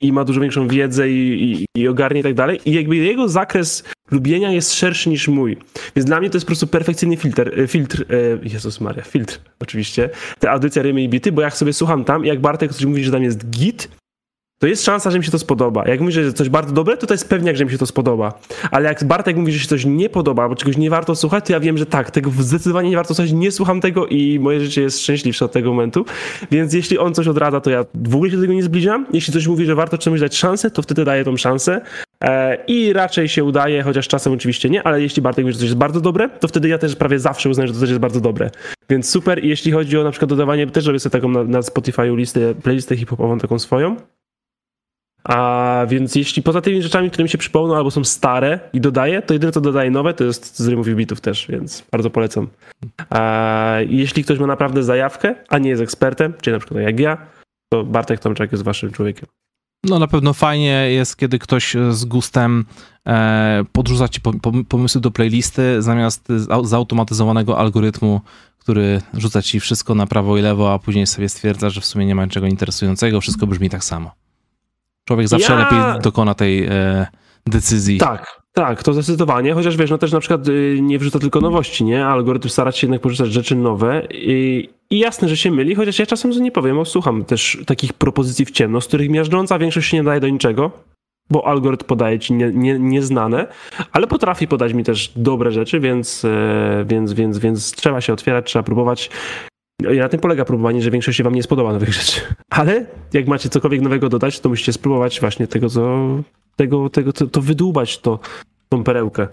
[0.00, 2.60] i ma dużo większą wiedzę i, i, i ogarnie i tak dalej.
[2.64, 5.56] I jakby jego zakres lubienia jest szerszy niż mój.
[5.96, 9.40] Więc dla mnie to jest po prostu perfekcyjny filtr, e, filtr, e, Jezus Maria, filtr
[9.60, 13.04] oczywiście, te audycja Rymy i Bity, bo jak sobie słucham tam, jak Bartek coś mówi,
[13.04, 13.88] że tam jest git,
[14.58, 15.88] to jest szansa, że mi się to spodoba.
[15.88, 18.38] Jak mówi, że coś bardzo dobre, to to jest pewniak, że mi się to spodoba.
[18.70, 21.52] Ale jak Bartek mówi, że się coś nie podoba, albo czegoś nie warto słuchać, to
[21.52, 24.82] ja wiem, że tak, tego zdecydowanie nie warto słuchać, nie słucham tego i moje życie
[24.82, 26.04] jest szczęśliwsze od tego momentu.
[26.50, 29.06] Więc jeśli on coś odradza, to ja w ogóle się do tego nie zbliżam.
[29.12, 31.80] Jeśli coś mówi, że warto czemuś dać szansę, to wtedy daję tą szansę.
[32.24, 35.68] E, I raczej się udaje, chociaż czasem oczywiście nie, ale jeśli Bartek mówi, że coś
[35.68, 38.20] jest bardzo dobre, to wtedy ja też prawie zawsze uznaję, że to coś jest bardzo
[38.20, 38.50] dobre.
[38.90, 39.44] Więc super.
[39.44, 42.96] Jeśli chodzi o na przykład dodawanie, też robię sobie taką na, na Spotify listę, playlistę
[42.96, 43.96] hip-hopową taką swoją.
[45.28, 49.22] A więc jeśli poza tymi rzeczami, które mi się przypomną albo są stare i dodaję,
[49.22, 52.48] to jedyne co dodaję nowe to jest z i bitów też, więc bardzo polecam.
[53.10, 57.26] A jeśli ktoś ma naprawdę zajawkę, a nie jest ekspertem, czyli na przykład jak ja,
[57.72, 59.26] to Bartek Tomczak jest waszym człowiekiem.
[59.84, 62.64] No na pewno fajnie jest, kiedy ktoś z gustem
[63.06, 64.20] e, podrzuca ci
[64.68, 66.28] pomysły do playlisty zamiast
[66.62, 68.20] zautomatyzowanego algorytmu,
[68.58, 72.06] który rzuca ci wszystko na prawo i lewo, a później sobie stwierdza, że w sumie
[72.06, 74.25] nie ma niczego interesującego, wszystko brzmi tak samo.
[75.06, 75.58] Człowiek zawsze ja...
[75.58, 77.06] lepiej dokona tej e,
[77.46, 77.98] decyzji.
[77.98, 81.84] Tak, tak, to zdecydowanie, chociaż wiesz, no też na przykład y, nie wrzuca tylko nowości,
[81.84, 82.06] nie?
[82.06, 86.06] Algorytm stara się jednak porzucać rzeczy nowe i, i jasne, że się myli, chociaż ja
[86.06, 89.96] czasem nie powiem, bo słucham też takich propozycji w ciemno, z których miażdżąca większość się
[89.96, 90.70] nie daje do niczego,
[91.30, 93.46] bo algorytm podaje ci nie, nie, nieznane,
[93.92, 98.46] ale potrafi podać mi też dobre rzeczy, więc, e, więc, więc, więc trzeba się otwierać,
[98.46, 99.10] trzeba próbować.
[99.82, 102.20] No na tym polega próbowanie, że większość się wam nie spodoba nowych rzeczy.
[102.50, 106.08] Ale jak macie cokolwiek nowego dodać, to musicie spróbować właśnie tego, co,
[106.56, 108.18] tego, tego, to, to wydłubać, to,
[108.68, 109.28] tą perełkę.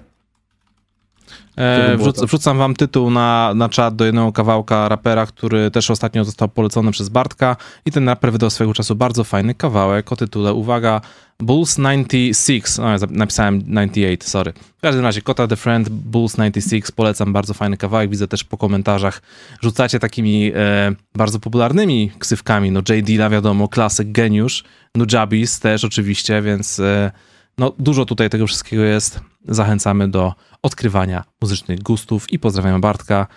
[1.57, 6.25] E, wrzuc, wrzucam wam tytuł na, na czat do jednego kawałka rapera, który też ostatnio
[6.25, 7.55] został polecony przez Bartka.
[7.85, 11.01] I ten raper wydał swego czasu bardzo fajny kawałek o tytule, uwaga,
[11.39, 14.53] Bulls 96, o, napisałem 98, sorry.
[14.77, 18.57] W każdym razie Kota the Friend, Bulls 96, polecam, bardzo fajny kawałek, widzę też po
[18.57, 19.21] komentarzach,
[19.61, 23.29] rzucacie takimi e, bardzo popularnymi ksywkami, no J.D.
[23.29, 24.63] wiadomo, klasyk, geniusz,
[24.95, 26.79] Nujabis też oczywiście, więc...
[26.79, 27.11] E,
[27.57, 29.19] no, dużo tutaj tego wszystkiego jest.
[29.47, 33.27] Zachęcamy do odkrywania muzycznych gustów i pozdrawiamy Bartka.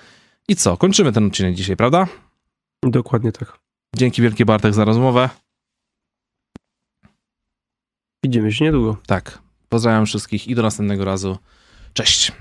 [0.49, 0.77] I co?
[0.77, 2.07] Kończymy ten odcinek dzisiaj, prawda?
[2.83, 3.59] Dokładnie tak.
[3.97, 5.31] Dzięki wielkie Bartek za rozmowę.
[8.25, 8.97] Widzimy się niedługo.
[9.07, 9.39] Tak.
[9.69, 11.39] Pozdrawiam wszystkich i do następnego razu.
[11.93, 12.33] Cześć.